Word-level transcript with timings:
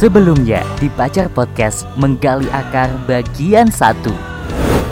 Sebelumnya 0.00 0.64
di 0.80 0.88
Pacar 0.88 1.28
Podcast 1.28 1.84
menggali 2.00 2.48
akar 2.56 2.88
bagian 3.04 3.68
1. 3.68 4.00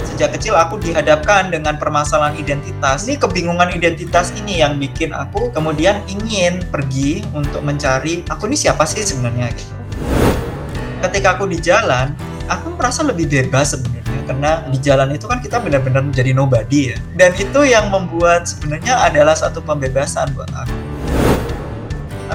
Sejak 0.04 0.36
kecil 0.36 0.52
aku 0.52 0.76
dihadapkan 0.76 1.48
dengan 1.48 1.80
permasalahan 1.80 2.36
identitas. 2.36 3.08
Ini 3.08 3.16
kebingungan 3.16 3.72
identitas 3.72 4.36
ini 4.36 4.60
yang 4.60 4.76
bikin 4.76 5.16
aku 5.16 5.48
kemudian 5.48 6.04
ingin 6.12 6.60
pergi 6.68 7.24
untuk 7.32 7.64
mencari 7.64 8.20
aku 8.28 8.52
ini 8.52 8.56
siapa 8.60 8.84
sih 8.84 9.00
sebenarnya 9.00 9.48
gitu. 9.56 9.72
Ketika 11.00 11.40
aku 11.40 11.48
di 11.48 11.56
jalan, 11.56 12.12
aku 12.44 12.76
merasa 12.76 13.00
lebih 13.00 13.32
bebas 13.32 13.80
sebenarnya 13.80 14.28
karena 14.28 14.60
di 14.68 14.76
jalan 14.76 15.08
itu 15.16 15.24
kan 15.24 15.40
kita 15.40 15.56
benar-benar 15.56 16.04
menjadi 16.04 16.36
nobody 16.36 16.92
ya. 16.92 17.00
Dan 17.16 17.32
itu 17.32 17.64
yang 17.64 17.88
membuat 17.88 18.44
sebenarnya 18.44 19.08
adalah 19.08 19.32
satu 19.32 19.64
pembebasan 19.64 20.28
buat 20.36 20.52
aku 20.52 20.87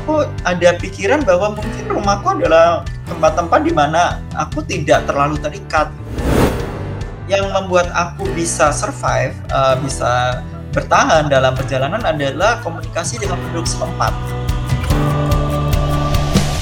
aku 0.03 0.27
ada 0.43 0.75
pikiran 0.75 1.23
bahwa 1.23 1.55
mungkin 1.55 1.87
rumahku 1.87 2.35
adalah 2.35 2.83
tempat-tempat 3.07 3.59
di 3.63 3.71
mana 3.71 4.19
aku 4.35 4.59
tidak 4.67 5.07
terlalu 5.07 5.39
terikat. 5.39 5.87
Yang 7.31 7.47
membuat 7.55 7.87
aku 7.95 8.27
bisa 8.35 8.75
survive, 8.75 9.31
uh, 9.55 9.79
bisa 9.79 10.43
bertahan 10.75 11.31
dalam 11.31 11.55
perjalanan 11.55 12.03
adalah 12.03 12.59
komunikasi 12.59 13.15
dengan 13.15 13.39
penduduk 13.47 13.63
setempat. 13.63 14.11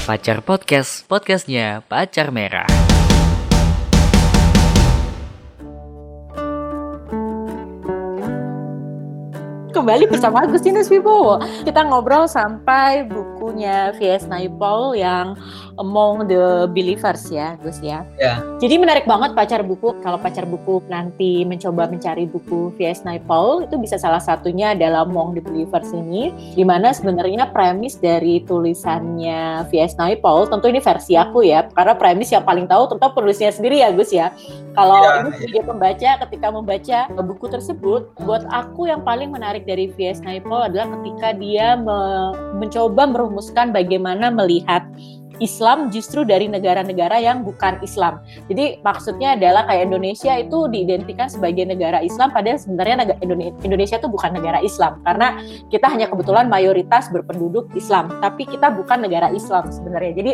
Pacar 0.06 0.38
Podcast, 0.46 1.02
podcastnya 1.10 1.82
Pacar 1.90 2.30
Merah. 2.30 2.70
kembali 9.82 10.06
bersama 10.06 10.46
Agustinus 10.46 10.86
Wibowo. 10.86 11.42
Kita 11.66 11.82
ngobrol 11.82 12.30
sampai 12.30 13.02
bukunya 13.42 13.90
V.S. 13.98 14.30
Naipaul 14.30 14.94
yang 14.94 15.34
Among 15.82 16.30
the 16.30 16.70
Believers 16.70 17.26
ya, 17.26 17.58
Gus 17.58 17.82
ya. 17.82 18.06
Ya. 18.14 18.38
Jadi 18.62 18.78
menarik 18.78 19.02
banget 19.02 19.34
pacar 19.34 19.66
buku. 19.66 19.98
Kalau 19.98 20.14
pacar 20.22 20.46
buku 20.46 20.78
nanti 20.86 21.42
mencoba 21.42 21.90
mencari 21.90 22.30
buku 22.30 22.70
V.S. 22.78 23.02
Naipaul, 23.02 23.66
itu 23.66 23.74
bisa 23.82 23.98
salah 23.98 24.22
satunya 24.22 24.78
adalah 24.78 25.02
Among 25.02 25.34
the 25.34 25.42
Believers 25.42 25.90
ini, 25.90 26.30
di 26.54 26.62
mana 26.62 26.94
sebenarnya 26.94 27.50
premis 27.50 27.98
dari 27.98 28.46
tulisannya 28.46 29.66
V.S. 29.74 29.98
Naipaul, 29.98 30.46
tentu 30.46 30.70
ini 30.70 30.78
versi 30.78 31.18
aku 31.18 31.42
ya, 31.42 31.66
karena 31.74 31.98
premis 31.98 32.30
yang 32.30 32.46
paling 32.46 32.70
tahu 32.70 32.86
tentu 32.86 33.10
penulisnya 33.10 33.50
sendiri 33.50 33.82
ya, 33.82 33.90
Gus 33.90 34.14
ya. 34.14 34.30
Kalau 34.78 35.02
ya, 35.02 35.26
ini 35.26 35.30
sebagai 35.34 35.62
ya. 35.64 35.66
pembaca, 35.66 36.10
ketika 36.28 36.46
membaca 36.52 36.98
buku 37.26 37.46
tersebut, 37.50 38.02
buat 38.22 38.46
aku 38.52 38.86
yang 38.86 39.02
paling 39.02 39.34
menarik 39.34 39.66
dari 39.66 39.90
V.S. 39.98 40.22
Naipaul 40.22 40.70
adalah 40.70 40.94
ketika 41.00 41.34
dia 41.34 41.74
me 41.74 42.30
mencoba 42.60 43.08
merumuskan 43.32 43.72
bagaimana 43.72 44.28
melihat 44.28 44.84
Islam 45.38 45.88
justru 45.88 46.26
dari 46.26 46.50
negara-negara 46.50 47.16
yang 47.22 47.46
bukan 47.46 47.80
Islam. 47.80 48.20
Jadi 48.50 48.82
maksudnya 48.82 49.38
adalah 49.38 49.64
kayak 49.70 49.88
Indonesia 49.88 50.32
itu 50.36 50.68
diidentikan 50.68 51.30
sebagai 51.30 51.64
negara 51.64 52.02
Islam 52.02 52.34
padahal 52.34 52.58
sebenarnya 52.60 53.16
Indonesia 53.64 53.96
itu 53.96 54.08
bukan 54.10 54.36
negara 54.36 54.58
Islam 54.60 55.00
karena 55.06 55.38
kita 55.72 55.86
hanya 55.88 56.10
kebetulan 56.10 56.50
mayoritas 56.50 57.08
berpenduduk 57.08 57.70
Islam, 57.72 58.10
tapi 58.20 58.44
kita 58.44 58.74
bukan 58.74 59.04
negara 59.04 59.32
Islam 59.32 59.70
sebenarnya. 59.72 60.12
Jadi 60.18 60.32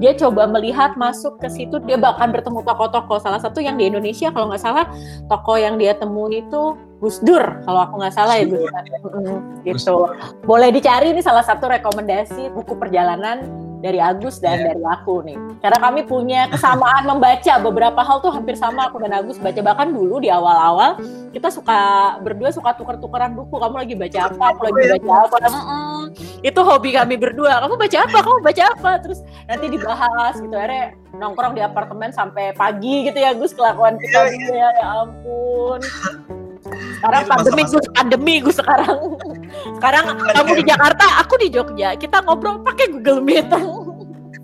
dia 0.00 0.12
coba 0.16 0.48
melihat 0.50 0.96
masuk 0.98 1.38
ke 1.38 1.48
situ 1.52 1.78
dia 1.84 2.00
bahkan 2.00 2.32
bertemu 2.32 2.64
tokoh-tokoh. 2.64 3.18
Salah 3.20 3.38
satu 3.42 3.60
yang 3.60 3.76
di 3.76 3.86
Indonesia 3.90 4.32
kalau 4.32 4.50
nggak 4.50 4.62
salah 4.62 4.86
tokoh 5.28 5.60
yang 5.60 5.76
dia 5.76 5.94
temui 5.94 6.40
itu 6.42 6.62
Gus 7.00 7.16
Dur 7.24 7.42
kalau 7.64 7.80
aku 7.88 7.94
nggak 8.00 8.14
salah 8.14 8.36
ya 8.36 8.44
Gus 8.44 8.60
Dur. 8.60 9.40
gitu. 9.64 9.96
Boleh 10.44 10.68
dicari 10.70 11.16
ini 11.16 11.24
salah 11.24 11.44
satu 11.44 11.68
rekomendasi 11.68 12.52
buku 12.52 12.76
perjalanan 12.76 13.69
dari 13.80 13.98
Agus 13.98 14.38
dan 14.38 14.60
yeah. 14.60 14.66
dari 14.72 14.84
aku 14.84 15.24
nih. 15.24 15.36
Karena 15.64 15.78
kami 15.80 16.00
punya 16.04 16.46
kesamaan 16.52 17.08
membaca 17.08 17.54
beberapa 17.58 18.00
hal 18.04 18.20
tuh 18.20 18.30
hampir 18.30 18.54
sama 18.54 18.92
aku 18.92 19.00
dan 19.00 19.16
Agus 19.16 19.40
baca 19.40 19.60
bahkan 19.64 19.88
dulu 19.90 20.20
di 20.20 20.28
awal-awal 20.28 21.00
kita 21.32 21.48
suka 21.48 21.80
berdua 22.20 22.52
suka 22.52 22.76
tuker-tukeran 22.76 23.32
buku. 23.32 23.56
Kamu 23.56 23.76
lagi 23.80 23.94
baca 23.96 24.18
apa? 24.28 24.44
Aku 24.54 24.62
lagi 24.68 24.82
baca 25.00 25.12
apa? 25.26 25.36
Mm-mm. 25.48 25.98
Itu 26.44 26.60
hobi 26.60 26.92
kami 26.92 27.16
berdua. 27.16 27.64
Kamu 27.64 27.74
baca 27.80 27.98
apa? 28.04 28.18
Kamu 28.20 28.38
baca 28.44 28.62
apa? 28.76 28.90
Terus 29.00 29.20
nanti 29.48 29.66
dibahas 29.72 30.34
gitu. 30.36 30.54
Akhirnya 30.54 30.94
nongkrong 31.16 31.56
di 31.56 31.62
apartemen 31.64 32.12
sampai 32.12 32.52
pagi 32.54 33.08
gitu 33.08 33.18
ya 33.18 33.32
Gus 33.32 33.56
kelakuan 33.56 33.96
kita 33.96 34.18
yeah, 34.28 34.32
gitu 34.36 34.52
ya. 34.52 34.68
Ya 34.76 34.86
ampun. 35.02 35.80
Sekarang 37.00 37.24
pandemi 37.32 37.62
gue 37.64 37.82
pandemi 37.96 38.34
gue 38.44 38.54
sekarang. 38.54 38.98
Sekarang 39.80 40.04
kamu 40.20 40.50
di 40.60 40.64
Jakarta, 40.68 41.04
aku 41.24 41.40
di 41.40 41.48
Jogja. 41.48 41.96
Kita 41.96 42.20
ngobrol 42.28 42.60
pakai 42.60 42.92
Google 42.92 43.24
Meet. 43.24 43.48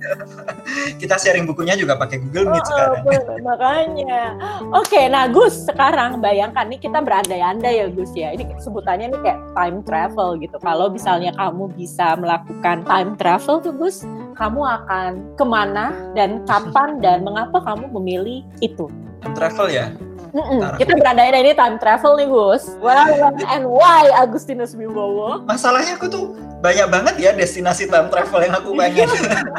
kita 1.00 1.16
sharing 1.20 1.44
bukunya 1.44 1.76
juga 1.76 2.00
pakai 2.00 2.16
Google 2.24 2.56
Meet 2.56 2.64
oh, 2.64 2.68
sekarang. 2.72 3.00
Makanya. 3.44 4.24
Oke, 4.72 5.00
nah 5.12 5.28
Gus, 5.28 5.68
sekarang 5.68 6.24
bayangkan 6.24 6.64
nih 6.72 6.80
kita 6.80 7.04
berandai-andai 7.04 7.84
ya 7.84 7.86
Gus 7.92 8.12
ya. 8.16 8.32
Ini 8.32 8.56
sebutannya 8.60 9.12
nih 9.12 9.20
kayak 9.20 9.40
time 9.52 9.78
travel 9.84 10.40
gitu. 10.40 10.56
Kalau 10.64 10.88
misalnya 10.88 11.36
kamu 11.36 11.76
bisa 11.76 12.16
melakukan 12.16 12.88
time 12.88 13.12
travel 13.20 13.60
tuh 13.60 13.74
Gus, 13.76 14.08
kamu 14.40 14.60
akan 14.64 15.10
ke 15.36 15.44
mana 15.44 15.92
dan 16.16 16.40
kapan 16.48 17.04
dan 17.04 17.20
mengapa 17.20 17.60
kamu 17.60 17.92
memilih 18.00 18.40
itu? 18.64 18.88
Time 19.20 19.36
travel 19.36 19.68
ya? 19.68 19.92
Mm-mm. 20.36 20.60
Kita 20.76 20.92
berandai 21.00 21.32
ini 21.32 21.56
time 21.56 21.80
travel 21.80 22.12
nih 22.20 22.28
Gus. 22.28 22.76
Well, 22.76 23.32
and 23.48 23.64
why 23.64 24.12
Agustinus 24.20 24.76
Wibowo? 24.76 25.48
Masalahnya 25.48 25.96
aku 25.96 26.12
tuh 26.12 26.36
banyak 26.60 26.92
banget 26.92 27.14
ya 27.16 27.30
destinasi 27.32 27.88
time 27.88 28.12
travel 28.12 28.44
yang 28.44 28.52
aku 28.52 28.76
pengen. 28.76 29.08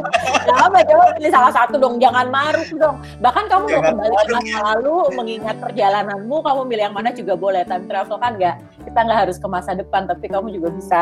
Coba 0.48 0.80
coba 0.80 1.12
pilih 1.20 1.32
salah 1.34 1.52
satu 1.52 1.76
dong, 1.76 2.00
jangan 2.00 2.32
maruk 2.32 2.70
dong. 2.78 3.04
Bahkan 3.20 3.44
kamu 3.52 3.66
jangan 3.68 3.84
mau 3.84 3.90
kembali 3.92 4.16
ke 4.16 4.28
masa 4.32 4.48
ya. 4.48 4.60
lalu, 4.64 4.96
mengingat 5.20 5.56
perjalananmu, 5.60 6.38
kamu 6.40 6.62
milih 6.64 6.84
yang 6.88 6.96
mana 6.96 7.10
juga 7.12 7.34
boleh. 7.36 7.68
Time 7.68 7.84
travel 7.84 8.16
kan 8.16 8.40
nggak, 8.40 8.56
kita 8.88 9.00
nggak 9.04 9.20
harus 9.28 9.38
ke 9.42 9.48
masa 9.52 9.76
depan, 9.76 10.08
tapi 10.08 10.32
kamu 10.32 10.48
juga 10.56 10.70
bisa 10.72 11.02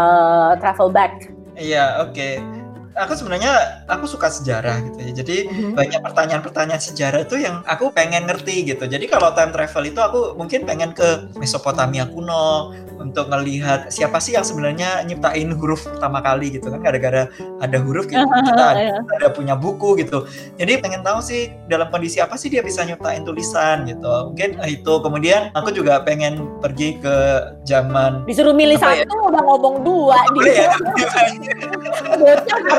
uh, 0.00 0.56
travel 0.64 0.88
back. 0.88 1.28
Iya, 1.60 2.08
oke. 2.08 2.14
Okay 2.16 2.59
aku 2.96 3.12
sebenarnya 3.14 3.84
aku 3.86 4.06
suka 4.10 4.30
sejarah 4.30 4.82
gitu 4.90 4.98
ya. 4.98 5.12
Jadi 5.22 5.36
mm-hmm. 5.46 5.72
banyak 5.78 6.00
pertanyaan-pertanyaan 6.02 6.82
sejarah 6.82 7.20
itu 7.22 7.36
yang 7.38 7.62
aku 7.66 7.94
pengen 7.94 8.26
ngerti 8.26 8.66
gitu. 8.66 8.86
Jadi 8.86 9.06
kalau 9.06 9.30
time 9.34 9.54
travel 9.54 9.84
itu 9.86 10.00
aku 10.00 10.20
mungkin 10.34 10.66
pengen 10.66 10.90
ke 10.94 11.30
Mesopotamia 11.38 12.06
kuno 12.10 12.74
untuk 13.00 13.32
ngelihat 13.32 13.88
siapa 13.88 14.20
sih 14.20 14.36
yang 14.36 14.44
sebenarnya 14.44 15.06
nyiptain 15.08 15.50
huruf 15.56 15.86
pertama 15.86 16.20
kali 16.20 16.58
gitu 16.58 16.68
kan. 16.68 16.80
Gara-gara 16.82 17.30
ada 17.62 17.78
huruf 17.78 18.10
gitu, 18.10 18.20
kita 18.50 18.64
ada, 18.74 18.80
iya. 18.80 18.98
ada 19.20 19.28
punya 19.30 19.54
buku 19.54 20.00
gitu. 20.02 20.26
Jadi 20.58 20.82
pengen 20.82 21.06
tahu 21.06 21.22
sih 21.22 21.54
dalam 21.70 21.88
kondisi 21.88 22.18
apa 22.18 22.34
sih 22.34 22.50
dia 22.50 22.60
bisa 22.60 22.82
nyiptain 22.82 23.22
tulisan 23.22 23.86
gitu. 23.86 24.34
Mungkin 24.34 24.58
itu 24.66 24.92
kemudian 25.00 25.54
aku 25.54 25.70
juga 25.70 26.02
pengen 26.02 26.60
pergi 26.60 26.98
ke 27.00 27.16
zaman 27.64 28.24
disuruh 28.26 28.52
milih 28.52 28.76
ya? 28.76 29.06
satu 29.06 29.16
ya? 29.16 29.28
udah 29.30 29.42
ngomong 29.46 29.74
dua 29.86 30.18
dia. 30.42 30.68
Ya? 32.20 32.36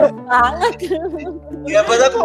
Banget. 0.09 0.73
ya 1.69 1.79
buat 1.85 2.01
aku 2.09 2.21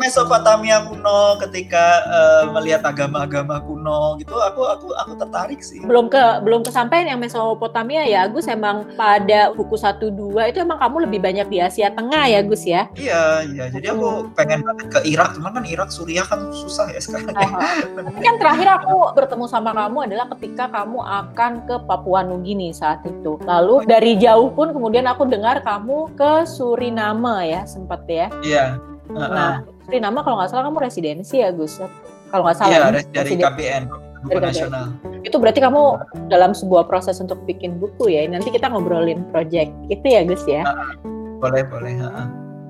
Mesopotamia 0.00 0.86
kuno 0.88 1.36
ketika 1.46 1.84
uh, 2.08 2.44
melihat 2.56 2.86
agama-agama 2.86 3.60
kuno 3.64 4.16
gitu 4.16 4.32
aku 4.38 4.64
aku 4.64 4.88
aku 4.96 5.12
tertarik 5.20 5.60
sih. 5.60 5.82
Belum 5.84 6.08
ke 6.08 6.40
belum 6.40 6.64
kesampaian 6.64 7.10
yang 7.10 7.20
Mesopotamia 7.20 8.06
ya 8.06 8.24
Gus 8.30 8.48
emang 8.48 8.88
pada 8.94 9.52
buku 9.52 9.76
satu 9.76 10.08
dua 10.08 10.48
itu 10.48 10.62
emang 10.62 10.78
kamu 10.78 11.10
lebih 11.10 11.20
banyak 11.20 11.46
di 11.50 11.58
Asia 11.58 11.90
Tengah 11.90 12.24
ya 12.30 12.40
Gus 12.46 12.64
ya? 12.64 12.86
Iya 12.96 13.44
iya 13.50 13.64
jadi 13.68 13.92
aku 13.92 14.32
pengen 14.38 14.62
banget 14.62 14.86
ke 14.88 15.00
Irak 15.10 15.34
cuman 15.36 15.50
kan 15.60 15.64
Irak 15.66 15.90
Suriah 15.90 16.24
kan 16.24 16.54
susah 16.54 16.86
ya 16.94 17.00
sekarang. 17.02 17.34
Tapi 17.34 18.20
kan 18.22 18.34
terakhir 18.38 18.68
aku 18.80 19.12
bertemu 19.18 19.44
sama 19.50 19.74
kamu 19.74 19.98
adalah 20.06 20.26
ketika 20.38 20.70
kamu 20.70 21.02
akan 21.02 21.52
ke 21.66 21.74
Papua 21.84 22.22
Nugini 22.22 22.70
saat 22.70 23.02
itu. 23.02 23.36
Lalu 23.42 23.84
dari 23.90 24.14
jauh 24.16 24.54
pun 24.54 24.70
kemudian 24.70 25.10
aku 25.10 25.26
dengar 25.26 25.58
kamu 25.66 26.14
ke 26.14 26.46
Suriname 26.46 27.09
Suriname 27.10 27.50
ya 27.50 27.60
sempat 27.66 28.00
ya. 28.06 28.30
Iya. 28.46 28.64
Uh-uh. 29.10 29.26
Nah, 29.26 29.54
Suriname 29.86 30.22
kalau 30.22 30.38
nggak 30.38 30.50
salah 30.54 30.64
kamu 30.70 30.78
residensi 30.78 31.42
ya 31.42 31.50
Gus. 31.50 31.82
Kalau 32.30 32.42
nggak 32.46 32.58
salah. 32.58 32.94
Iya, 32.94 33.02
dari 33.10 33.34
KBN. 33.34 33.82
Buku 34.20 34.36
dari 34.36 34.52
nasional. 34.52 34.94
Itu 35.26 35.36
berarti 35.42 35.58
kamu 35.64 35.82
dalam 36.30 36.52
sebuah 36.54 36.86
proses 36.86 37.18
untuk 37.18 37.42
bikin 37.48 37.82
buku 37.82 38.14
ya. 38.14 38.22
Nanti 38.30 38.54
kita 38.54 38.70
ngobrolin 38.70 39.26
project 39.34 39.74
itu 39.90 40.06
ya 40.06 40.22
Gus 40.22 40.44
ya. 40.46 40.62
Uh, 40.62 40.94
boleh, 41.42 41.66
boleh. 41.66 41.98
Uh-uh. 41.98 42.26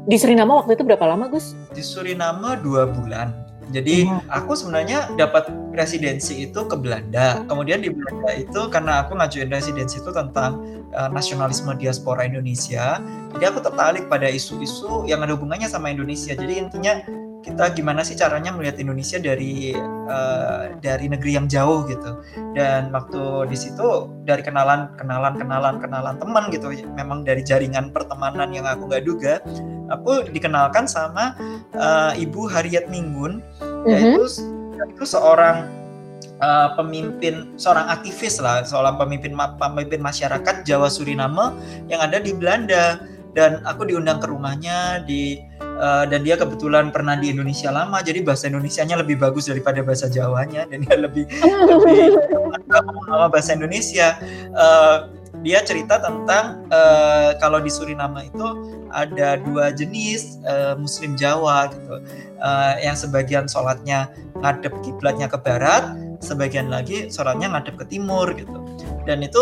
Di 0.08 0.16
Suriname 0.16 0.56
waktu 0.56 0.72
itu 0.78 0.88
berapa 0.88 1.04
lama 1.04 1.28
Gus? 1.28 1.52
Di 1.76 1.84
Suriname 1.84 2.56
dua 2.64 2.88
bulan. 2.88 3.49
Jadi 3.70 4.06
hmm. 4.06 4.26
aku 4.26 4.52
sebenarnya 4.58 5.14
dapat 5.14 5.46
residensi 5.70 6.46
itu 6.50 6.60
ke 6.66 6.74
Belanda. 6.74 7.46
Kemudian 7.46 7.80
di 7.80 7.94
Belanda 7.94 8.30
itu 8.34 8.60
karena 8.68 9.06
aku 9.06 9.14
ngajuin 9.14 9.50
residensi 9.50 10.02
itu 10.02 10.10
tentang 10.10 10.60
uh, 10.90 11.08
nasionalisme 11.08 11.70
diaspora 11.78 12.26
Indonesia. 12.26 12.98
Jadi 13.30 13.44
aku 13.46 13.62
tertarik 13.62 14.10
pada 14.10 14.26
isu-isu 14.26 15.06
yang 15.06 15.22
ada 15.22 15.38
hubungannya 15.38 15.70
sama 15.70 15.94
Indonesia. 15.94 16.34
Jadi 16.34 16.58
intinya 16.58 16.98
kita 17.40 17.72
gimana 17.72 18.04
sih 18.04 18.16
caranya 18.20 18.52
melihat 18.52 18.76
Indonesia 18.76 19.16
dari 19.16 19.72
uh, 20.08 20.76
dari 20.84 21.08
negeri 21.08 21.40
yang 21.40 21.48
jauh 21.48 21.88
gitu 21.88 22.20
dan 22.52 22.92
waktu 22.92 23.48
di 23.48 23.56
situ 23.56 24.12
dari 24.28 24.44
kenalan 24.44 24.92
kenalan 25.00 25.40
kenalan 25.40 25.80
kenalan 25.80 26.20
teman 26.20 26.52
gitu 26.52 26.68
memang 26.92 27.24
dari 27.24 27.40
jaringan 27.40 27.96
pertemanan 27.96 28.52
yang 28.52 28.68
aku 28.68 28.92
nggak 28.92 29.04
duga 29.08 29.40
aku 29.90 30.30
dikenalkan 30.30 30.86
sama 30.86 31.34
uh, 31.74 32.14
Ibu 32.14 32.46
Harriet 32.48 32.86
Minggun, 32.88 33.42
Mhm. 33.60 33.90
yaitu 33.90 34.24
itu 34.96 35.04
seorang 35.04 35.68
uh, 36.40 36.72
pemimpin, 36.78 37.52
seorang 37.58 37.90
aktivis 37.90 38.40
lah, 38.40 38.64
seorang 38.64 38.96
pemimpin 38.96 39.34
pemimpin 39.58 40.00
masyarakat 40.00 40.64
Jawa 40.64 40.88
Suriname 40.88 41.52
yang 41.90 42.00
ada 42.00 42.22
di 42.22 42.32
Belanda. 42.32 43.02
Dan 43.30 43.62
aku 43.62 43.86
diundang 43.86 44.18
ke 44.18 44.26
rumahnya 44.26 45.06
di 45.06 45.38
uh, 45.80 46.04
dan 46.04 46.20
dia 46.22 46.36
kebetulan 46.36 46.92
pernah 46.92 47.16
di 47.16 47.32
Indonesia 47.32 47.72
lama, 47.72 48.04
jadi 48.04 48.20
bahasa 48.20 48.52
Indonesianya 48.52 49.00
lebih 49.00 49.16
bagus 49.16 49.48
daripada 49.48 49.80
bahasa 49.80 50.06
Jawanya 50.12 50.68
dan 50.68 50.84
dia 50.84 50.96
lebih 51.00 51.24
lebih 51.72 52.20
sama 52.68 53.26
bahasa 53.32 53.56
Indonesia. 53.56 54.20
Uh, 54.52 55.08
dia 55.40 55.64
cerita 55.64 55.96
tentang 56.04 56.68
uh, 56.68 57.32
kalau 57.40 57.64
di 57.64 57.72
Suriname 57.72 58.28
itu 58.28 58.46
ada 58.92 59.40
dua 59.40 59.72
jenis 59.72 60.36
uh, 60.44 60.76
Muslim 60.76 61.16
Jawa 61.16 61.72
gitu, 61.72 61.96
uh, 62.44 62.74
yang 62.84 62.92
sebagian 62.92 63.48
sholatnya 63.48 64.12
ngadep 64.44 64.72
kiblatnya 64.84 65.32
ke 65.32 65.40
barat, 65.40 65.96
sebagian 66.20 66.68
lagi 66.68 67.08
sholatnya 67.08 67.56
ngadep 67.56 67.80
ke 67.80 67.84
timur 67.88 68.28
gitu. 68.36 68.60
Dan 69.08 69.24
itu 69.24 69.40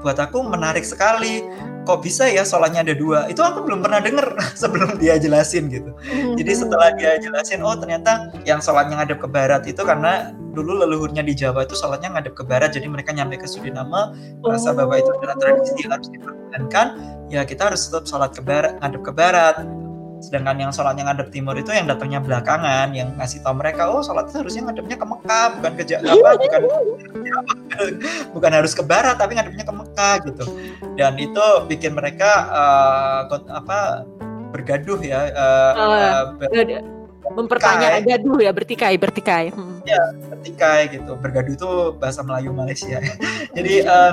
buat 0.00 0.18
aku 0.18 0.44
menarik 0.44 0.84
sekali. 0.84 1.44
Kok 1.88 2.04
bisa 2.04 2.28
ya 2.28 2.44
sholatnya 2.44 2.84
ada 2.84 2.94
dua? 2.96 3.26
Itu 3.32 3.40
aku 3.40 3.64
belum 3.64 3.80
pernah 3.80 4.04
denger 4.04 4.36
sebelum 4.60 5.00
dia 5.00 5.16
jelasin 5.16 5.72
gitu. 5.72 5.90
Jadi 6.36 6.52
setelah 6.52 6.92
dia 6.96 7.16
jelasin, 7.16 7.64
oh 7.64 7.72
ternyata 7.76 8.32
yang 8.44 8.60
sholatnya 8.60 9.00
ngadep 9.00 9.18
ke 9.20 9.28
barat 9.28 9.64
itu 9.64 9.80
karena 9.80 10.32
dulu 10.52 10.82
leluhurnya 10.82 11.24
di 11.24 11.32
Jawa 11.32 11.64
itu 11.64 11.78
sholatnya 11.78 12.12
ngadep 12.18 12.34
ke 12.36 12.44
barat, 12.44 12.74
jadi 12.74 12.86
mereka 12.90 13.14
nyampe 13.14 13.38
ke 13.38 13.46
Suriname 13.46 14.12
merasa 14.42 14.74
bahwa 14.74 14.98
itu 14.98 15.08
adalah 15.18 15.36
tradisi 15.40 15.72
yang 15.80 15.92
harus 15.96 16.08
dipertahankan. 16.12 16.86
Ya 17.30 17.40
kita 17.46 17.70
harus 17.70 17.86
tetap 17.86 18.04
sholat 18.04 18.30
ke 18.34 18.42
barat, 18.44 18.76
ngadep 18.82 19.02
ke 19.06 19.12
barat. 19.14 19.56
Sedangkan 20.20 20.56
yang 20.60 20.70
sholatnya 20.70 21.08
ngadep 21.08 21.32
timur 21.32 21.56
itu 21.56 21.72
yang 21.72 21.88
datangnya 21.88 22.20
belakangan, 22.20 22.92
yang 22.92 23.16
ngasih 23.16 23.40
tahu 23.40 23.56
mereka, 23.56 23.88
oh 23.88 24.04
sholat 24.04 24.28
itu 24.28 24.44
harusnya 24.44 24.62
ngadepnya 24.68 24.96
ke 25.00 25.06
Mekah, 25.08 25.46
bukan 25.56 25.72
ke 25.74 25.84
Ja- 25.88 26.04
apa, 26.04 26.28
bukan 26.44 26.60
bukan 28.36 28.50
harus 28.52 28.72
ke 28.76 28.82
barat, 28.84 29.16
tapi 29.16 29.34
ngadepnya 29.34 29.64
ke 29.64 29.74
Mekah 29.74 30.14
gitu. 30.28 30.44
Dan 30.94 31.16
itu 31.16 31.44
bikin 31.66 31.96
mereka 31.96 32.30
got- 33.26 33.48
apa 33.48 34.04
bergaduh 34.52 35.00
ya, 35.00 35.20
Oh, 35.74 35.94
eh, 35.96 36.22
ber- 36.36 36.84
mempertanyakan 37.30 38.02
gaduh 38.02 38.38
ya 38.42 38.50
bertikai 38.50 38.98
bertikai 38.98 39.54
Hmm. 39.54 39.78
bertikai 40.28 40.90
gitu. 40.90 41.14
Bergaduh 41.16 41.54
itu 41.54 41.70
bahasa 41.96 42.20
Melayu 42.20 42.50
Malaysia. 42.50 42.98
jadi 43.56 43.74
eh, 43.86 44.12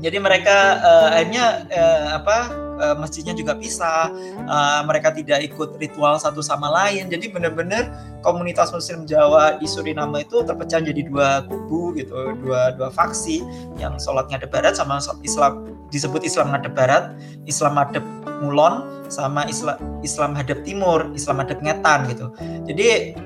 jadi 0.00 0.16
mereka 0.16 0.80
eh, 0.80 1.08
akhirnya 1.20 1.46
eh, 1.68 2.06
apa 2.16 2.38
eh, 2.80 2.96
masjidnya 2.96 3.36
juga 3.36 3.52
pisah. 3.54 4.08
Eh, 4.40 4.80
mereka 4.88 5.12
tidak 5.12 5.44
ikut 5.44 5.76
ritual 5.76 6.16
satu 6.16 6.40
sama 6.40 6.72
lain. 6.72 7.12
Jadi 7.12 7.28
benar-benar 7.28 7.92
komunitas 8.24 8.72
Muslim 8.72 9.04
Jawa 9.04 9.60
di 9.60 9.68
Suriname 9.68 10.24
itu 10.24 10.40
terpecah 10.42 10.80
jadi 10.80 11.04
dua 11.04 11.44
kubu 11.46 11.92
gitu, 12.00 12.16
dua 12.40 12.72
dua 12.74 12.88
faksi 12.88 13.44
yang 13.76 14.00
sholat 14.00 14.26
ngadep 14.32 14.48
barat 14.48 14.74
sama 14.74 14.98
Islam 15.20 15.68
disebut 15.92 16.22
Islam 16.24 16.54
ngadep 16.54 16.72
barat, 16.72 17.12
Islam 17.44 17.76
ngadep 17.76 18.04
ngulon 18.40 19.04
sama 19.12 19.44
Islam 19.50 19.76
Islam 20.00 20.32
hadap 20.32 20.64
timur, 20.64 21.12
Islam 21.12 21.42
hadap 21.44 21.58
ngetan 21.60 22.08
gitu. 22.08 22.26
Jadi 22.64 23.18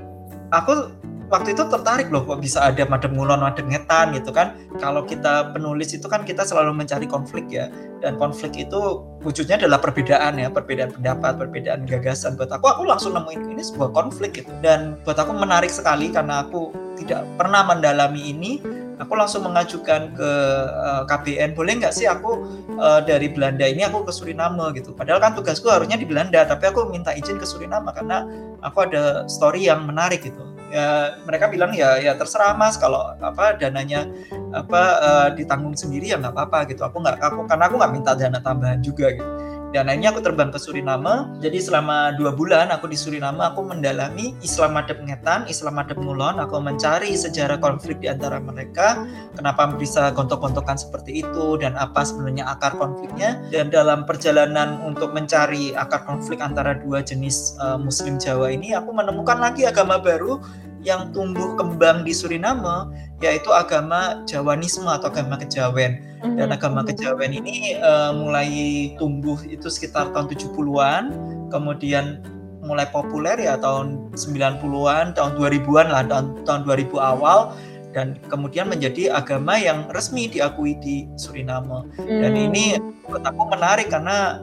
aku 0.51 0.91
waktu 1.33 1.57
itu 1.57 1.65
tertarik 1.69 2.13
loh 2.13 2.25
kok 2.25 2.41
bisa 2.41 2.61
ada 2.65 2.85
madep 2.85 3.13
ngulon, 3.13 3.41
madep 3.41 3.65
ngetan 3.69 4.13
gitu 4.17 4.31
kan. 4.31 4.57
Kalau 4.81 5.05
kita 5.05 5.55
penulis 5.57 5.93
itu 5.97 6.05
kan 6.09 6.23
kita 6.23 6.45
selalu 6.45 6.77
mencari 6.77 7.09
konflik 7.09 7.49
ya. 7.49 7.69
Dan 8.05 8.21
konflik 8.21 8.53
itu 8.57 9.01
wujudnya 9.25 9.57
adalah 9.57 9.81
perbedaan 9.81 10.37
ya, 10.37 10.53
perbedaan 10.53 10.93
pendapat, 10.93 11.41
perbedaan 11.41 11.89
gagasan. 11.89 12.37
Buat 12.37 12.53
aku, 12.53 12.69
aku 12.69 12.83
langsung 12.85 13.17
nemuin 13.17 13.57
ini 13.57 13.63
sebuah 13.65 13.97
konflik 13.97 14.45
gitu. 14.45 14.53
Dan 14.61 15.01
buat 15.03 15.17
aku 15.17 15.33
menarik 15.33 15.73
sekali 15.73 16.13
karena 16.13 16.45
aku 16.45 16.75
tidak 17.01 17.25
pernah 17.41 17.65
mendalami 17.65 18.31
ini. 18.31 18.61
Aku 18.95 19.19
langsung 19.19 19.43
mengajukan 19.43 20.15
ke 20.15 20.31
eh, 20.71 21.03
KBN, 21.11 21.59
boleh 21.59 21.83
nggak 21.83 21.91
sih 21.91 22.07
aku 22.07 22.47
eh, 22.79 23.01
dari 23.03 23.27
Belanda 23.27 23.67
ini 23.67 23.83
aku 23.83 24.07
ke 24.07 24.15
Suriname 24.15 24.71
gitu. 24.79 24.95
Padahal 24.95 25.19
kan 25.19 25.35
tugasku 25.35 25.67
harusnya 25.67 25.99
di 25.99 26.07
Belanda, 26.07 26.47
tapi 26.47 26.71
aku 26.71 26.87
minta 26.95 27.11
izin 27.11 27.43
ke 27.43 27.43
Suriname 27.43 27.91
karena 27.91 28.23
aku 28.63 28.87
ada 28.87 29.27
story 29.27 29.67
yang 29.67 29.83
menarik 29.91 30.23
gitu. 30.23 30.54
Ya 30.75 31.23
mereka 31.23 31.47
bilang 31.47 31.71
ya 31.71 32.03
ya 32.03 32.19
terserah 32.19 32.59
mas 32.59 32.75
kalau 32.75 33.15
apa 33.23 33.55
dananya 33.55 34.11
apa 34.51 34.83
eh, 34.99 35.29
ditanggung 35.39 35.79
sendiri 35.79 36.11
ya 36.11 36.19
nggak 36.19 36.35
apa-apa 36.35 36.67
gitu. 36.75 36.83
Aku 36.83 36.99
nggak 36.99 37.23
aku 37.23 37.47
karena 37.47 37.65
aku 37.71 37.75
nggak 37.79 37.93
minta 37.95 38.13
dana 38.19 38.43
tambahan 38.43 38.83
juga 38.83 39.15
gitu. 39.15 39.44
Dan 39.75 39.91
akhirnya 39.91 40.15
aku 40.15 40.23
terbang 40.23 40.55
ke 40.55 40.59
Suriname. 40.63 41.35
Jadi 41.43 41.59
selama 41.59 42.15
dua 42.15 42.31
bulan 42.31 42.71
aku 42.71 42.87
di 42.87 42.95
Suriname 42.95 43.43
aku 43.43 43.67
mendalami 43.67 44.39
Islam 44.39 44.79
Madep 44.79 45.03
Ngetan, 45.03 45.51
Islam 45.51 45.83
Madep 45.83 45.99
Ngulon. 45.99 46.39
Aku 46.39 46.63
mencari 46.63 47.19
sejarah 47.19 47.59
konflik 47.59 47.99
di 47.99 48.07
antara 48.07 48.39
mereka, 48.39 49.03
kenapa 49.35 49.75
bisa 49.75 50.15
gontok-gontokan 50.15 50.79
seperti 50.79 51.27
itu 51.27 51.59
dan 51.59 51.75
apa 51.75 52.07
sebenarnya 52.07 52.47
akar 52.55 52.79
konfliknya. 52.79 53.43
Dan 53.51 53.75
dalam 53.75 54.07
perjalanan 54.07 54.79
untuk 54.87 55.11
mencari 55.11 55.75
akar 55.75 56.07
konflik 56.07 56.39
antara 56.39 56.79
dua 56.79 57.03
jenis 57.03 57.59
eh, 57.59 57.75
Muslim 57.75 58.23
Jawa 58.23 58.55
ini, 58.55 58.79
aku 58.79 58.95
menemukan 58.95 59.43
lagi 59.43 59.67
agama 59.67 59.99
baru 59.99 60.39
yang 60.85 61.11
tumbuh 61.17 61.57
kembang 61.57 62.05
di 62.05 62.13
Suriname, 62.13 62.93
yaitu 63.25 63.51
agama 63.51 64.23
Jawanisme 64.29 64.87
atau 64.87 65.09
agama 65.09 65.41
Kejawen. 65.41 66.15
Dan 66.25 66.57
agama 66.57 66.81
kejawen 66.81 67.37
ini 67.37 67.77
eh, 67.77 68.13
mulai 68.17 68.49
tumbuh 68.97 69.37
itu 69.45 69.69
sekitar 69.69 70.09
tahun 70.17 70.33
70-an 70.33 71.13
kemudian 71.53 72.25
mulai 72.65 72.89
populer 72.89 73.37
ya 73.37 73.61
tahun 73.61 74.09
90-an 74.17 75.13
tahun 75.13 75.31
2000-an 75.37 75.87
lah 75.93 76.03
tahun, 76.09 76.49
tahun 76.49 76.61
2000 76.65 76.97
awal 76.97 77.53
dan 77.93 78.17
kemudian 78.33 78.67
menjadi 78.73 79.13
agama 79.13 79.55
yang 79.61 79.85
resmi 79.93 80.27
diakui 80.27 80.81
di 80.81 81.07
Suriname. 81.15 81.93
Dan 82.01 82.33
Hmm. 82.33 82.47
ini 82.51 82.65
buat 83.07 83.23
aku 83.23 83.43
menarik 83.53 83.93
karena 83.93 84.43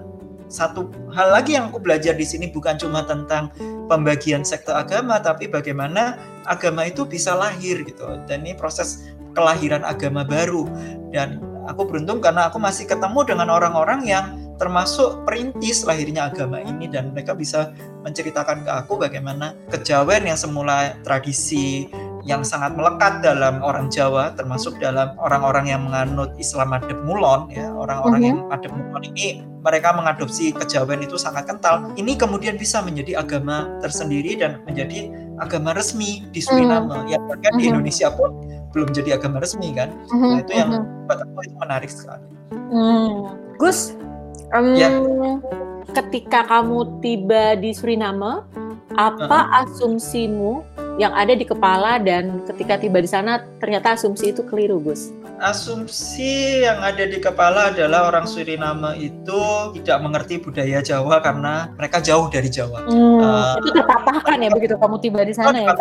satu 0.52 0.88
hal 1.16 1.32
lagi 1.34 1.56
yang 1.56 1.72
aku 1.72 1.80
belajar 1.80 2.14
di 2.14 2.28
sini 2.28 2.52
bukan 2.52 2.76
cuma 2.76 3.08
tentang 3.08 3.50
pembagian 3.88 4.44
sektor 4.44 4.76
agama 4.76 5.20
tapi 5.20 5.48
bagaimana 5.48 6.20
agama 6.46 6.88
itu 6.88 7.06
bisa 7.06 7.36
lahir 7.36 7.84
gitu. 7.86 8.06
Dan 8.26 8.46
ini 8.46 8.58
proses 8.58 9.10
kelahiran 9.34 9.84
agama 9.86 10.24
baru. 10.26 10.68
Dan 11.12 11.42
aku 11.68 11.88
beruntung 11.88 12.20
karena 12.24 12.50
aku 12.50 12.58
masih 12.58 12.88
ketemu 12.88 13.24
dengan 13.26 13.48
orang-orang 13.52 14.06
yang 14.08 14.26
termasuk 14.62 15.26
perintis 15.26 15.84
lahirnya 15.86 16.30
agama 16.30 16.62
ini. 16.62 16.86
Dan 16.90 17.14
mereka 17.14 17.34
bisa 17.34 17.74
menceritakan 18.06 18.66
ke 18.66 18.72
aku 18.86 18.98
bagaimana 18.98 19.54
kejawen 19.70 20.26
yang 20.26 20.38
semula 20.38 20.98
tradisi 21.06 21.90
yang 22.22 22.46
sangat 22.46 22.78
melekat 22.78 23.26
dalam 23.26 23.66
orang 23.66 23.90
Jawa 23.90 24.38
termasuk 24.38 24.78
dalam 24.78 25.18
orang-orang 25.18 25.74
yang 25.74 25.82
menganut 25.90 26.38
Islam 26.38 26.70
Madep 26.70 27.02
Mulon 27.02 27.50
ya. 27.50 27.74
Orang-orang 27.74 28.22
Mhm. 28.22 28.30
yang 28.30 28.40
Madep 28.46 28.72
Mulon 28.78 29.04
ini 29.10 29.28
mereka 29.62 29.94
mengadopsi 29.94 30.54
kejawen 30.54 31.02
itu 31.06 31.18
sangat 31.18 31.50
kental. 31.50 31.94
Ini 31.98 32.18
kemudian 32.18 32.58
bisa 32.58 32.82
menjadi 32.82 33.22
agama 33.22 33.78
tersendiri 33.82 34.38
dan 34.38 34.62
menjadi 34.66 35.10
agama 35.42 35.74
resmi 35.74 36.24
di 36.30 36.40
Suriname 36.40 37.10
ya 37.10 37.18
bahkan 37.20 37.58
di 37.58 37.66
Mhm. 37.66 37.72
Indonesia 37.74 38.08
pun 38.14 38.30
belum 38.72 38.94
jadi 38.94 39.18
agama 39.18 39.42
resmi 39.42 39.74
kan 39.74 39.90
Mhm, 40.08 40.22
nah 40.24 40.40
itu 40.40 40.54
yang 40.54 40.70
mhm. 40.72 41.10
buat 41.10 41.20
aku 41.20 41.40
itu 41.44 41.56
menarik 41.58 41.92
sekali 41.92 42.26
Hmm. 42.72 43.36
Gus, 43.56 43.96
em, 44.52 44.76
Ya. 44.76 44.88
ketika 45.92 46.44
kamu 46.44 47.00
tiba 47.00 47.56
di 47.56 47.72
Suriname, 47.72 48.48
apa 48.96 49.40
asumsimu 49.60 50.64
yang 51.02 51.18
ada 51.18 51.34
di 51.34 51.42
kepala 51.42 51.98
dan 51.98 52.46
ketika 52.46 52.78
tiba 52.78 53.02
di 53.02 53.10
sana 53.10 53.42
ternyata 53.58 53.98
asumsi 53.98 54.30
itu 54.30 54.46
keliru, 54.46 54.78
Gus? 54.78 55.10
asumsi 55.42 56.62
yang 56.62 56.78
ada 56.86 57.02
di 57.02 57.18
kepala 57.18 57.74
adalah 57.74 58.14
orang 58.14 58.30
Suriname 58.30 58.94
itu 59.02 59.42
tidak 59.82 59.98
mengerti 60.06 60.38
budaya 60.38 60.86
Jawa 60.86 61.18
karena 61.18 61.74
mereka 61.74 61.98
jauh 61.98 62.30
dari 62.30 62.46
Jawa. 62.46 62.86
Eh, 62.86 63.54
itu 63.66 63.70
terpatahkan 63.74 64.38
ya 64.38 64.50
begitu 64.54 64.78
kamu 64.78 65.02
tiba 65.02 65.26
di 65.26 65.34
sana 65.34 65.58
ya. 65.58 65.74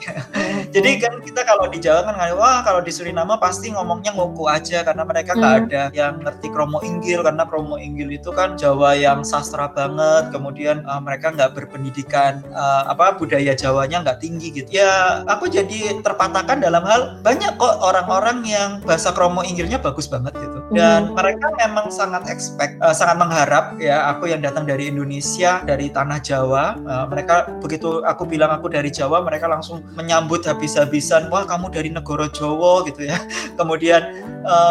Jadi 0.74 0.98
kan 0.98 1.22
kita 1.22 1.46
kalau 1.46 1.70
di 1.70 1.78
Jawa 1.78 2.10
kan 2.10 2.18
nggak, 2.18 2.34
wah 2.34 2.66
kalau 2.66 2.82
di 2.82 2.90
Suriname 2.90 3.38
pasti 3.38 3.70
ngomongnya 3.70 4.18
ngoko 4.18 4.50
aja 4.50 4.82
karena 4.82 5.06
mereka 5.06 5.38
nggak 5.38 5.46
Hmm. 5.48 5.64
ada 5.70 5.82
yang 5.94 6.14
ngerti 6.20 6.50
kromo 6.50 6.82
inggil 6.82 7.22
karena 7.22 7.46
kromo 7.46 7.78
inggil 7.78 8.10
itu 8.10 8.34
kan 8.34 8.58
Jawa 8.58 8.98
yang 8.98 9.22
sastra 9.22 9.70
banget. 9.70 10.34
Kemudian 10.34 10.82
eh, 10.82 11.00
mereka 11.06 11.30
nggak 11.30 11.54
berpendidikan 11.54 12.42
eh, 12.50 12.82
apa 12.90 13.14
budaya 13.14 13.54
Jawanya 13.54 14.02
nggak 14.02 14.18
tinggi 14.26 14.47
gitu. 14.52 14.68
Ya 14.70 15.22
aku 15.24 15.46
jadi 15.46 16.00
terpatahkan 16.00 16.60
dalam 16.60 16.84
hal 16.84 17.20
banyak 17.20 17.56
kok 17.56 17.74
orang-orang 17.80 18.44
yang 18.44 18.70
bahasa 18.82 19.10
kromo 19.10 19.40
inggilnya 19.42 19.76
bagus 19.76 20.06
banget 20.06 20.36
gitu. 20.36 20.58
Dan 20.72 21.10
Hmm. 21.10 21.14
mereka 21.16 21.48
memang 21.56 21.88
sangat 21.88 22.28
expect, 22.28 22.76
eh, 22.78 22.94
sangat 22.94 23.16
mengharap 23.18 23.76
ya 23.78 24.08
aku 24.08 24.28
yang 24.28 24.40
datang 24.40 24.64
dari 24.64 24.88
Indonesia 24.88 25.60
dari 25.62 25.88
tanah 25.88 26.20
Jawa. 26.20 26.64
eh, 26.78 27.06
mereka 27.08 27.48
begitu 27.60 28.00
aku 28.02 28.24
bilang 28.24 28.48
aku 28.50 28.68
dari 28.68 28.88
Jawa, 28.88 29.20
mereka 29.20 29.48
langsung 29.48 29.84
menyambut 29.94 30.44
habis-habisan. 30.44 31.28
Wah 31.28 31.44
kamu 31.44 31.68
dari 31.68 31.88
negara 31.88 32.28
Jawa 32.28 32.84
gitu 32.84 33.04
ya. 33.04 33.16
Kemudian 33.58 34.02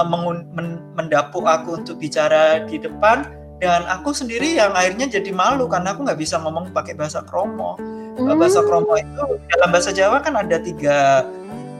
mengun- 0.07 0.47
men- 0.53 0.81
mendapuk 0.97 1.45
aku 1.45 1.77
untuk 1.77 2.01
bicara 2.01 2.65
di 2.65 2.81
depan 2.81 3.29
dan 3.57 3.85
aku 3.85 4.09
sendiri 4.09 4.57
yang 4.57 4.73
akhirnya 4.73 5.05
jadi 5.05 5.29
malu 5.29 5.69
karena 5.69 5.93
aku 5.93 6.01
nggak 6.05 6.17
bisa 6.17 6.41
ngomong 6.41 6.73
pakai 6.73 6.97
bahasa 6.97 7.21
kromo 7.21 7.77
hmm. 8.17 8.37
bahasa 8.37 8.59
kromo 8.65 8.93
itu 8.97 9.23
dalam 9.53 9.69
bahasa 9.69 9.91
Jawa 9.93 10.17
kan 10.25 10.33
ada 10.35 10.57
tiga 10.59 11.23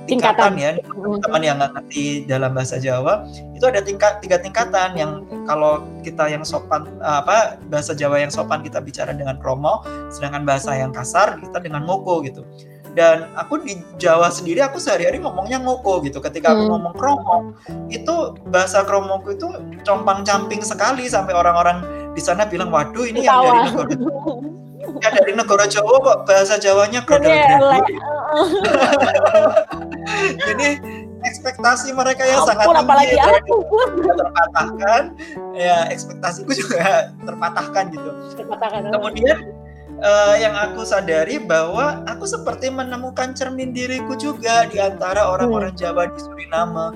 tingkatan, 0.07 0.55
ya. 0.55 0.71
Teman-teman 0.79 1.41
yang 1.43 1.55
nggak 1.59 1.71
ngerti 1.75 2.23
dalam 2.25 2.55
bahasa 2.55 2.79
Jawa 2.79 3.27
itu 3.53 3.65
ada 3.67 3.83
tingkat 3.83 4.23
tiga 4.23 4.39
tingkatan 4.39 4.95
yang 4.95 5.11
kalau 5.43 5.83
kita 6.01 6.31
yang 6.31 6.47
sopan 6.47 6.87
apa 7.03 7.59
bahasa 7.67 7.91
Jawa 7.91 8.23
yang 8.23 8.31
sopan 8.31 8.63
kita 8.63 8.79
bicara 8.79 9.11
dengan 9.11 9.35
kromo 9.37 9.83
sedangkan 10.09 10.47
bahasa 10.47 10.73
yang 10.73 10.95
kasar 10.95 11.37
kita 11.43 11.59
dengan 11.59 11.83
ngoko 11.83 12.23
gitu. 12.23 12.47
Dan 12.97 13.29
aku 13.37 13.61
di 13.61 13.77
Jawa 14.01 14.33
sendiri 14.33 14.57
aku 14.63 14.81
sehari-hari 14.81 15.21
ngomongnya 15.21 15.61
ngoko 15.61 16.01
gitu. 16.01 16.17
Ketika 16.17 16.55
aku 16.55 16.65
hmm. 16.65 16.71
ngomong 16.73 16.93
kromo 16.97 17.37
itu 17.93 18.33
bahasa 18.49 18.81
kromoku 18.87 19.37
itu 19.37 19.45
compang 19.85 20.25
camping 20.25 20.65
sekali 20.65 21.05
sampai 21.05 21.37
orang-orang 21.37 21.83
di 22.17 22.21
sana 22.23 22.49
bilang 22.49 22.73
waduh 22.73 23.05
ini 23.05 23.29
yang 23.29 23.45
dari 23.45 23.59
negara 23.69 23.93
ya 25.01 25.09
dari 25.13 25.33
negara 25.33 25.65
Jawa 25.69 25.95
kok 26.01 26.17
bahasa 26.25 26.55
Jawanya 26.57 27.01
gradal 27.05 27.81
jadi 30.47 30.67
ekspektasi 31.27 31.91
mereka 31.91 32.23
yang 32.23 32.43
Ampun, 32.43 32.49
sangat 32.49 32.65
tinggi 32.65 32.83
apalagi 32.85 33.17
aku. 33.19 33.57
terpatahkan. 34.15 35.03
Ya 35.57 35.77
ekspektasiku 35.91 36.51
juga 36.55 37.11
terpatahkan 37.25 37.83
gitu. 37.91 38.09
Terpatahkan 38.37 38.81
kemudian 38.93 39.37
uh, 40.01 40.35
yang 40.37 40.55
aku 40.55 40.85
sadari 40.87 41.41
bahwa 41.41 42.05
aku 42.07 42.25
seperti 42.29 42.71
menemukan 42.71 43.33
cermin 43.33 43.75
diriku 43.75 44.15
juga 44.15 44.65
di 44.69 44.77
antara 44.79 45.27
orang-orang 45.27 45.73
hmm. 45.75 45.81
Jawa 45.81 46.03
di 46.11 46.19
Suriname, 46.21 46.87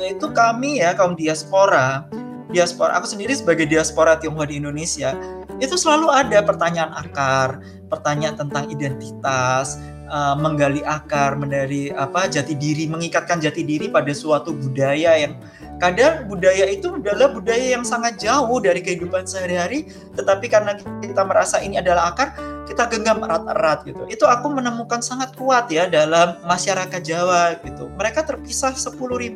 yaitu 0.00 0.26
kami 0.32 0.80
ya 0.80 0.96
kaum 0.96 1.14
diaspora. 1.18 2.06
Diaspora, 2.54 2.94
aku 2.94 3.10
sendiri 3.10 3.34
sebagai 3.34 3.66
diaspora 3.66 4.14
Tionghoa 4.14 4.46
di 4.46 4.62
Indonesia, 4.62 5.18
itu 5.58 5.74
selalu 5.74 6.06
ada 6.06 6.38
pertanyaan 6.46 6.94
akar, 6.94 7.58
pertanyaan 7.90 8.38
tentang 8.38 8.70
identitas, 8.70 9.82
uh, 10.06 10.38
menggali 10.38 10.86
akar, 10.86 11.34
mendari 11.34 11.90
apa 11.90 12.30
jati 12.30 12.54
diri, 12.54 12.86
mengikatkan 12.86 13.42
jati 13.42 13.66
diri 13.66 13.90
pada 13.90 14.14
suatu 14.14 14.54
budaya 14.54 15.18
yang 15.18 15.34
kadang 15.82 16.30
budaya 16.30 16.70
itu 16.70 16.94
adalah 16.94 17.34
budaya 17.34 17.74
yang 17.74 17.82
sangat 17.82 18.22
jauh 18.22 18.62
dari 18.62 18.78
kehidupan 18.80 19.26
sehari-hari, 19.26 19.90
tetapi 20.14 20.46
karena 20.46 20.78
kita 21.02 21.22
merasa 21.26 21.58
ini 21.58 21.82
adalah 21.82 22.14
akar, 22.14 22.38
kita 22.70 22.86
genggam 22.88 23.20
erat-erat 23.26 23.82
gitu. 23.84 24.06
Itu 24.06 24.24
aku 24.30 24.54
menemukan 24.54 25.02
sangat 25.02 25.34
kuat 25.34 25.68
ya 25.68 25.90
dalam 25.90 26.38
masyarakat 26.46 27.02
Jawa 27.02 27.58
gitu. 27.60 27.90
Mereka 27.98 28.22
terpisah 28.24 28.72
10.000 28.72 28.94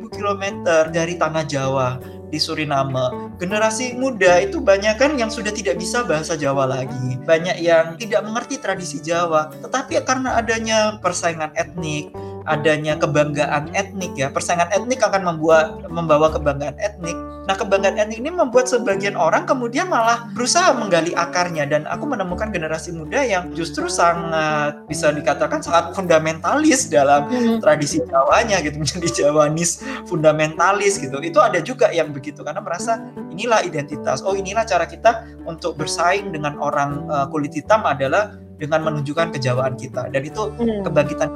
km 0.09 0.43
dari 0.89 1.19
tanah 1.19 1.43
Jawa 1.45 1.99
di 2.29 2.37
Suriname. 2.37 3.33
Generasi 3.41 3.97
muda 3.97 4.39
itu 4.41 4.61
banyak 4.61 4.95
kan 5.01 5.17
yang 5.17 5.33
sudah 5.33 5.49
tidak 5.49 5.81
bisa 5.81 6.05
bahasa 6.05 6.37
Jawa 6.37 6.69
lagi. 6.69 7.17
Banyak 7.25 7.57
yang 7.61 7.97
tidak 7.97 8.21
mengerti 8.25 8.61
tradisi 8.61 9.01
Jawa. 9.01 9.49
Tetapi 9.53 10.01
karena 10.05 10.37
adanya 10.37 11.01
persaingan 11.01 11.51
etnik, 11.57 12.13
adanya 12.49 12.97
kebanggaan 12.97 13.69
etnik 13.77 14.17
ya. 14.17 14.33
Persaingan 14.33 14.73
etnik 14.73 14.99
akan 15.05 15.21
membuat 15.23 15.85
membawa 15.87 16.33
kebanggaan 16.33 16.75
etnik. 16.81 17.13
Nah, 17.45 17.57
kebanggaan 17.57 17.97
etnik 17.97 18.21
ini 18.21 18.29
membuat 18.29 18.69
sebagian 18.69 19.17
orang 19.17 19.45
kemudian 19.45 19.89
malah 19.89 20.29
berusaha 20.33 20.73
menggali 20.73 21.13
akarnya 21.13 21.65
dan 21.69 21.85
aku 21.85 22.05
menemukan 22.09 22.49
generasi 22.49 22.93
muda 22.93 23.21
yang 23.25 23.53
justru 23.53 23.89
sangat 23.89 24.85
bisa 24.89 25.09
dikatakan 25.13 25.61
sangat 25.61 25.93
fundamentalis 25.97 26.89
dalam 26.89 27.29
hmm. 27.29 27.57
tradisi 27.61 28.01
Jawanya 28.05 28.61
gitu, 28.65 28.77
menjadi 28.81 29.09
Jawanis 29.25 29.85
fundamentalis 30.09 30.97
gitu. 30.97 31.21
Itu 31.21 31.41
ada 31.41 31.61
juga 31.61 31.93
yang 31.93 32.09
begitu 32.09 32.41
karena 32.41 32.61
merasa 32.61 32.97
inilah 33.29 33.61
identitas. 33.61 34.25
Oh, 34.25 34.33
inilah 34.33 34.65
cara 34.65 34.89
kita 34.89 35.25
untuk 35.45 35.77
bersaing 35.77 36.33
dengan 36.33 36.57
orang 36.57 37.05
uh, 37.09 37.25
kulit 37.29 37.53
hitam 37.53 37.85
adalah 37.85 38.37
dengan 38.59 38.83
menunjukkan 38.83 39.31
kejawaan 39.39 39.79
kita 39.79 40.11
dan 40.11 40.21
itu 40.21 40.51
hmm. 40.51 40.83
kebangkitan 40.83 41.29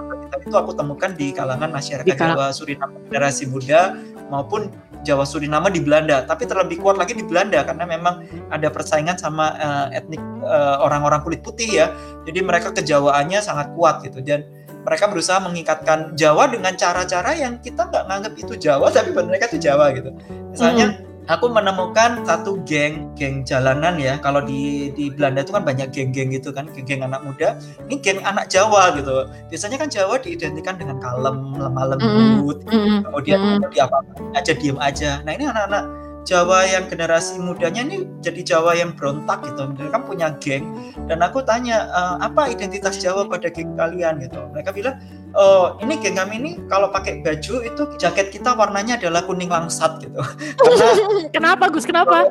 itu 0.43 0.55
aku 0.59 0.75
temukan 0.75 1.15
di 1.15 1.31
kalangan 1.31 1.71
masyarakat 1.71 2.03
di 2.03 2.19
Jawa 2.19 2.51
Suriname 2.51 2.99
generasi 3.07 3.47
muda 3.47 3.95
maupun 4.27 4.67
Jawa 5.03 5.27
Suriname 5.27 5.67
di 5.67 5.83
Belanda, 5.83 6.23
tapi 6.23 6.47
terlebih 6.47 6.79
kuat 6.79 6.95
lagi 6.95 7.11
di 7.11 7.27
Belanda 7.27 7.59
karena 7.67 7.83
memang 7.83 8.23
ada 8.47 8.71
persaingan 8.71 9.19
sama 9.19 9.51
uh, 9.59 9.87
etnik 9.91 10.19
uh, 10.41 10.79
orang-orang 10.79 11.19
kulit 11.27 11.43
putih 11.43 11.67
ya. 11.67 11.91
Jadi 12.23 12.39
mereka 12.39 12.71
kejawaannya 12.71 13.43
sangat 13.43 13.75
kuat 13.75 13.99
gitu 14.07 14.23
dan 14.23 14.47
mereka 14.83 15.11
berusaha 15.11 15.43
mengikatkan 15.43 16.15
Jawa 16.15 16.47
dengan 16.47 16.71
cara-cara 16.79 17.35
yang 17.35 17.59
kita 17.59 17.87
nggak 17.91 18.03
nganggap 18.07 18.33
itu 18.39 18.53
Jawa 18.55 18.87
tapi 18.95 19.11
mereka 19.11 19.51
itu 19.51 19.59
Jawa 19.59 19.91
gitu. 19.91 20.15
Misalnya 20.55 20.87
hmm 20.97 21.12
aku 21.27 21.47
menemukan 21.47 22.23
satu 22.27 22.59
geng 22.67 23.11
geng 23.15 23.47
jalanan 23.47 23.95
ya. 23.99 24.19
Kalau 24.19 24.43
di 24.43 24.91
di 24.95 25.07
Belanda 25.13 25.43
itu 25.43 25.55
kan 25.55 25.63
banyak 25.63 25.89
geng-geng 25.93 26.33
gitu 26.35 26.51
kan 26.51 26.67
geng-geng 26.71 27.03
anak 27.03 27.23
muda. 27.23 27.59
Ini 27.87 27.95
geng 28.03 28.19
anak 28.23 28.51
Jawa 28.51 28.95
gitu. 28.97 29.27
Biasanya 29.47 29.77
kan 29.79 29.89
Jawa 29.89 30.19
diidentikan 30.19 30.75
dengan 30.75 30.99
kalem 30.99 31.55
lemah 31.55 31.95
lembut 31.95 32.63
mm 32.67 32.71
-hmm. 32.71 32.99
kemudian 33.07 33.37
mm 33.39 33.49
-hmm. 33.59 33.71
di 33.71 33.79
apa 33.79 33.97
aja 34.35 34.51
diem 34.55 34.77
aja. 34.79 35.11
Nah 35.23 35.31
ini 35.35 35.45
anak-anak 35.47 36.02
Jawa 36.23 36.63
yang 36.63 36.87
generasi 36.87 37.35
mudanya 37.35 37.83
ini 37.83 38.07
jadi 38.23 38.55
Jawa 38.55 38.79
yang 38.79 38.95
berontak 38.95 39.43
gitu 39.43 39.67
mereka 39.75 39.99
punya 40.03 40.27
geng 40.39 40.71
dan 41.11 41.19
aku 41.19 41.43
tanya 41.43 41.91
e, 41.91 42.01
apa 42.23 42.47
identitas 42.47 42.95
Jawa 42.99 43.27
pada 43.27 43.51
geng 43.51 43.75
kalian 43.75 44.23
gitu 44.23 44.39
mereka 44.55 44.71
bilang 44.71 44.95
oh 45.35 45.75
ini 45.83 45.99
geng 45.99 46.15
kami 46.15 46.39
ini 46.39 46.51
kalau 46.71 46.89
pakai 46.95 47.19
baju 47.19 47.55
itu 47.65 47.83
jaket 47.99 48.31
kita 48.31 48.55
warnanya 48.55 48.95
adalah 48.95 49.25
kuning 49.25 49.51
langsat 49.51 49.99
gitu. 49.99 50.21
Karena 50.63 50.89
kenapa 51.33 51.69
Gus? 51.73 51.85
Kenapa? 51.85 52.29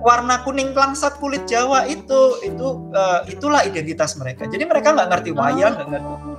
Warna 0.00 0.40
kuning 0.46 0.72
langsat 0.72 1.20
kulit 1.20 1.44
Jawa 1.44 1.84
itu 1.84 2.40
itu 2.40 2.66
uh, 2.96 3.20
itulah 3.28 3.66
identitas 3.66 4.16
mereka. 4.16 4.48
Jadi 4.48 4.64
mereka 4.64 4.96
nggak 4.96 5.08
ngerti 5.12 5.30
wayang, 5.36 5.76
nggak 5.76 6.00
ngerti 6.00 6.29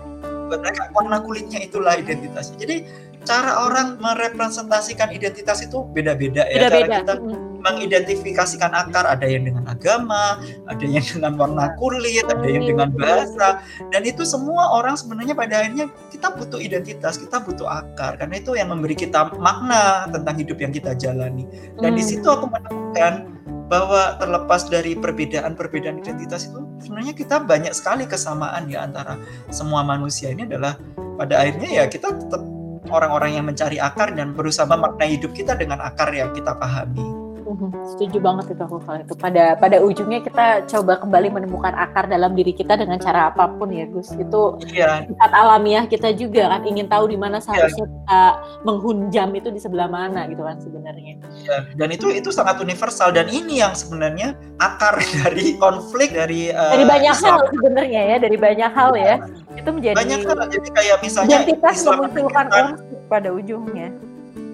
mereka 0.60 0.92
warna 0.92 1.24
kulitnya 1.24 1.64
itulah 1.64 1.96
identitasnya. 1.96 2.58
Jadi 2.60 2.76
cara 3.22 3.70
orang 3.70 4.02
merepresentasikan 4.02 5.14
identitas 5.14 5.62
itu 5.62 5.86
beda-beda 5.94 6.44
ya. 6.50 6.68
Beda 6.68 6.68
-beda. 6.68 6.88
Cara 6.90 6.98
kita 7.06 7.14
mengidentifikasikan 7.62 8.74
akar 8.74 9.06
ada 9.06 9.24
yang 9.30 9.46
dengan 9.46 9.70
agama, 9.70 10.42
ada 10.66 10.82
yang 10.82 11.06
dengan 11.06 11.38
warna 11.38 11.78
kulit, 11.78 12.26
ada 12.26 12.42
yang 12.50 12.66
dengan 12.66 12.90
bahasa 12.98 13.62
dan 13.94 14.02
itu 14.02 14.26
semua 14.26 14.74
orang 14.74 14.98
sebenarnya 14.98 15.38
pada 15.38 15.62
akhirnya 15.62 15.94
kita 16.10 16.34
butuh 16.34 16.58
identitas, 16.58 17.22
kita 17.22 17.38
butuh 17.46 17.70
akar 17.70 18.18
karena 18.18 18.36
itu 18.42 18.58
yang 18.58 18.74
memberi 18.74 18.98
kita 18.98 19.30
makna 19.38 20.10
tentang 20.10 20.36
hidup 20.42 20.58
yang 20.58 20.74
kita 20.74 20.98
jalani. 20.98 21.46
Dan 21.78 21.94
hmm. 21.94 22.00
di 22.02 22.04
situ 22.04 22.26
aku 22.26 22.50
menemukan 22.50 23.41
bahwa 23.72 24.20
terlepas 24.20 24.68
dari 24.68 25.00
perbedaan-perbedaan 25.00 26.04
identitas 26.04 26.52
itu 26.52 26.60
sebenarnya 26.84 27.16
kita 27.16 27.40
banyak 27.40 27.72
sekali 27.72 28.04
kesamaan 28.04 28.68
ya 28.68 28.84
antara 28.84 29.16
semua 29.48 29.80
manusia 29.80 30.28
ini 30.36 30.44
adalah 30.44 30.76
pada 31.16 31.40
akhirnya 31.40 31.80
ya 31.80 31.84
kita 31.88 32.12
tetap 32.20 32.44
orang-orang 32.92 33.40
yang 33.40 33.48
mencari 33.48 33.80
akar 33.80 34.12
dan 34.12 34.36
berusaha 34.36 34.68
memaknai 34.68 35.16
hidup 35.16 35.32
kita 35.32 35.56
dengan 35.56 35.80
akar 35.80 36.12
yang 36.12 36.36
kita 36.36 36.52
pahami. 36.60 37.21
Mhm, 37.52 37.84
setuju 37.84 38.18
banget 38.24 38.56
itu 38.56 38.64
aku 38.64 38.80
kalau 38.80 39.00
itu. 39.04 39.14
Pada 39.20 39.60
pada 39.60 39.78
ujungnya 39.84 40.24
kita 40.24 40.64
coba 40.72 41.04
kembali 41.04 41.28
menemukan 41.36 41.76
akar 41.76 42.08
dalam 42.08 42.32
diri 42.32 42.56
kita 42.56 42.80
dengan 42.80 42.96
cara 42.96 43.28
apa 43.28 43.52
pun 43.52 43.68
ya 43.76 43.84
Gus. 43.92 44.16
Itu 44.16 44.56
iya. 44.72 45.04
sifat 45.04 45.32
alamiah 45.36 45.84
kita 45.84 46.16
juga 46.16 46.48
kan 46.48 46.64
ingin 46.64 46.88
tahu 46.88 47.12
di 47.12 47.20
mana 47.20 47.44
iya. 47.44 47.44
seharusnya 47.44 47.86
iya. 47.86 47.92
kita 47.92 48.22
menghunjam 48.64 49.30
itu 49.36 49.50
di 49.52 49.60
sebelah 49.60 49.92
mana 49.92 50.32
gitu 50.32 50.48
kan 50.48 50.64
sebenarnya. 50.64 51.20
Iya. 51.44 51.58
Dan 51.76 51.88
itu 51.92 52.08
itu 52.16 52.32
sangat 52.32 52.64
universal 52.64 53.12
dan 53.12 53.28
ini 53.28 53.60
yang 53.60 53.76
sebenarnya 53.76 54.40
akar 54.64 54.96
dari 55.28 55.60
konflik 55.60 56.16
dari 56.16 56.56
uh, 56.56 56.72
dari 56.72 56.88
banyak 56.88 57.16
Islam. 57.20 57.36
hal 57.36 57.42
sebenarnya 57.52 58.02
ya 58.16 58.18
dari 58.24 58.38
banyak 58.40 58.72
hal 58.72 58.92
ya. 58.96 59.16
Itu 59.60 59.70
menjadi 59.76 59.96
banyak 60.00 60.20
hal. 60.24 60.40
Jadi 60.48 60.70
kayak 60.72 60.98
misalnya 61.04 61.44
identitas 61.44 61.84
memunculkan 61.84 62.46
konflik 62.48 63.00
pada 63.12 63.28
ujungnya 63.36 63.92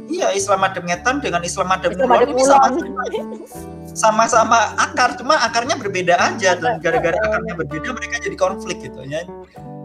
Iya, 0.08 0.32
Islam 0.32 0.64
Adem 0.64 0.88
dengan 1.20 1.42
Islam 1.44 1.68
Adem 1.68 1.92
ini 1.96 2.44
sama-sama 2.44 3.04
sama-sama 3.98 4.60
akar, 4.78 5.18
cuma 5.18 5.42
akarnya 5.42 5.74
berbeda 5.74 6.16
aja 6.22 6.54
dan 6.54 6.78
gara-gara 6.78 7.18
akarnya 7.18 7.58
berbeda 7.58 7.90
mereka 7.98 8.22
jadi 8.22 8.38
konflik 8.38 8.78
gitu 8.86 9.02
ya. 9.04 9.26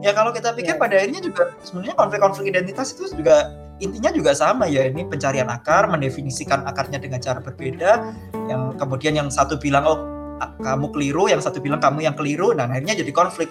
Ya 0.03 0.11
kalau 0.13 0.35
kita 0.35 0.53
pikir 0.53 0.77
ya. 0.77 0.81
pada 0.83 0.99
akhirnya 0.99 1.23
juga 1.23 1.55
sebenarnya 1.63 1.95
konflik-konflik 1.95 2.51
identitas 2.51 2.93
itu 2.93 3.09
juga 3.15 3.55
intinya 3.79 4.11
juga 4.11 4.35
sama 4.35 4.67
ya 4.67 4.85
ini 4.85 5.07
pencarian 5.07 5.47
akar, 5.49 5.87
mendefinisikan 5.89 6.67
akarnya 6.67 6.99
dengan 6.99 7.23
cara 7.23 7.39
berbeda. 7.39 7.91
Yang 8.51 8.63
kemudian 8.83 9.15
yang 9.15 9.29
satu 9.31 9.57
bilang 9.57 9.87
oh 9.87 9.99
kamu 10.59 10.91
keliru, 10.91 11.31
yang 11.31 11.39
satu 11.39 11.63
bilang 11.63 11.79
kamu 11.79 12.03
yang 12.03 12.19
keliru, 12.19 12.51
dan 12.51 12.75
akhirnya 12.75 12.99
jadi 12.99 13.13
konflik. 13.15 13.49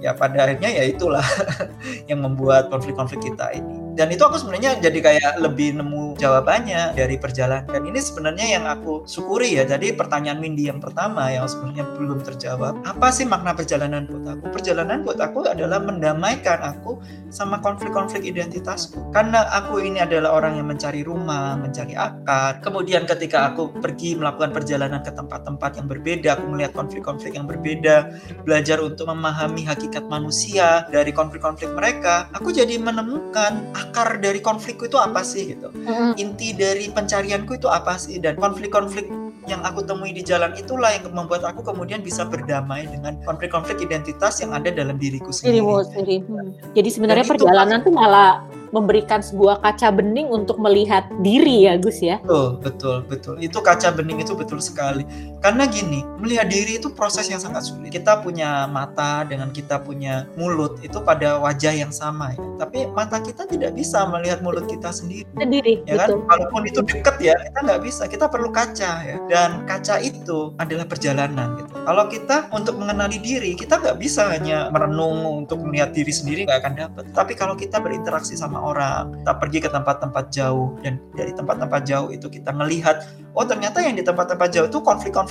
Ya 0.00 0.16
pada 0.16 0.48
akhirnya 0.48 0.72
ya 0.72 0.88
itulah 0.88 1.24
yang 2.10 2.24
membuat 2.24 2.72
konflik-konflik 2.72 3.20
kita 3.20 3.52
ini. 3.52 3.83
Dan 3.94 4.10
itu 4.10 4.22
aku 4.22 4.36
sebenarnya 4.38 4.78
jadi 4.82 4.98
kayak 4.98 5.32
lebih 5.42 5.78
nemu 5.78 6.18
jawabannya 6.18 6.94
dari 6.94 7.16
perjalanan. 7.18 7.66
Dan 7.70 7.86
ini 7.86 7.98
sebenarnya 8.02 8.46
yang 8.58 8.64
aku 8.66 9.06
syukuri 9.06 9.56
ya. 9.58 9.64
Jadi 9.64 9.94
pertanyaan 9.94 10.42
Windy 10.42 10.68
yang 10.68 10.82
pertama 10.82 11.30
yang 11.30 11.46
sebenarnya 11.46 11.86
belum 11.96 12.22
terjawab 12.26 12.82
apa 12.82 13.08
sih 13.14 13.24
makna 13.24 13.54
perjalanan 13.54 14.06
buat 14.10 14.38
aku? 14.38 14.44
Perjalanan 14.50 15.06
buat 15.06 15.18
aku 15.18 15.46
adalah 15.46 15.78
mendamaikan 15.82 16.60
aku 16.60 16.98
sama 17.30 17.58
konflik-konflik 17.62 18.26
identitasku. 18.26 19.14
Karena 19.14 19.46
aku 19.50 19.82
ini 19.82 20.02
adalah 20.02 20.36
orang 20.36 20.58
yang 20.58 20.66
mencari 20.66 21.06
rumah 21.06 21.54
mencari 21.58 21.94
akar. 21.94 22.60
Kemudian 22.60 23.06
ketika 23.06 23.54
aku 23.54 23.70
pergi 23.78 24.18
melakukan 24.18 24.50
perjalanan 24.50 25.02
ke 25.02 25.14
tempat-tempat 25.14 25.78
yang 25.78 25.86
berbeda 25.86 26.28
aku 26.34 26.44
melihat 26.50 26.72
konflik-konflik 26.74 27.38
yang 27.38 27.46
berbeda 27.46 28.10
belajar 28.42 28.82
untuk 28.82 29.06
memahami 29.06 29.62
hakikat 29.64 30.04
manusia 30.10 30.84
dari 30.90 31.14
konflik-konflik 31.14 31.70
mereka 31.72 32.26
aku 32.34 32.50
jadi 32.50 32.76
menemukan 32.80 33.62
akar 33.84 34.16
dari 34.18 34.40
konflikku 34.40 34.88
itu 34.88 34.96
apa 34.96 35.20
sih 35.20 35.52
gitu. 35.52 35.68
Mm-hmm. 35.68 36.10
Inti 36.16 36.48
dari 36.56 36.88
pencarianku 36.88 37.60
itu 37.60 37.68
apa 37.68 38.00
sih 38.00 38.16
dan 38.16 38.40
konflik-konflik 38.40 39.04
yang 39.44 39.60
aku 39.60 39.84
temui 39.84 40.16
di 40.16 40.24
jalan 40.24 40.56
itulah 40.56 40.88
yang 40.96 41.04
membuat 41.12 41.44
aku 41.44 41.60
kemudian 41.60 42.00
bisa 42.00 42.24
berdamai 42.24 42.88
dengan 42.88 43.20
konflik-konflik 43.28 43.76
identitas 43.84 44.40
yang 44.40 44.56
ada 44.56 44.72
dalam 44.72 44.96
diriku 44.96 45.28
sendiri. 45.28 45.60
Dirimu 45.60 45.72
sendiri. 45.84 46.16
Hmm. 46.24 46.48
Jadi 46.72 46.88
sebenarnya 46.88 47.26
perjalanan 47.28 47.84
tuh 47.84 47.92
malah 47.92 48.40
memberikan 48.74 49.22
sebuah 49.22 49.62
kaca 49.62 49.94
bening 49.94 50.26
untuk 50.32 50.58
melihat 50.58 51.06
diri 51.22 51.70
ya 51.70 51.78
Gus 51.78 52.02
ya. 52.02 52.18
Betul, 52.24 52.58
betul, 52.58 52.96
betul. 53.06 53.34
Itu 53.38 53.62
kaca 53.62 53.94
bening 53.94 54.18
itu 54.24 54.34
betul 54.34 54.58
sekali. 54.58 55.06
Karena 55.44 55.68
gini, 55.68 56.00
melihat 56.24 56.48
diri 56.48 56.80
itu 56.80 56.88
proses 56.88 57.28
yang 57.28 57.36
sangat 57.36 57.68
sulit. 57.68 57.92
Kita 57.92 58.24
punya 58.24 58.64
mata 58.64 59.28
dengan 59.28 59.52
kita 59.52 59.76
punya 59.76 60.24
mulut 60.40 60.80
itu 60.80 60.96
pada 61.04 61.36
wajah 61.36 61.76
yang 61.76 61.92
sama 61.92 62.32
ya. 62.32 62.40
Tapi 62.64 62.88
mata 62.88 63.20
kita 63.20 63.44
tidak 63.44 63.76
bisa 63.76 64.08
melihat 64.08 64.40
mulut 64.40 64.64
kita 64.64 64.88
sendiri. 64.88 65.28
Sendiri, 65.36 65.84
ya 65.84 66.00
kan? 66.00 66.16
Walaupun 66.16 66.64
itu 66.64 66.80
deket 66.80 67.20
ya, 67.20 67.36
kita 67.36 67.60
nggak 67.60 67.82
bisa. 67.84 68.08
Kita 68.08 68.32
perlu 68.32 68.48
kaca 68.48 68.92
ya. 69.04 69.20
Dan 69.28 69.68
kaca 69.68 70.00
itu 70.00 70.56
adalah 70.56 70.88
perjalanan 70.88 71.60
gitu. 71.60 71.68
Kalau 71.76 72.04
kita 72.08 72.48
untuk 72.48 72.80
mengenali 72.80 73.20
diri, 73.20 73.52
kita 73.52 73.84
nggak 73.84 74.00
bisa 74.00 74.32
hanya 74.32 74.72
merenung 74.72 75.44
untuk 75.44 75.60
melihat 75.60 75.92
diri 75.92 76.08
sendiri 76.08 76.48
nggak 76.48 76.60
akan 76.64 76.74
dapat. 76.88 77.04
Tapi 77.12 77.36
kalau 77.36 77.52
kita 77.52 77.84
berinteraksi 77.84 78.32
sama 78.32 78.64
orang, 78.64 79.12
kita 79.20 79.36
pergi 79.36 79.58
ke 79.60 79.68
tempat-tempat 79.68 80.24
jauh 80.32 80.72
dan 80.80 80.96
dari 81.12 81.36
tempat-tempat 81.36 81.84
jauh 81.84 82.08
itu 82.08 82.32
kita 82.32 82.48
melihat 82.56 83.04
oh 83.34 83.44
ternyata 83.44 83.82
yang 83.82 83.98
di 83.98 84.04
tempat-tempat 84.06 84.48
jauh 84.54 84.66
itu 84.70 84.78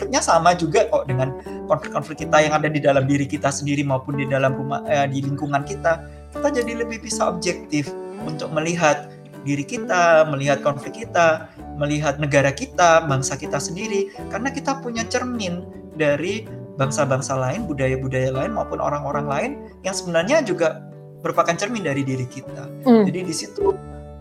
konflik-konfliknya 0.03 0.21
sama 0.21 0.51
juga 0.51 0.83
kok 0.91 1.07
dengan 1.07 1.29
konflik-konflik 1.71 2.27
kita 2.27 2.37
yang 2.43 2.53
ada 2.59 2.67
di 2.67 2.79
dalam 2.83 3.07
diri 3.07 3.23
kita 3.23 3.47
sendiri 3.47 3.87
maupun 3.87 4.19
di 4.19 4.27
dalam 4.27 4.51
rumah 4.51 4.83
eh, 4.91 5.07
di 5.07 5.23
lingkungan 5.23 5.63
kita. 5.63 6.03
Kita 6.35 6.47
jadi 6.51 6.83
lebih 6.83 6.99
bisa 6.99 7.31
objektif 7.31 7.87
untuk 8.27 8.51
melihat 8.51 9.07
diri 9.47 9.63
kita, 9.63 10.27
melihat 10.27 10.59
konflik 10.59 11.07
kita, 11.07 11.47
melihat 11.79 12.19
negara 12.19 12.51
kita, 12.51 13.07
bangsa 13.07 13.39
kita 13.39 13.59
sendiri 13.59 14.11
karena 14.27 14.51
kita 14.51 14.83
punya 14.83 15.07
cermin 15.07 15.63
dari 15.95 16.43
bangsa-bangsa 16.75 17.37
lain, 17.37 17.63
budaya-budaya 17.69 18.33
lain 18.33 18.51
maupun 18.51 18.81
orang-orang 18.83 19.25
lain 19.29 19.51
yang 19.85 19.95
sebenarnya 19.95 20.43
juga 20.43 20.83
merupakan 21.23 21.55
cermin 21.55 21.85
dari 21.85 22.03
diri 22.03 22.27
kita. 22.27 22.67
Hmm. 22.83 23.07
Jadi 23.07 23.19
di 23.23 23.35
situ 23.35 23.71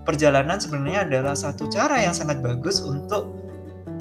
perjalanan 0.07 0.63
sebenarnya 0.63 1.11
adalah 1.11 1.35
satu 1.35 1.67
cara 1.67 1.99
yang 2.03 2.15
sangat 2.15 2.39
bagus 2.39 2.83
untuk 2.85 3.43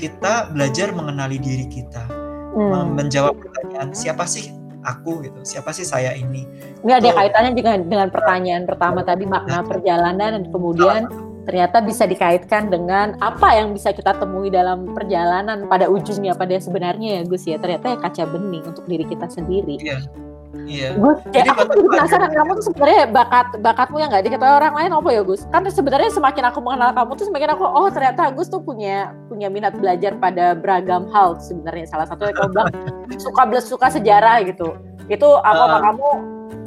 kita 0.02 0.50
belajar 0.50 0.90
mengenali 0.90 1.38
diri 1.38 1.70
kita, 1.70 2.10
hmm. 2.58 2.98
menjawab 2.98 3.38
pertanyaan 3.38 3.94
siapa 3.94 4.26
sih 4.26 4.50
aku 4.82 5.22
gitu, 5.22 5.38
siapa 5.46 5.70
sih 5.70 5.86
saya 5.86 6.18
ini. 6.18 6.50
Ini 6.82 6.98
ada 6.98 7.14
kaitannya 7.14 7.54
dengan 7.54 7.78
dengan 7.86 8.10
pertanyaan 8.10 8.66
pertama 8.66 9.06
tadi 9.06 9.30
makna 9.30 9.62
perjalanan 9.62 10.42
dan 10.42 10.44
kemudian 10.50 11.06
ternyata 11.46 11.82
bisa 11.82 12.06
dikaitkan 12.06 12.70
dengan 12.70 13.18
apa 13.22 13.58
yang 13.58 13.74
bisa 13.74 13.94
kita 13.94 14.14
temui 14.18 14.54
dalam 14.54 14.94
perjalanan 14.94 15.66
pada 15.66 15.90
ujungnya 15.90 16.38
pada 16.38 16.58
sebenarnya 16.58 17.22
ya 17.22 17.24
Gus 17.26 17.46
ya 17.50 17.58
ternyata 17.58 17.94
ya 17.94 17.98
kaca 17.98 18.24
bening 18.30 18.66
untuk 18.66 18.86
diri 18.90 19.06
kita 19.06 19.30
sendiri. 19.30 19.78
Iya. 19.82 20.31
Iya. 20.52 21.00
Gus, 21.00 21.20
ya, 21.32 21.48
aku 21.48 21.64
jadi 21.64 21.88
penasaran 21.88 22.32
kamu 22.36 22.52
tuh 22.60 22.66
sebenarnya 22.68 23.04
bakat 23.08 23.48
bakatmu 23.64 23.98
yang 24.04 24.10
nggak 24.12 24.26
diketahui 24.28 24.56
orang 24.60 24.74
lain 24.76 24.92
apa 24.92 25.10
ya 25.16 25.22
Gus? 25.24 25.42
Kan 25.48 25.64
sebenarnya 25.72 26.12
semakin 26.12 26.44
aku 26.52 26.60
mengenal 26.60 26.92
kamu 26.92 27.12
tuh 27.16 27.26
semakin 27.32 27.50
aku 27.56 27.64
oh 27.64 27.88
ternyata 27.88 28.22
Gus 28.36 28.52
tuh 28.52 28.60
punya 28.60 29.16
punya 29.32 29.48
minat 29.48 29.80
belajar 29.80 30.20
pada 30.20 30.52
beragam 30.52 31.08
hal 31.16 31.40
sebenarnya 31.40 31.88
salah 31.88 32.08
satu 32.08 32.28
yang 32.28 32.36
kamu 32.36 32.50
bilang 32.52 32.70
suka 33.24 33.44
suka 33.64 33.88
sejarah 33.96 34.44
gitu. 34.44 34.76
Itu 35.08 35.40
aku 35.40 35.56
uh, 35.56 35.68
sama 35.68 35.80
kamu 35.88 36.08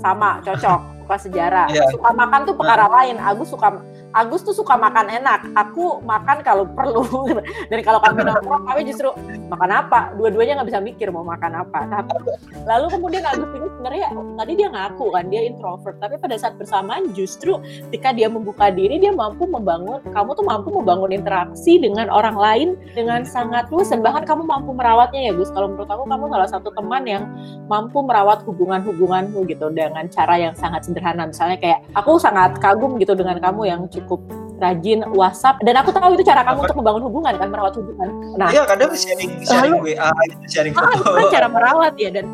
sama 0.04 0.44
cocok 0.44 0.94
suka 1.04 1.16
sejarah. 1.20 1.68
Yeah. 1.68 1.92
Suka 1.92 2.16
makan 2.16 2.48
tuh 2.48 2.56
perkara 2.56 2.88
uh. 2.88 2.90
lain. 2.96 3.20
Agus 3.20 3.52
suka 3.52 3.76
Agus 4.14 4.46
tuh 4.46 4.54
suka 4.54 4.78
makan 4.78 5.10
enak. 5.10 5.42
Aku 5.58 5.98
makan 6.06 6.40
kalau 6.46 6.64
perlu. 6.70 7.02
Dan 7.70 7.82
kalau 7.82 7.98
kami 7.98 8.22
nongkrong, 8.22 8.62
kami 8.62 8.80
justru 8.86 9.10
makan 9.50 9.70
apa? 9.74 10.14
Dua-duanya 10.14 10.62
nggak 10.62 10.70
bisa 10.70 10.80
mikir 10.80 11.10
mau 11.10 11.26
makan 11.26 11.66
apa. 11.66 11.82
Tapi 11.90 12.14
lalu 12.62 12.86
kemudian 12.94 13.26
Agus 13.26 13.50
ini 13.52 13.66
sebenarnya 13.74 14.06
tadi 14.38 14.52
dia 14.54 14.68
ngaku 14.70 15.06
kan 15.12 15.24
dia 15.28 15.42
introvert. 15.44 15.98
Tapi 15.98 16.14
pada 16.22 16.38
saat 16.38 16.54
bersamaan 16.54 17.10
justru 17.12 17.58
ketika 17.90 18.14
dia 18.14 18.30
membuka 18.30 18.70
diri 18.70 19.02
dia 19.02 19.10
mampu 19.10 19.50
membangun. 19.50 19.98
Kamu 20.14 20.30
tuh 20.38 20.46
mampu 20.46 20.70
membangun 20.70 21.10
interaksi 21.10 21.82
dengan 21.82 22.06
orang 22.06 22.38
lain 22.38 22.68
dengan 22.94 23.26
sangat 23.26 23.66
luas 23.74 23.90
dan 23.90 23.98
bahkan 23.98 24.22
kamu 24.22 24.46
mampu 24.46 24.70
merawatnya 24.72 25.26
ya 25.26 25.32
Gus. 25.34 25.50
Kalau 25.50 25.74
menurut 25.74 25.90
aku 25.90 26.06
kamu 26.06 26.24
salah 26.30 26.48
satu 26.48 26.70
teman 26.70 27.02
yang 27.02 27.26
mampu 27.66 27.98
merawat 27.98 28.46
hubungan-hubunganmu 28.46 29.42
gitu 29.50 29.74
dengan 29.94 30.10
cara 30.10 30.34
yang 30.34 30.54
sangat 30.58 30.82
sederhana. 30.82 31.30
Misalnya 31.30 31.54
kayak 31.62 31.86
aku 31.94 32.18
sangat 32.18 32.58
kagum 32.58 32.98
gitu 32.98 33.14
dengan 33.14 33.38
kamu 33.38 33.62
yang 33.70 33.80
cukup 33.86 34.18
rajin 34.58 35.06
WhatsApp 35.14 35.62
dan 35.62 35.78
aku 35.78 35.94
tahu 35.94 36.18
itu 36.18 36.26
cara 36.26 36.42
kamu 36.42 36.66
untuk 36.66 36.78
membangun 36.82 37.02
hubungan 37.06 37.34
kan 37.38 37.46
merawat 37.46 37.78
hubungan. 37.78 38.10
Nah, 38.34 38.50
iya 38.50 38.66
kadang 38.66 38.90
sharing 38.90 39.38
sharing 39.46 39.78
lalu, 39.78 39.94
WA 39.94 40.10
gitu, 40.26 40.44
sharing 40.50 40.74
ah, 40.74 40.90
foto. 40.90 41.14
Ah, 41.14 41.14
kan 41.14 41.26
cara 41.30 41.46
merawat 41.46 41.94
ya 41.94 42.10
dan 42.10 42.26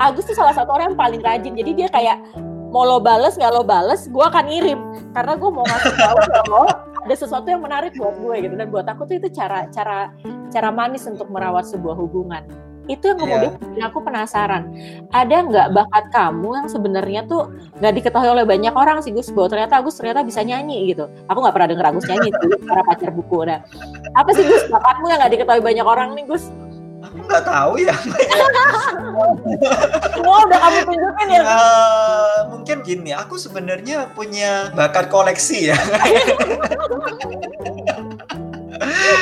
Agus 0.00 0.24
tuh 0.24 0.38
salah 0.38 0.54
satu 0.54 0.70
orang 0.72 0.94
yang 0.94 0.98
paling 0.98 1.20
rajin. 1.20 1.52
Jadi 1.58 1.70
dia 1.76 1.88
kayak 1.90 2.22
mau 2.70 2.86
lo 2.86 3.02
bales 3.02 3.34
nggak 3.34 3.52
lo 3.52 3.66
bales, 3.66 4.06
gue 4.06 4.24
akan 4.24 4.44
ngirim 4.46 4.80
karena 5.10 5.34
gue 5.34 5.50
mau 5.50 5.66
ngasih 5.66 5.94
tahu 5.98 6.18
lo 6.54 6.64
ada 7.00 7.14
sesuatu 7.16 7.48
yang 7.50 7.60
menarik 7.64 7.96
buat 7.96 8.14
gue 8.22 8.34
gitu 8.46 8.54
dan 8.54 8.68
buat 8.70 8.86
aku 8.86 9.08
tuh 9.08 9.16
itu 9.18 9.28
cara 9.32 9.66
cara 9.72 10.12
cara 10.52 10.68
manis 10.70 11.08
untuk 11.08 11.26
merawat 11.32 11.66
sebuah 11.66 11.96
hubungan 11.96 12.44
itu 12.90 13.06
yang 13.06 13.18
kemudian 13.22 13.54
yeah. 13.78 13.86
aku 13.86 14.02
penasaran. 14.02 14.74
Ada 15.14 15.36
nggak 15.46 15.68
bakat 15.70 16.04
kamu 16.10 16.48
yang 16.58 16.66
sebenarnya 16.66 17.20
tuh 17.30 17.54
nggak 17.78 17.94
diketahui 18.02 18.30
oleh 18.34 18.42
banyak 18.42 18.74
orang 18.74 18.98
sih 19.00 19.14
Gus? 19.14 19.30
Bahwa 19.30 19.46
ternyata 19.46 19.78
Gus 19.78 19.94
ternyata 19.94 20.26
bisa 20.26 20.42
nyanyi 20.42 20.90
gitu. 20.90 21.06
Aku 21.30 21.38
nggak 21.38 21.54
pernah 21.54 21.68
denger 21.70 21.86
Agus 21.94 22.06
nyanyi 22.10 22.34
tuh 22.34 22.58
para 22.68 22.82
pacar 22.82 23.14
buku. 23.14 23.46
Nah 23.46 23.62
apa 24.18 24.30
sih 24.34 24.42
Gus 24.42 24.66
bakatmu 24.66 25.06
yang 25.06 25.22
nggak 25.22 25.32
diketahui 25.38 25.62
banyak 25.62 25.86
orang 25.86 26.18
nih 26.18 26.26
Gus? 26.26 26.50
Aku 27.00 27.16
nggak 27.24 27.46
tahu 27.46 27.78
ya. 27.78 27.94
Semua 30.14 30.36
udah 30.46 30.58
kamu 30.58 30.78
tunjukin 30.86 31.28
ya 31.32 31.42
uh, 31.42 32.38
mungkin 32.52 32.76
gini 32.84 33.10
aku 33.12 33.34
sebenarnya 33.36 34.12
punya 34.14 34.70
bakat 34.72 35.10
koleksi 35.10 35.72
ya 35.72 35.76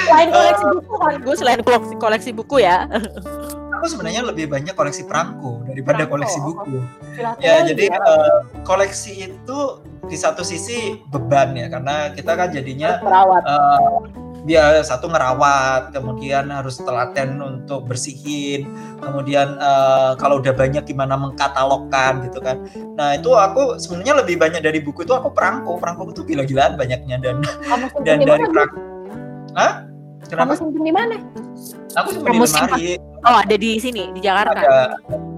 selain 0.07 0.29
koleksi 0.31 0.65
buku 0.73 0.95
kan 0.99 1.15
Gus 1.23 1.37
selain 1.41 1.61
koleksi, 1.63 1.95
koleksi 1.99 2.31
buku 2.35 2.57
ya 2.63 2.89
aku 3.79 3.87
sebenarnya 3.87 4.27
lebih 4.27 4.51
banyak 4.51 4.75
koleksi 4.75 5.07
perangko 5.07 5.63
daripada 5.63 6.03
perangko. 6.03 6.13
koleksi 6.19 6.39
buku. 6.43 6.79
ya, 7.39 7.63
jadi 7.63 7.95
ya. 7.95 7.99
Uh, 8.03 8.43
koleksi 8.67 9.31
itu 9.31 9.59
di 10.11 10.17
satu 10.19 10.43
sisi 10.43 10.99
beban 11.15 11.55
ya 11.55 11.71
karena 11.71 12.11
kita 12.11 12.35
kan 12.35 12.51
jadinya 12.51 12.99
merawat. 13.07 13.43
Uh, 13.47 14.27
dia 14.47 14.81
satu 14.81 15.13
ngerawat, 15.13 15.93
kemudian 15.93 16.49
harus 16.49 16.81
telaten 16.81 17.37
untuk 17.37 17.85
bersihin, 17.85 18.65
kemudian 18.97 19.61
uh, 19.61 20.17
kalau 20.17 20.41
udah 20.41 20.57
banyak 20.57 20.89
gimana 20.89 21.21
mengkatalogkan 21.21 22.25
gitu 22.25 22.41
kan. 22.41 22.65
Nah 22.97 23.13
itu 23.13 23.29
aku 23.37 23.77
sebenarnya 23.77 24.25
lebih 24.25 24.41
banyak 24.41 24.65
dari 24.65 24.81
buku 24.81 25.05
itu 25.05 25.13
aku 25.13 25.37
perangko, 25.37 25.77
perangko 25.77 26.17
itu 26.17 26.25
gila-gilaan 26.25 26.81
banyaknya 26.81 27.21
dan 27.21 27.45
dan 28.09 28.25
dari 28.25 28.49
perangko. 28.49 28.98
Hah? 29.57 29.89
Kenapa? 30.29 30.59
Kamu 30.59 30.61
simpen 30.61 30.83
di 30.85 30.93
mana? 30.93 31.17
Aku 31.97 32.09
simpen 32.13 32.31
di 32.35 32.41
lemari. 32.43 32.89
Oh, 33.25 33.37
ada 33.41 33.57
di 33.57 33.71
sini 33.81 34.13
di 34.13 34.21
Jakarta. 34.21 34.61
Ada 34.61 34.77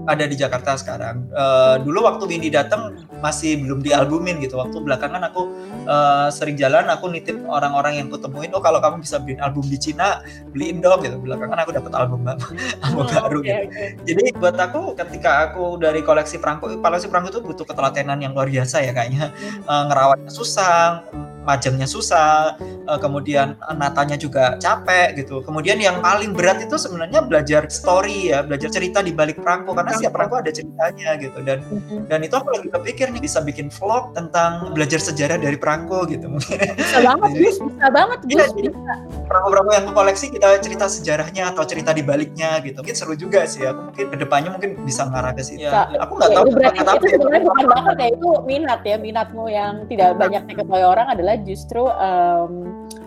ada 0.09 0.25
di 0.25 0.35
Jakarta 0.37 0.73
sekarang. 0.77 1.29
Uh, 1.29 1.77
dulu 1.81 2.05
waktu 2.09 2.25
Windy 2.25 2.49
datang 2.49 3.05
masih 3.21 3.61
belum 3.61 3.85
dialbumin 3.85 4.41
gitu. 4.41 4.57
Waktu 4.57 4.81
belakangan 4.81 5.21
aku 5.29 5.49
uh, 5.85 6.27
sering 6.33 6.57
jalan, 6.57 6.89
aku 6.89 7.09
nitip 7.11 7.37
orang-orang 7.45 8.01
yang 8.01 8.07
kutemuin, 8.09 8.49
oh 8.57 8.63
kalau 8.63 8.81
kamu 8.81 9.05
bisa 9.05 9.21
beliin 9.21 9.41
album 9.41 9.65
di 9.69 9.77
Cina, 9.77 10.25
beliin 10.49 10.81
dong 10.81 11.05
gitu. 11.05 11.21
Belakangan 11.21 11.57
aku 11.61 11.71
dapat 11.75 11.91
album 11.93 12.19
album 12.85 13.05
oh, 13.05 13.09
baru 13.09 13.39
okay, 13.41 13.45
gitu. 13.45 13.61
Okay. 13.69 13.89
Jadi 14.09 14.23
buat 14.37 14.57
aku 14.57 14.81
ketika 14.97 15.31
aku 15.49 15.77
dari 15.77 16.01
koleksi 16.01 16.41
perangko, 16.41 16.73
koleksi 16.81 17.07
perangko 17.09 17.29
itu 17.37 17.41
butuh 17.45 17.65
ketelatenan 17.65 18.17
yang 18.21 18.33
luar 18.33 18.49
biasa 18.49 18.81
ya 18.81 18.91
kayaknya. 18.93 19.29
Uh, 19.69 19.85
ngerawatnya 19.89 20.31
susah, 20.33 21.05
majemnya 21.41 21.89
susah, 21.89 22.55
uh, 22.85 22.99
kemudian 23.01 23.57
natanya 23.75 24.17
juga 24.17 24.57
capek 24.61 25.21
gitu. 25.21 25.41
Kemudian 25.41 25.81
yang 25.81 25.99
paling 25.99 26.33
berat 26.37 26.61
itu 26.61 26.77
sebenarnya 26.77 27.25
belajar 27.25 27.65
story 27.69 28.33
ya, 28.33 28.45
belajar 28.45 28.69
cerita 28.69 29.01
di 29.01 29.11
balik 29.13 29.41
perangko 29.41 29.73
karena 29.73 29.91
setiap 29.97 30.13
perangko 30.13 30.41
ada 30.41 30.51
ceritanya 30.53 31.17
gitu 31.17 31.39
dan 31.41 31.65
mm-hmm. 31.65 32.07
dan 32.07 32.19
itu 32.21 32.35
aku 32.37 32.49
lagi 32.53 32.69
kepikir 32.69 33.07
nih 33.09 33.21
bisa 33.21 33.39
bikin 33.41 33.67
vlog 33.73 34.13
tentang 34.13 34.73
belajar 34.73 35.01
sejarah 35.01 35.37
dari 35.41 35.57
perangko 35.57 36.05
gitu 36.07 36.29
mungkin. 36.29 36.57
Bisa 36.77 36.99
banget, 37.01 37.29
jadi, 37.35 37.45
bisa 37.49 37.87
banget. 37.89 38.19
Iya, 38.29 38.45
bisa. 38.53 38.93
Perangko-perangko 39.31 39.71
yang 39.71 39.87
koleksi 39.95 40.27
kita 40.27 40.59
cerita 40.59 40.91
sejarahnya 40.91 41.55
atau 41.55 41.63
cerita 41.63 41.95
di 41.95 42.03
baliknya 42.03 42.59
gitu. 42.59 42.83
Mungkin 42.83 42.97
seru 42.99 43.15
juga 43.15 43.47
sih. 43.47 43.63
Aku 43.63 43.87
mungkin 43.87 44.05
ke 44.11 44.17
depannya 44.19 44.51
mungkin 44.51 44.83
bisa 44.83 45.07
ngarah 45.07 45.31
ke 45.31 45.39
situ. 45.39 45.63
Ya, 45.63 45.87
aku 46.03 46.19
nggak 46.19 46.29
ya, 46.31 46.35
tahu. 46.35 46.45
Berarti 46.51 46.79
itu 46.83 47.07
sebenarnya 47.15 47.43
bukan 47.47 47.65
bakat 47.71 47.95
ya, 47.95 48.07
itu 48.11 48.29
minat 48.43 48.81
ya. 48.83 48.95
Minatmu 48.99 49.43
yang 49.47 49.73
tidak 49.87 50.09
banyak 50.19 50.43
diketahui 50.51 50.83
orang 50.83 51.07
adalah 51.07 51.35
justru 51.47 51.87
um, 51.87 52.51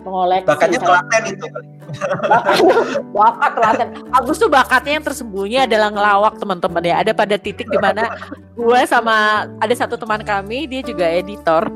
mengoleksi. 0.01 0.49
Bakatnya 0.49 0.79
telaten 0.81 1.23
itu 1.29 1.45
bakat, 2.25 2.55
bakat 3.21 3.51
telaten. 3.53 3.87
Agus 4.09 4.37
tuh 4.41 4.49
bakatnya 4.49 4.97
yang 4.97 5.05
tersembunyi 5.05 5.57
adalah 5.69 5.93
ngelawak 5.93 6.33
teman-teman 6.41 6.81
ya. 6.81 6.95
Ada 7.05 7.11
pada 7.13 7.37
titik 7.37 7.69
di 7.69 7.77
mana 7.77 8.09
gue 8.57 8.81
sama 8.89 9.45
ada 9.61 9.75
satu 9.77 9.93
teman 9.93 10.25
kami, 10.25 10.65
dia 10.65 10.81
juga 10.81 11.05
editor 11.05 11.69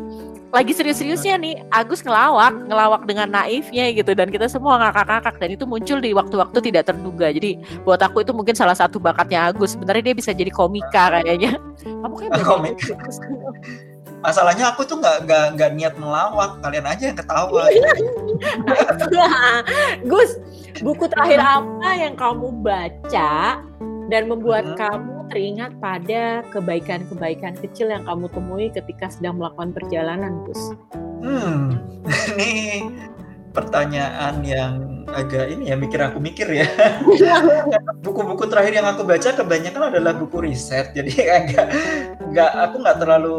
lagi 0.50 0.74
serius-seriusnya 0.74 1.38
nih 1.38 1.56
Agus 1.70 2.02
ngelawak, 2.02 2.66
ngelawak 2.66 3.06
dengan 3.06 3.30
naifnya 3.30 3.94
gitu 3.94 4.18
dan 4.18 4.34
kita 4.34 4.50
semua 4.50 4.82
ngakak-ngakak 4.82 5.38
dan 5.38 5.50
itu 5.54 5.64
muncul 5.70 6.02
di 6.02 6.12
waktu-waktu 6.14 6.58
tidak 6.66 6.90
terduga. 6.90 7.30
Jadi 7.30 7.62
buat 7.86 8.02
aku 8.02 8.26
itu 8.26 8.34
mungkin 8.34 8.58
salah 8.58 8.74
satu 8.74 8.98
bakatnya 8.98 9.54
Agus. 9.54 9.78
Sebenarnya 9.78 10.10
dia 10.10 10.16
bisa 10.18 10.34
jadi 10.34 10.50
komika 10.50 11.22
kayaknya. 11.22 11.62
Kamu 11.86 12.14
kayak 12.18 12.32
komik. 12.50 12.76
Masalahnya 14.20 14.76
aku 14.76 14.84
tuh 14.84 15.00
nggak 15.00 15.24
nggak 15.24 15.46
nggak 15.56 15.72
niat 15.80 15.94
melawak, 15.96 16.60
kalian 16.60 16.84
aja 16.92 17.04
yang 17.08 17.18
ketawa. 17.18 17.72
Gus, 20.12 20.36
buku 20.84 21.08
terakhir 21.08 21.40
apa 21.40 21.90
yang 21.96 22.20
kamu 22.20 22.52
baca 22.60 23.64
dan 24.10 24.26
membuat 24.26 24.74
hmm. 24.74 24.78
kamu 24.78 25.16
teringat 25.30 25.72
pada 25.78 26.42
kebaikan-kebaikan 26.50 27.54
kecil 27.62 27.94
yang 27.94 28.04
kamu 28.04 28.26
temui 28.34 28.68
ketika 28.74 29.08
sedang 29.14 29.38
melakukan 29.38 29.72
perjalanan, 29.72 30.42
Gus? 30.50 30.62
Hmm, 31.22 31.78
ini 32.34 32.90
pertanyaan 33.54 34.42
yang 34.42 34.99
agak 35.14 35.46
ini 35.52 35.72
ya 35.72 35.76
mikir 35.76 36.00
aku 36.02 36.18
mikir 36.22 36.48
ya. 36.50 36.68
Buku-buku 38.06 38.46
terakhir 38.48 38.74
yang 38.80 38.88
aku 38.88 39.04
baca 39.06 39.30
kebanyakan 39.34 39.94
adalah 39.94 40.14
buku 40.16 40.46
riset 40.46 40.92
jadi 40.96 41.14
agak 41.44 41.68
nggak 42.30 42.52
aku 42.70 42.76
nggak 42.86 42.98
terlalu 43.02 43.38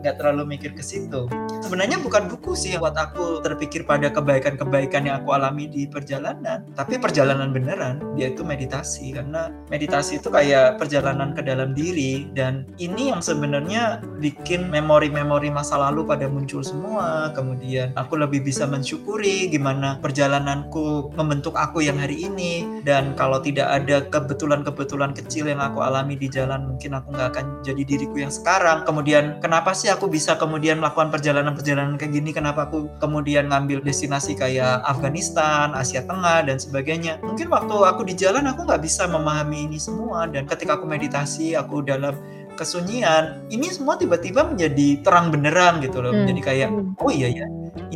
nggak 0.00 0.16
terlalu 0.16 0.42
mikir 0.56 0.72
ke 0.72 0.82
situ. 0.84 1.28
Sebenarnya 1.60 2.00
bukan 2.00 2.26
buku 2.26 2.56
sih 2.56 2.74
yang 2.74 2.82
buat 2.82 2.96
aku 2.96 3.44
terpikir 3.44 3.84
pada 3.84 4.08
kebaikan-kebaikan 4.08 5.06
yang 5.06 5.20
aku 5.20 5.36
alami 5.36 5.68
di 5.68 5.84
perjalanan 5.84 6.64
tapi 6.72 6.96
perjalanan 6.96 7.52
beneran 7.52 8.00
dia 8.16 8.32
itu 8.32 8.40
meditasi. 8.40 9.12
Karena 9.12 9.52
meditasi 9.68 10.18
itu 10.18 10.32
kayak 10.32 10.80
perjalanan 10.80 11.36
ke 11.36 11.44
dalam 11.44 11.76
diri 11.76 12.30
dan 12.32 12.64
ini 12.80 13.12
yang 13.12 13.20
sebenarnya 13.20 14.00
bikin 14.18 14.72
memori-memori 14.72 15.52
masa 15.52 15.76
lalu 15.76 16.08
pada 16.08 16.26
muncul 16.26 16.64
semua. 16.64 17.30
Kemudian 17.36 17.92
aku 17.94 18.16
lebih 18.16 18.40
bisa 18.44 18.64
mensyukuri 18.64 19.52
gimana 19.52 20.00
perjalananku 20.00 21.09
membentuk 21.14 21.54
aku 21.56 21.82
yang 21.84 21.98
hari 21.98 22.26
ini. 22.26 22.82
Dan 22.82 23.14
kalau 23.18 23.42
tidak 23.42 23.68
ada 23.70 24.04
kebetulan-kebetulan 24.08 25.12
kecil 25.16 25.50
yang 25.50 25.60
aku 25.60 25.82
alami 25.82 26.16
di 26.16 26.30
jalan 26.30 26.74
mungkin 26.74 26.96
aku 26.96 27.12
nggak 27.14 27.28
akan 27.36 27.46
jadi 27.66 27.82
diriku 27.82 28.22
yang 28.22 28.32
sekarang. 28.32 28.82
Kemudian 28.86 29.38
kenapa 29.42 29.74
sih 29.76 29.90
aku 29.90 30.06
bisa 30.10 30.36
kemudian 30.38 30.78
melakukan 30.78 31.10
perjalanan-perjalanan 31.12 31.98
kayak 31.98 32.12
gini? 32.14 32.30
Kenapa 32.30 32.70
aku 32.70 32.90
kemudian 33.02 33.50
ngambil 33.50 33.82
destinasi 33.82 34.38
kayak 34.38 34.82
Afghanistan 34.86 35.74
Asia 35.74 36.02
Tengah 36.06 36.46
dan 36.46 36.56
sebagainya? 36.56 37.18
Mungkin 37.22 37.50
waktu 37.50 37.74
aku 37.74 38.02
di 38.06 38.14
jalan 38.14 38.46
aku 38.48 38.66
nggak 38.66 38.82
bisa 38.82 39.06
memahami 39.10 39.70
ini 39.70 39.78
semua. 39.78 40.26
Dan 40.30 40.46
ketika 40.46 40.78
aku 40.78 40.86
meditasi 40.86 41.58
aku 41.58 41.82
dalam 41.82 42.16
kesunyian 42.60 43.48
ini 43.48 43.72
semua 43.72 43.96
tiba-tiba 43.96 44.44
menjadi 44.44 45.00
terang 45.00 45.32
benerang 45.32 45.80
gitu 45.80 46.04
loh. 46.04 46.12
Hmm. 46.12 46.28
menjadi 46.28 46.40
kayak 46.44 46.68
oh 47.00 47.08
iya 47.08 47.28
ya 47.32 47.46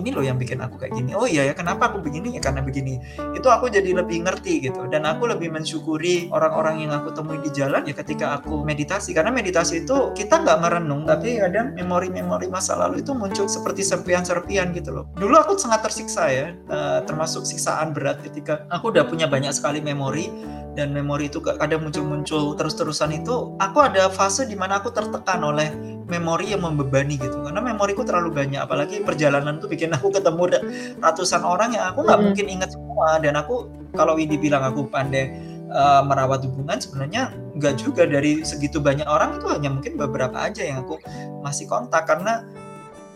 ini 0.05 0.13
loh 0.13 0.21
yang 0.21 0.37
bikin 0.37 0.61
aku 0.61 0.77
kayak 0.77 0.93
gini. 0.93 1.17
Oh 1.17 1.25
iya 1.25 1.49
ya 1.49 1.57
kenapa 1.57 1.89
aku 1.89 2.05
begini? 2.05 2.37
Ya 2.37 2.45
karena 2.45 2.61
begini. 2.61 3.01
Itu 3.33 3.49
aku 3.49 3.73
jadi 3.73 3.97
lebih 3.97 4.29
ngerti 4.29 4.69
gitu. 4.69 4.85
Dan 4.93 5.09
aku 5.09 5.25
lebih 5.25 5.49
mensyukuri 5.49 6.29
orang-orang 6.29 6.85
yang 6.85 6.93
aku 6.93 7.17
temui 7.17 7.41
di 7.41 7.49
jalan 7.57 7.89
ya 7.89 7.97
ketika 7.97 8.37
aku 8.37 8.61
meditasi. 8.61 9.17
Karena 9.17 9.33
meditasi 9.33 9.89
itu 9.89 10.13
kita 10.13 10.45
nggak 10.45 10.61
merenung 10.61 11.09
tapi 11.09 11.41
kadang 11.41 11.73
memori-memori 11.73 12.53
masa 12.53 12.77
lalu 12.77 13.01
itu 13.01 13.17
muncul 13.17 13.49
seperti 13.49 13.81
serpian-serpian 13.81 14.77
gitu 14.77 14.93
loh. 14.93 15.05
Dulu 15.17 15.33
aku 15.41 15.57
sangat 15.57 15.89
tersiksa 15.89 16.29
ya 16.29 16.53
uh, 16.69 17.01
termasuk 17.09 17.49
siksaan 17.49 17.97
berat 17.97 18.21
ketika 18.21 18.69
aku 18.69 18.93
udah 18.93 19.09
punya 19.09 19.25
banyak 19.25 19.57
sekali 19.57 19.81
memori. 19.81 20.29
Dan 20.75 20.91
memori 20.91 21.31
itu 21.31 21.39
kadang 21.39 21.87
muncul-muncul 21.87 22.59
terus-terusan 22.59 23.23
itu 23.23 23.55
aku 23.63 23.79
ada 23.79 24.11
fase 24.11 24.43
di 24.43 24.59
mana 24.59 24.83
aku 24.83 24.91
tertekan 24.91 25.39
oleh 25.47 25.71
memori 26.05 26.53
yang 26.53 26.63
membebani 26.63 27.17
gitu 27.17 27.41
karena 27.41 27.61
memoriku 27.65 28.05
terlalu 28.05 28.45
banyak 28.45 28.61
apalagi 28.61 29.01
perjalanan 29.01 29.57
tuh 29.57 29.73
bikin 29.73 29.93
aku 29.97 30.13
ketemu 30.13 30.61
ratusan 31.01 31.43
orang 31.43 31.73
yang 31.73 31.91
aku 31.93 32.05
nggak 32.05 32.19
hmm. 32.21 32.27
mungkin 32.29 32.47
ingat 32.49 32.71
semua 32.77 33.17
dan 33.25 33.35
aku 33.41 33.73
kalau 33.97 34.21
ini 34.21 34.37
bilang 34.37 34.61
aku 34.61 34.85
pandai 34.85 35.33
uh, 35.73 36.05
merawat 36.05 36.45
hubungan 36.45 36.77
sebenarnya 36.77 37.33
nggak 37.57 37.81
juga 37.81 38.05
dari 38.05 38.45
segitu 38.45 38.85
banyak 38.85 39.09
orang 39.09 39.41
itu 39.41 39.47
hanya 39.49 39.71
mungkin 39.73 39.97
beberapa 39.97 40.37
aja 40.37 40.61
yang 40.61 40.85
aku 40.85 41.01
masih 41.41 41.65
kontak 41.65 42.05
karena 42.05 42.45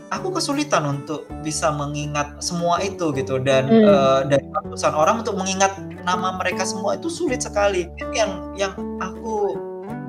aku 0.09 0.40
kesulitan 0.40 0.85
untuk 0.88 1.29
bisa 1.44 1.68
mengingat 1.68 2.40
semua 2.40 2.81
itu 2.81 3.12
gitu 3.12 3.37
dan 3.40 3.68
hmm. 3.68 3.85
uh, 3.85 4.20
dari 4.24 4.44
ratusan 4.48 4.96
orang 4.96 5.20
untuk 5.20 5.37
mengingat 5.37 5.77
nama 6.03 6.40
mereka 6.40 6.64
semua 6.64 6.96
itu 6.96 7.12
sulit 7.12 7.44
sekali. 7.44 7.88
Yang 8.16 8.33
yang 8.57 8.72
aku 9.01 9.57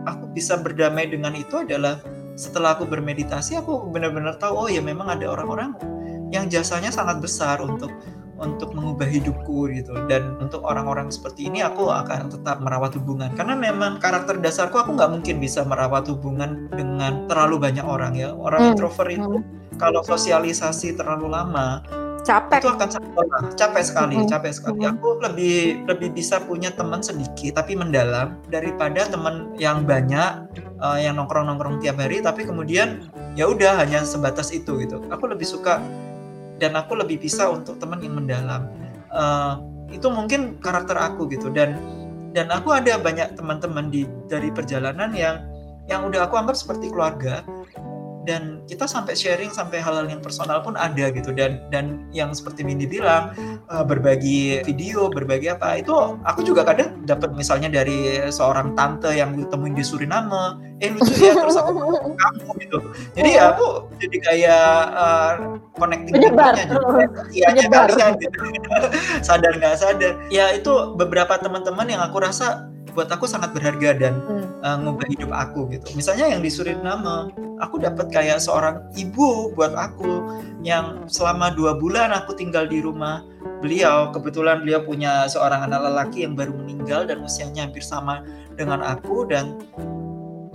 aku 0.07 0.25
bisa 0.31 0.55
berdamai 0.55 1.11
dengan 1.11 1.35
itu 1.35 1.59
adalah 1.59 1.99
setelah 2.39 2.79
aku 2.79 2.87
bermeditasi 2.87 3.59
aku 3.59 3.91
benar-benar 3.91 4.39
tahu 4.39 4.55
oh 4.55 4.69
ya 4.71 4.79
memang 4.79 5.11
ada 5.11 5.27
orang-orang 5.27 5.75
yang 6.31 6.47
jasanya 6.47 6.87
sangat 6.87 7.19
besar 7.19 7.59
untuk 7.59 7.91
untuk 8.39 8.71
mengubah 8.71 9.03
hidupku 9.03 9.67
gitu. 9.75 9.91
Dan 10.07 10.39
untuk 10.39 10.63
orang-orang 10.63 11.11
seperti 11.11 11.51
ini 11.51 11.59
aku 11.59 11.91
akan 11.91 12.31
tetap 12.31 12.63
merawat 12.63 12.95
hubungan. 12.95 13.35
Karena 13.35 13.59
memang 13.59 13.99
karakter 13.99 14.39
dasarku 14.39 14.79
aku 14.79 14.95
nggak 14.95 15.11
mungkin 15.11 15.43
bisa 15.43 15.67
merawat 15.67 16.07
hubungan 16.07 16.71
dengan 16.71 17.27
terlalu 17.27 17.59
banyak 17.59 17.83
orang 17.83 18.15
ya. 18.15 18.31
Orang 18.31 18.63
hmm. 18.63 18.69
introvert 18.73 19.11
itu 19.11 19.33
hmm. 19.43 19.75
kalau 19.75 19.99
sosialisasi 20.07 20.95
terlalu 20.95 21.27
lama 21.27 21.83
capek. 22.25 22.59
Itu 22.61 22.71
akan 22.73 22.89
capek 23.55 23.83
sekali 23.83 24.15
mm 24.15 24.21
-hmm. 24.23 24.31
capek 24.31 24.51
sekali. 24.55 24.79
Aku 24.85 25.19
lebih 25.21 25.83
lebih 25.85 26.09
bisa 26.15 26.39
punya 26.43 26.71
teman 26.73 27.03
sedikit 27.03 27.59
tapi 27.59 27.75
mendalam 27.75 28.39
daripada 28.47 29.07
teman 29.07 29.53
yang 29.57 29.83
banyak 29.83 30.47
uh, 30.79 30.97
yang 30.99 31.17
nongkrong 31.17 31.47
nongkrong 31.47 31.79
tiap 31.83 31.99
hari 31.99 32.19
tapi 32.23 32.43
kemudian 32.47 33.09
ya 33.33 33.47
udah 33.47 33.79
hanya 33.79 34.03
sebatas 34.03 34.51
itu 34.51 34.79
gitu. 34.83 35.03
Aku 35.11 35.27
lebih 35.29 35.45
suka 35.45 35.79
dan 36.59 36.75
aku 36.75 36.99
lebih 36.99 37.19
bisa 37.23 37.47
untuk 37.47 37.79
teman 37.79 38.03
yang 38.03 38.19
mendalam. 38.19 38.67
Uh, 39.09 39.59
itu 39.89 40.05
mungkin 40.11 40.59
karakter 40.61 40.95
aku 40.99 41.25
gitu. 41.31 41.49
Dan 41.49 41.79
dan 42.35 42.53
aku 42.53 42.73
ada 42.75 43.01
banyak 43.01 43.33
teman-teman 43.33 43.89
di 43.89 44.05
dari 44.29 44.53
perjalanan 44.53 45.09
yang 45.13 45.41
yang 45.89 46.05
udah 46.05 46.29
aku 46.29 46.37
anggap 46.37 46.53
seperti 46.53 46.93
keluarga 46.93 47.41
dan 48.27 48.63
kita 48.67 48.85
sampai 48.87 49.15
sharing 49.15 49.51
sampai 49.51 49.79
hal-hal 49.79 50.07
yang 50.07 50.19
personal 50.19 50.59
pun 50.59 50.75
ada 50.75 51.11
gitu. 51.11 51.31
Dan 51.31 51.63
dan 51.71 52.07
yang 52.11 52.35
seperti 52.35 52.63
Mindy 52.67 52.89
bilang 52.89 53.31
uh, 53.71 53.83
berbagi 53.83 54.63
video 54.67 55.07
berbagi 55.07 55.51
apa 55.51 55.79
itu 55.79 55.93
aku 56.27 56.43
juga 56.43 56.67
kadang 56.67 57.03
dapat 57.07 57.31
misalnya 57.35 57.71
dari 57.71 58.29
seorang 58.31 58.75
tante 58.75 59.11
yang 59.15 59.35
ditemuin 59.35 59.75
di 59.75 59.83
Suriname 59.85 60.59
eh 60.79 60.95
lucu 60.95 61.11
ya 61.19 61.35
terus 61.35 61.59
aku 61.59 61.71
kamu 62.23 62.49
gitu. 62.63 62.77
Jadi 63.15 63.29
ya 63.35 63.55
aku 63.55 63.87
jadi 63.99 64.17
kayak 64.23 64.71
uh, 64.95 65.33
connecting 65.75 66.13
penyebar. 66.15 66.55
iya 67.35 67.51
kalian 67.51 68.13
gitu. 68.19 68.39
Sadar 69.27 69.53
nggak 69.59 69.75
sadar. 69.79 70.13
Ya 70.31 70.55
itu 70.55 70.95
beberapa 70.95 71.35
teman-teman 71.39 71.87
yang 71.87 72.01
aku 72.03 72.23
rasa 72.23 72.69
buat 72.93 73.09
aku 73.11 73.29
sangat 73.29 73.53
berharga 73.53 73.95
dan 73.95 74.13
hmm. 74.17 74.45
uh, 74.65 74.75
ngubah 74.81 75.07
hidup 75.07 75.31
aku 75.31 75.69
gitu. 75.71 75.87
Misalnya 75.93 76.35
yang 76.35 76.41
di 76.41 76.49
Suriname, 76.49 77.31
aku 77.59 77.79
dapat 77.83 78.07
kayak 78.09 78.39
seorang 78.39 78.87
ibu 78.95 79.51
buat 79.53 79.75
aku 79.75 80.41
yang 80.63 81.07
selama 81.11 81.51
dua 81.53 81.75
bulan 81.75 82.15
aku 82.15 82.35
tinggal 82.35 82.65
di 82.65 82.79
rumah 82.79 83.23
beliau. 83.59 84.09
Kebetulan 84.15 84.63
beliau 84.63 84.81
punya 84.83 85.27
seorang 85.27 85.67
anak 85.67 85.83
lelaki 85.91 86.23
yang 86.23 86.33
baru 86.33 86.55
meninggal 86.55 87.05
dan 87.05 87.21
usianya 87.23 87.67
hampir 87.67 87.83
sama 87.83 88.23
dengan 88.55 88.79
aku 88.83 89.27
dan 89.27 89.59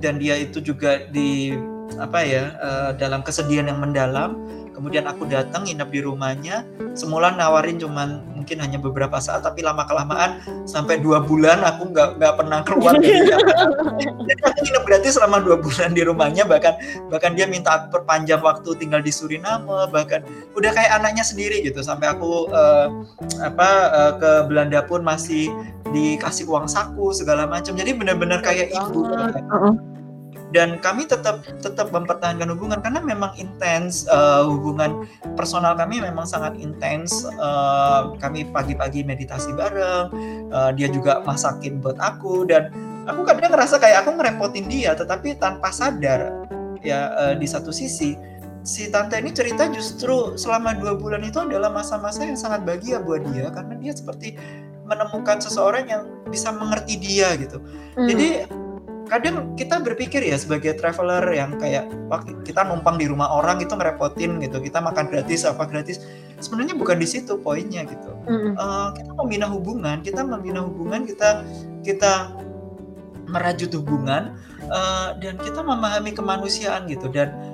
dan 0.00 0.20
dia 0.20 0.36
itu 0.36 0.60
juga 0.60 1.08
di 1.12 1.56
apa 2.00 2.20
ya 2.26 2.44
uh, 2.58 2.90
dalam 2.96 3.22
kesedihan 3.22 3.70
yang 3.70 3.78
mendalam 3.78 4.36
kemudian 4.74 5.06
aku 5.06 5.24
datang 5.30 5.64
nginep 5.64 5.88
di 5.88 6.00
rumahnya. 6.02 6.66
Semula 6.98 7.30
nawarin 7.32 7.78
cuman 7.78 8.20
mungkin 8.34 8.60
hanya 8.60 8.76
beberapa 8.76 9.16
saat 9.22 9.46
tapi 9.46 9.64
lama 9.64 9.86
kelamaan 9.86 10.42
sampai 10.68 11.00
dua 11.00 11.22
bulan 11.22 11.62
aku 11.64 11.94
nggak 11.94 12.20
nggak 12.20 12.34
pernah 12.36 12.60
keluar 12.66 12.92
dari 12.98 13.24
jadi 14.28 14.42
aku 14.44 14.58
nginep 14.60 14.84
gratis 14.84 15.16
selama 15.16 15.40
dua 15.40 15.56
bulan 15.56 15.96
di 15.96 16.02
rumahnya 16.04 16.44
bahkan 16.44 16.76
bahkan 17.08 17.32
dia 17.32 17.48
minta 17.48 17.80
aku 17.80 17.96
perpanjang 17.96 18.44
waktu 18.44 18.76
tinggal 18.76 19.00
di 19.00 19.08
Suriname 19.08 19.64
bahkan 19.88 20.20
udah 20.52 20.70
kayak 20.74 20.92
anaknya 21.00 21.24
sendiri 21.24 21.64
gitu. 21.64 21.80
Sampai 21.80 22.12
aku 22.12 22.50
uh, 22.52 22.92
apa 23.40 23.70
uh, 23.94 24.12
ke 24.20 24.30
Belanda 24.50 24.84
pun 24.84 25.00
masih 25.00 25.48
dikasih 25.94 26.50
uang 26.50 26.66
saku 26.66 27.14
segala 27.14 27.46
macam. 27.46 27.72
Jadi 27.78 27.94
benar-benar 27.96 28.42
kayak 28.42 28.74
ibu 28.74 29.06
dan 30.54 30.78
kami 30.78 31.10
tetap 31.10 31.42
tetap 31.58 31.90
mempertahankan 31.90 32.46
hubungan 32.54 32.78
karena 32.78 33.02
memang 33.02 33.34
intens 33.34 34.06
uh, 34.06 34.46
hubungan 34.46 35.02
personal 35.34 35.74
kami 35.74 35.98
memang 35.98 36.22
sangat 36.22 36.54
intens 36.62 37.26
uh, 37.42 38.14
kami 38.22 38.46
pagi-pagi 38.46 39.02
meditasi 39.02 39.50
bareng 39.50 40.14
uh, 40.54 40.70
dia 40.70 40.86
juga 40.86 41.18
masakin 41.26 41.82
buat 41.82 41.98
aku 41.98 42.46
dan 42.46 42.70
aku 43.10 43.26
kadang 43.26 43.50
ngerasa 43.50 43.82
kayak 43.82 44.06
aku 44.06 44.14
ngerepotin 44.14 44.70
dia 44.70 44.94
tetapi 44.94 45.34
tanpa 45.42 45.74
sadar 45.74 46.46
ya 46.86 47.10
uh, 47.18 47.34
di 47.34 47.50
satu 47.50 47.74
sisi 47.74 48.14
si 48.64 48.88
tante 48.88 49.18
ini 49.18 49.34
cerita 49.34 49.68
justru 49.68 50.38
selama 50.38 50.72
dua 50.78 50.96
bulan 50.96 51.20
itu 51.26 51.42
adalah 51.42 51.68
masa-masa 51.68 52.24
yang 52.24 52.38
sangat 52.38 52.62
bahagia 52.64 53.02
buat 53.02 53.26
dia 53.34 53.50
karena 53.52 53.74
dia 53.76 53.92
seperti 53.92 54.38
menemukan 54.88 55.40
seseorang 55.40 55.84
yang 55.88 56.02
bisa 56.28 56.52
mengerti 56.52 56.96
dia 57.00 57.36
gitu. 57.40 57.60
Hmm. 57.96 58.08
Jadi 58.08 58.48
kadang 59.04 59.52
kita 59.54 59.80
berpikir 59.84 60.24
ya 60.24 60.36
sebagai 60.40 60.74
traveler 60.80 61.22
yang 61.32 61.56
kayak 61.60 61.88
kita 62.42 62.64
numpang 62.64 62.96
di 62.96 63.06
rumah 63.06 63.28
orang 63.30 63.60
itu 63.60 63.76
ngerepotin 63.76 64.40
gitu. 64.40 64.58
Kita 64.60 64.80
makan 64.80 65.12
gratis 65.12 65.44
apa 65.44 65.68
gratis. 65.68 66.00
Sebenarnya 66.40 66.74
bukan 66.74 66.98
di 66.98 67.08
situ 67.08 67.38
poinnya 67.40 67.84
gitu. 67.84 68.12
Uh, 68.56 68.88
kita 68.96 69.12
membina 69.12 69.46
hubungan 69.48 70.00
kita 70.00 70.24
membina 70.24 70.64
hubungan 70.64 71.04
kita 71.04 71.44
kita 71.84 72.32
merajut 73.28 73.72
hubungan 73.76 74.36
uh, 74.68 75.16
dan 75.20 75.36
kita 75.40 75.60
memahami 75.60 76.12
kemanusiaan 76.16 76.88
gitu. 76.88 77.08
Dan 77.12 77.53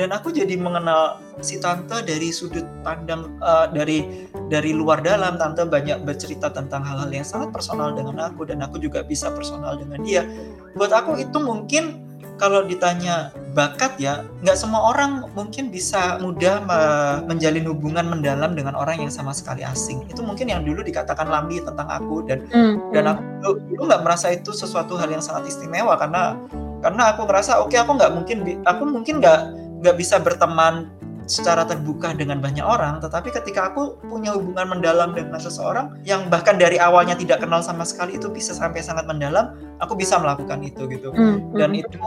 dan 0.00 0.16
aku 0.16 0.32
jadi 0.32 0.56
mengenal 0.56 1.20
si 1.44 1.60
tante 1.60 2.00
dari 2.00 2.32
sudut 2.32 2.64
pandang 2.80 3.36
uh, 3.44 3.68
dari 3.68 4.24
dari 4.48 4.72
luar 4.72 5.04
dalam. 5.04 5.36
Tante 5.36 5.68
banyak 5.68 6.08
bercerita 6.08 6.48
tentang 6.48 6.80
hal-hal 6.80 7.12
yang 7.12 7.28
sangat 7.28 7.52
personal 7.52 7.92
dengan 7.92 8.16
aku 8.32 8.48
dan 8.48 8.64
aku 8.64 8.80
juga 8.80 9.04
bisa 9.04 9.28
personal 9.28 9.76
dengan 9.76 10.00
dia. 10.00 10.24
Buat 10.72 10.96
aku 10.96 11.20
itu 11.20 11.36
mungkin 11.36 12.00
kalau 12.40 12.64
ditanya 12.64 13.36
bakat 13.52 14.00
ya 14.00 14.24
nggak 14.40 14.56
semua 14.56 14.96
orang 14.96 15.28
mungkin 15.36 15.68
bisa 15.68 16.16
mudah 16.24 16.64
me 16.64 16.80
menjalin 17.28 17.68
hubungan 17.68 18.08
mendalam 18.08 18.56
dengan 18.56 18.72
orang 18.72 19.04
yang 19.04 19.12
sama 19.12 19.36
sekali 19.36 19.60
asing. 19.60 20.08
Itu 20.08 20.24
mungkin 20.24 20.48
yang 20.48 20.64
dulu 20.64 20.80
dikatakan 20.80 21.28
Lambi 21.28 21.60
tentang 21.60 21.92
aku 21.92 22.24
dan 22.24 22.48
mm, 22.48 22.96
dan 22.96 23.04
aku 23.12 23.60
dulu 23.68 23.84
nggak 23.84 24.00
merasa 24.00 24.32
itu 24.32 24.56
sesuatu 24.56 24.96
hal 24.96 25.12
yang 25.12 25.20
sangat 25.20 25.52
istimewa. 25.52 25.92
Karena 26.00 26.40
karena 26.80 27.12
aku 27.12 27.28
ngerasa 27.28 27.60
oke 27.60 27.68
okay, 27.76 27.84
aku 27.84 28.00
nggak 28.00 28.12
mungkin 28.16 28.38
aku 28.64 28.82
mungkin 28.88 29.20
nggak 29.20 29.40
nggak 29.80 29.96
bisa 29.96 30.20
berteman 30.20 30.92
secara 31.30 31.62
terbuka 31.62 32.10
dengan 32.10 32.42
banyak 32.42 32.66
orang, 32.66 32.98
tetapi 32.98 33.30
ketika 33.30 33.70
aku 33.70 34.02
punya 34.10 34.34
hubungan 34.34 34.66
mendalam 34.66 35.14
dengan 35.14 35.38
seseorang 35.38 35.94
yang 36.02 36.26
bahkan 36.26 36.58
dari 36.58 36.74
awalnya 36.82 37.14
tidak 37.14 37.38
kenal 37.38 37.62
sama 37.62 37.86
sekali 37.86 38.18
itu 38.18 38.26
bisa 38.26 38.50
sampai 38.50 38.82
sangat 38.82 39.06
mendalam, 39.06 39.54
aku 39.78 39.94
bisa 39.94 40.18
melakukan 40.18 40.58
itu 40.66 40.90
gitu. 40.90 41.14
Mm, 41.14 41.54
Dan 41.54 41.70
itu 41.78 42.02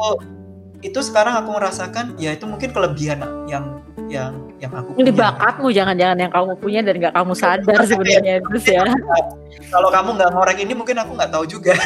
itu 0.83 0.99
sekarang 0.99 1.39
aku 1.39 1.55
merasakan 1.55 2.19
ya 2.19 2.35
itu 2.35 2.43
mungkin 2.43 2.75
kelebihan 2.75 3.23
yang 3.47 3.79
yang 4.11 4.35
yang 4.59 4.71
aku 4.75 4.93
punya. 4.93 5.01
Ini 5.07 5.11
bakatmu 5.15 5.67
jangan-jangan 5.71 6.17
yang 6.19 6.31
kamu 6.31 6.51
punya 6.59 6.79
dan 6.83 6.95
nggak 6.99 7.15
kamu 7.15 7.33
sadar 7.33 7.79
sebenarnya 7.89 8.43
Gus 8.43 8.65
ya. 8.67 8.83
Kalau 9.73 9.89
kamu 9.89 10.19
nggak 10.19 10.29
ngorek 10.37 10.57
ini 10.61 10.73
mungkin 10.77 11.01
aku 11.01 11.17
nggak 11.17 11.31
tahu 11.33 11.45
juga. 11.49 11.73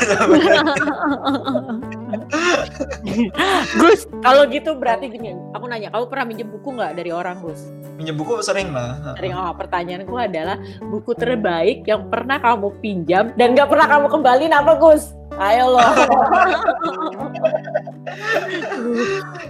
Gus, 3.79 4.07
kalau 4.23 4.43
gitu 4.51 4.75
berarti 4.75 5.07
gini, 5.07 5.35
aku 5.55 5.71
nanya, 5.71 5.87
kamu 5.91 6.05
pernah 6.11 6.25
minjem 6.27 6.47
buku 6.51 6.75
nggak 6.75 6.99
dari 6.99 7.11
orang 7.15 7.39
Gus? 7.39 7.71
Minjem 7.95 8.19
buku 8.19 8.43
sering 8.43 8.75
lah. 8.75 9.15
Sering. 9.15 9.31
Oh, 9.35 9.55
pertanyaanku 9.55 10.15
adalah 10.19 10.59
buku 10.83 11.15
terbaik 11.15 11.87
yang 11.87 12.11
pernah 12.11 12.39
kamu 12.43 12.75
pinjam 12.83 13.31
dan 13.39 13.55
nggak 13.55 13.71
pernah 13.71 13.87
kamu 13.87 14.07
kembaliin 14.11 14.51
apa 14.55 14.75
Gus? 14.75 15.16
Ayo 15.35 15.65
loh. 15.75 15.89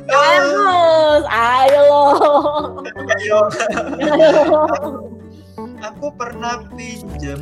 Gus, 0.10 1.24
ayo 1.30 1.82
loh. 1.86 2.14
Ayo. 3.14 3.40
Aku 5.78 6.10
pernah 6.18 6.66
pinjam 6.74 7.38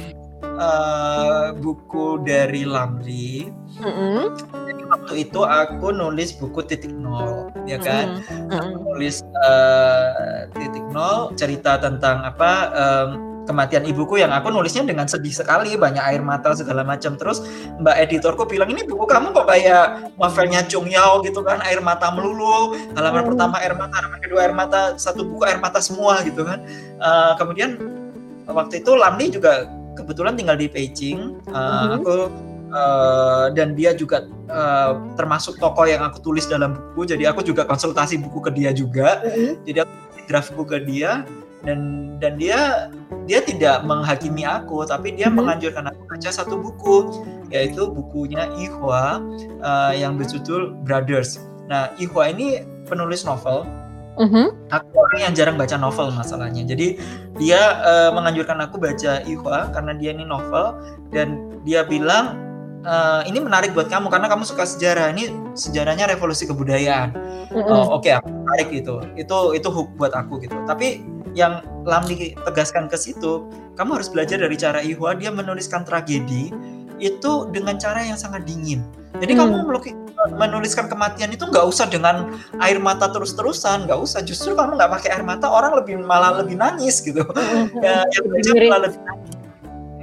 uh, 0.59 1.55
buku 1.55 2.19
dari 2.27 2.67
Lamri. 2.67 3.47
Mm 3.79 3.91
-hmm. 3.91 4.21
Jadi 4.67 4.83
waktu 4.91 5.13
itu 5.27 5.41
aku 5.43 5.95
nulis 5.95 6.35
buku 6.35 6.59
titik 6.67 6.91
nol, 6.91 7.47
ya 7.63 7.79
kan? 7.79 8.19
Mm 8.19 8.51
-hmm. 8.51 8.59
Aku 8.59 8.75
nulis 8.91 9.23
uh, 9.47 10.47
titik 10.55 10.85
nol 10.91 11.31
cerita 11.39 11.79
tentang 11.79 12.23
apa 12.27 12.51
um, 12.75 13.34
kematian 13.45 13.85
ibuku 13.85 14.19
yang 14.19 14.33
aku 14.33 14.49
nulisnya 14.49 14.83
dengan 14.83 15.05
sedih 15.05 15.31
sekali, 15.31 15.77
banyak 15.77 16.01
air 16.01 16.21
mata 16.25 16.51
segala 16.57 16.81
macam. 16.81 17.15
Terus 17.15 17.45
mbak 17.79 17.95
editorku 18.09 18.43
bilang 18.49 18.73
ini 18.73 18.83
buku 18.83 19.05
kamu 19.05 19.31
kok 19.31 19.47
kayak 19.47 20.11
novelnya 20.17 20.65
Chung 20.65 20.89
Yao 20.89 21.21
gitu 21.21 21.45
kan, 21.45 21.61
air 21.63 21.79
mata 21.79 22.09
melulu. 22.11 22.75
Halaman 22.97 23.23
mm. 23.23 23.29
pertama 23.33 23.55
air 23.61 23.73
mata, 23.77 23.93
halaman 24.01 24.19
kedua 24.19 24.39
air 24.49 24.53
mata, 24.53 24.97
satu 24.97 25.23
buku 25.23 25.45
air 25.45 25.61
mata 25.61 25.79
semua 25.79 26.19
gitu 26.25 26.43
kan. 26.43 26.65
Uh, 26.99 27.33
kemudian 27.37 27.77
waktu 28.49 28.81
itu 28.81 28.91
Lamli 28.97 29.29
juga 29.29 29.69
kebetulan 29.95 30.35
tinggal 30.35 30.57
di 30.59 30.67
Beijing. 30.67 31.39
Uh, 31.47 31.55
mm-hmm. 31.55 31.95
Aku 32.01 32.15
uh, 32.73 33.45
dan 33.55 33.73
dia 33.73 33.95
juga 33.95 34.27
uh, 34.51 34.99
termasuk 35.15 35.55
tokoh 35.61 35.87
yang 35.87 36.03
aku 36.03 36.19
tulis 36.21 36.45
dalam 36.49 36.75
buku. 36.75 37.15
Jadi 37.15 37.23
aku 37.29 37.41
juga 37.45 37.63
konsultasi 37.63 38.19
buku 38.19 38.43
ke 38.43 38.51
dia 38.51 38.75
juga. 38.75 39.23
Mm-hmm. 39.23 39.51
Jadi 39.63 39.77
aku 39.85 39.93
draft 40.25 40.49
buku 40.57 40.65
ke 40.75 40.79
dia 40.83 41.23
dan 41.65 41.79
dan 42.21 42.37
dia 42.39 42.87
dia 43.25 43.41
tidak 43.41 43.81
menghakimi 43.83 44.45
aku 44.45 44.85
tapi 44.85 45.13
dia 45.17 45.27
mm-hmm. 45.27 45.37
menganjurkan 45.41 45.89
aku 45.89 46.01
baca 46.07 46.29
satu 46.29 46.55
buku 46.61 47.25
yaitu 47.49 47.89
bukunya 47.89 48.45
Ihwa 48.57 49.21
uh, 49.61 49.93
yang 49.93 50.17
berjudul 50.17 50.77
Brothers. 50.85 51.41
Nah, 51.65 51.93
Ihwa 51.97 52.29
ini 52.29 52.61
penulis 52.85 53.25
novel 53.25 53.65
Mm-hmm. 54.15 54.71
Aku 54.71 54.87
orang 54.95 55.19
yang 55.27 55.33
jarang 55.35 55.59
baca 55.59 55.75
novel 55.75 56.07
masalahnya. 56.15 56.63
Jadi 56.63 56.95
dia 57.35 57.83
uh, 57.83 58.15
menganjurkan 58.15 58.63
aku 58.63 58.79
baca 58.79 59.19
Ihwa 59.27 59.75
karena 59.75 59.91
dia 59.91 60.15
ini 60.15 60.23
novel 60.23 60.71
dan 61.11 61.51
dia 61.67 61.83
bilang 61.83 62.39
uh, 62.87 63.27
ini 63.27 63.43
menarik 63.43 63.75
buat 63.75 63.91
kamu 63.91 64.07
karena 64.07 64.31
kamu 64.31 64.47
suka 64.47 64.63
sejarah. 64.63 65.11
Ini 65.11 65.35
sejarahnya 65.59 66.07
revolusi 66.07 66.47
kebudayaan. 66.47 67.11
Mm-hmm. 67.51 67.67
Uh, 67.67 67.91
Oke, 67.91 68.07
okay, 68.07 68.13
aku 68.15 68.31
menarik 68.31 68.69
itu. 68.71 68.95
Itu 69.19 69.51
itu 69.51 69.67
hook 69.67 69.99
buat 69.99 70.15
aku 70.15 70.39
gitu. 70.47 70.55
Tapi 70.63 71.03
yang 71.35 71.61
Lamli 71.85 72.33
tegaskan 72.47 72.89
ke 72.89 72.97
situ, 72.97 73.45
kamu 73.77 74.01
harus 74.01 74.09
belajar 74.09 74.41
dari 74.41 74.57
cara 74.57 74.81
Ihwa 74.81 75.13
dia 75.13 75.29
menuliskan 75.29 75.85
tragedi 75.85 76.49
itu 76.97 77.51
dengan 77.51 77.75
cara 77.75 78.01
yang 78.07 78.15
sangat 78.15 78.47
dingin. 78.47 78.81
Jadi 79.19 79.35
hmm. 79.35 79.39
kamu 79.39 79.55
menuliskan 80.35 80.87
kematian 80.87 81.31
itu 81.31 81.43
nggak 81.47 81.65
usah 81.67 81.87
dengan 81.87 82.33
air 82.63 82.79
mata 82.79 83.11
terus-terusan, 83.11 83.87
nggak 83.87 83.99
usah. 83.99 84.23
Justru 84.23 84.55
kamu 84.55 84.79
nggak 84.79 84.91
pakai 84.99 85.09
air 85.19 85.23
mata, 85.23 85.47
orang 85.47 85.75
lebih 85.75 85.99
malah 86.01 86.39
lebih 86.39 86.55
nangis 86.59 87.03
gitu. 87.03 87.23
ya, 87.85 88.07
yang 88.07 88.25
baca 88.31 88.51
malah 88.55 88.81
lebih 88.89 89.01
nangis. 89.03 89.31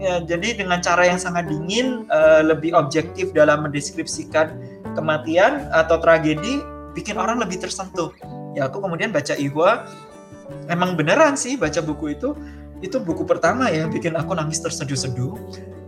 Ya, 0.02 0.18
jadi 0.18 0.58
dengan 0.58 0.82
cara 0.82 1.06
yang 1.06 1.20
sangat 1.22 1.46
dingin, 1.46 2.10
uh, 2.10 2.42
lebih 2.42 2.74
objektif 2.74 3.30
dalam 3.30 3.62
mendeskripsikan 3.62 4.50
kematian 4.98 5.70
atau 5.70 6.02
tragedi, 6.02 6.58
bikin 6.90 7.14
orang 7.14 7.38
lebih 7.38 7.62
tersentuh. 7.62 8.10
Ya, 8.52 8.66
aku 8.66 8.82
kemudian 8.82 9.14
baca 9.14 9.38
Ihwa, 9.38 9.86
emang 10.68 10.94
beneran 10.96 11.34
sih 11.38 11.58
baca 11.58 11.80
buku 11.82 12.16
itu, 12.16 12.34
itu 12.82 12.96
buku 12.98 13.22
pertama 13.28 13.70
ya 13.70 13.86
bikin 13.86 14.14
aku 14.18 14.34
nangis 14.34 14.60
terseduh-seduh. 14.60 15.34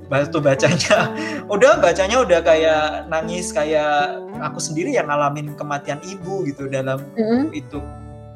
Batu 0.04 0.36
bacanya 0.38 1.10
udah 1.48 1.80
bacanya 1.80 2.20
udah 2.20 2.40
kayak 2.44 3.08
nangis 3.08 3.50
kayak 3.50 4.20
aku 4.36 4.60
sendiri 4.60 4.92
yang 4.92 5.08
ngalamin 5.08 5.56
kematian 5.56 5.96
ibu 6.04 6.44
gitu 6.44 6.68
dalam 6.68 7.00
mm-hmm. 7.16 7.50
itu. 7.56 7.80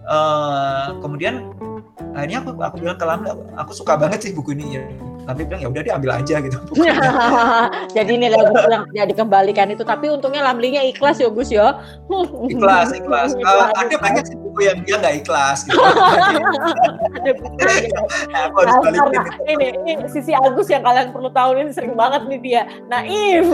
Uh, 0.09 0.97
kemudian 1.05 1.53
akhirnya 2.17 2.41
aku 2.41 2.51
aku 2.57 2.77
bilang 2.81 2.97
ke 2.97 3.05
Lamda 3.05 3.37
aku 3.61 3.77
suka 3.77 4.01
banget 4.01 4.25
sih 4.25 4.33
buku 4.33 4.57
ini 4.57 4.81
ya 4.81 4.83
tapi 5.29 5.45
bilang 5.45 5.61
ya 5.61 5.69
udah 5.69 5.83
diambil 5.85 6.11
aja 6.17 6.35
gitu. 6.41 6.57
Jadi 7.97 8.12
ini 8.17 8.33
lagu 8.33 8.57
yang 8.73 8.85
ya 8.97 9.05
dikembalikan 9.05 9.69
itu 9.69 9.85
tapi 9.85 10.09
untungnya 10.09 10.41
Lamlinya 10.41 10.81
ikhlas 10.88 11.21
ya 11.21 11.29
Gus 11.29 11.53
ya. 11.53 11.85
Ikhlas 12.53 12.97
ikhlas. 12.97 13.37
Uh, 13.37 13.69
ada 13.77 13.95
banyak 14.01 14.25
sih 14.25 14.37
buku 14.41 14.64
yang 14.64 14.81
dia 14.88 14.97
nggak 14.97 15.14
ikhlas 15.21 15.69
gitu. 15.69 15.77
Ada 15.77 17.33
buku 17.37 17.57
nah, 18.33 18.41
aku 18.49 18.57
harus 18.64 18.75
balikin 18.81 19.23
ini, 19.53 19.67
ini 19.85 19.93
sisi 20.09 20.33
Agus 20.33 20.73
yang 20.73 20.81
kalian 20.81 21.12
perlu 21.12 21.29
tahu 21.29 21.61
ini 21.61 21.77
sering 21.77 21.93
banget 21.93 22.25
nih 22.25 22.41
dia. 22.41 22.62
Naif. 22.88 23.45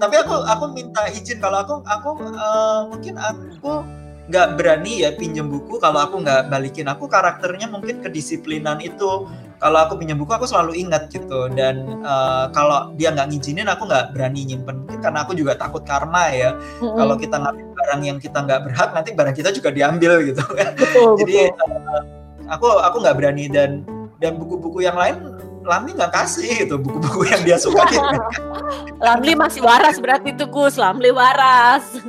Tapi 0.00 0.14
aku 0.16 0.34
aku 0.48 0.64
minta 0.72 1.04
izin 1.12 1.36
kalau 1.36 1.60
aku 1.60 1.74
aku 1.84 2.10
uh, 2.32 2.88
mungkin 2.88 3.20
aku 3.20 3.84
nggak 4.28 4.60
berani 4.60 5.06
ya 5.06 5.10
pinjam 5.16 5.48
buku 5.48 5.80
kalau 5.80 6.04
aku 6.04 6.20
nggak 6.20 6.52
balikin. 6.52 6.90
Aku 6.90 7.08
karakternya 7.08 7.70
mungkin 7.70 8.04
kedisiplinan 8.04 8.82
itu. 8.82 9.30
Kalau 9.60 9.78
aku 9.84 10.00
pinjam 10.00 10.16
buku 10.16 10.32
aku 10.32 10.48
selalu 10.48 10.76
ingat 10.76 11.08
gitu. 11.08 11.48
Dan 11.52 12.04
uh, 12.04 12.48
kalau 12.52 12.92
dia 12.96 13.12
nggak 13.12 13.32
ngizinin 13.32 13.68
aku 13.70 13.88
nggak 13.88 14.12
berani 14.12 14.44
nyimpen. 14.44 14.84
Mungkin 14.84 15.00
karena 15.00 15.24
aku 15.24 15.32
juga 15.32 15.56
takut 15.56 15.82
karma 15.84 16.32
ya. 16.32 16.56
Mm-hmm. 16.56 16.96
kalau 16.96 17.14
kita 17.16 17.36
ngambil 17.40 17.66
barang 17.76 18.02
yang 18.04 18.18
kita 18.20 18.38
nggak 18.40 18.60
berhak 18.68 18.90
nanti 18.92 19.10
barang 19.16 19.34
kita 19.36 19.50
juga 19.52 19.70
diambil 19.72 20.12
gitu. 20.26 20.44
Kan 20.58 20.74
jadi 21.20 21.52
Uh, 21.60 22.02
aku 22.50 22.66
aku 22.82 22.96
nggak 23.02 23.16
berani. 23.16 23.46
Dan 23.50 23.84
dan 24.20 24.36
buku-buku 24.36 24.84
yang 24.84 24.94
lain 24.94 25.16
Lamli 25.60 25.92
nggak 25.92 26.12
kasih 26.12 26.64
itu 26.64 26.76
buku-buku 26.80 27.28
yang 27.28 27.42
dia 27.44 27.58
suka 27.60 27.84
gitu. 27.92 28.00
Lamli 29.04 29.36
masih 29.36 29.60
waras 29.60 30.00
berarti 30.00 30.32
tuh 30.32 30.48
Gus 30.48 30.80
Lamli 30.80 31.12
waras 31.12 32.00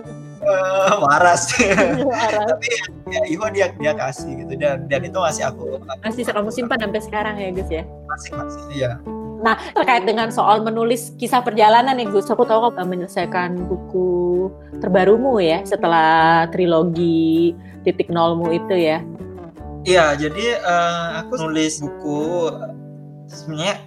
uh, 0.45 1.01
waras. 1.01 1.54
waras. 2.06 2.45
Tapi 2.58 2.67
ya 3.10 3.21
Ivo 3.30 3.47
dia 3.54 3.73
dia 3.77 3.93
kasih 3.93 4.45
gitu 4.45 4.54
dan 4.58 4.86
dan 4.89 5.01
itu 5.06 5.17
masih 5.17 5.43
aku 5.49 5.80
masih 6.01 6.23
kamu 6.27 6.49
simpan 6.49 6.80
sampai 6.82 7.01
sekarang 7.01 7.36
ya 7.38 7.49
Gus 7.54 7.69
ya. 7.69 7.84
Masih 8.10 8.32
masih 8.38 8.63
iya. 8.73 8.91
Nah, 9.41 9.58
terkait 9.73 10.06
dengan 10.06 10.30
soal 10.30 10.62
menulis 10.62 11.17
kisah 11.17 11.41
perjalanan 11.41 11.97
nih 11.97 12.06
Gus, 12.13 12.30
aku 12.30 12.45
tahu 12.45 12.69
kamu 12.77 12.93
menyelesaikan 12.93 13.58
buku 13.65 14.54
terbarumu 14.77 15.41
ya 15.41 15.65
setelah 15.65 16.45
trilogi 16.54 17.58
titik 17.82 18.13
nolmu 18.13 18.54
itu 18.54 18.77
ya. 18.77 19.01
Iya, 19.82 20.13
jadi 20.13 20.62
uh, 20.62 21.25
aku 21.25 21.41
nulis 21.41 21.82
buku 21.82 22.54
sebenarnya 23.25 23.82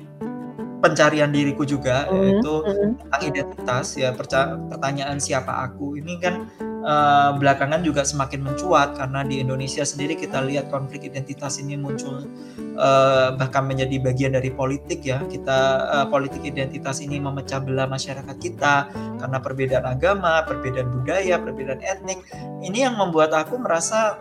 pencarian 0.85 1.33
diriku 1.33 1.65
juga 1.65 2.05
mm-hmm. 2.05 2.21
yaitu 2.21 2.53
mm-hmm. 2.61 2.91
tentang 3.01 3.23
identitas 3.25 3.87
ya 3.97 4.13
pertanyaan 4.13 5.17
siapa 5.17 5.65
aku 5.65 5.97
ini 5.97 6.21
kan 6.21 6.45
uh, 6.85 7.33
belakangan 7.41 7.81
juga 7.81 8.05
semakin 8.05 8.45
mencuat 8.45 9.01
karena 9.01 9.25
di 9.25 9.41
Indonesia 9.41 9.81
sendiri 9.81 10.13
kita 10.21 10.45
lihat 10.45 10.69
konflik 10.69 11.09
identitas 11.09 11.57
ini 11.57 11.81
muncul 11.81 12.29
uh, 12.77 13.33
bahkan 13.41 13.65
menjadi 13.65 13.97
bagian 14.05 14.37
dari 14.37 14.53
politik 14.53 15.01
ya 15.01 15.25
kita 15.25 15.59
uh, 15.89 16.07
politik 16.13 16.45
identitas 16.45 17.01
ini 17.01 17.17
memecah 17.17 17.65
belah 17.65 17.89
masyarakat 17.89 18.37
kita 18.37 18.93
karena 18.93 19.39
perbedaan 19.41 19.87
agama 19.89 20.45
perbedaan 20.45 20.93
budaya 20.93 21.41
perbedaan 21.41 21.81
etnik 21.81 22.21
ini 22.61 22.85
yang 22.85 23.01
membuat 23.01 23.33
aku 23.33 23.57
merasa 23.57 24.21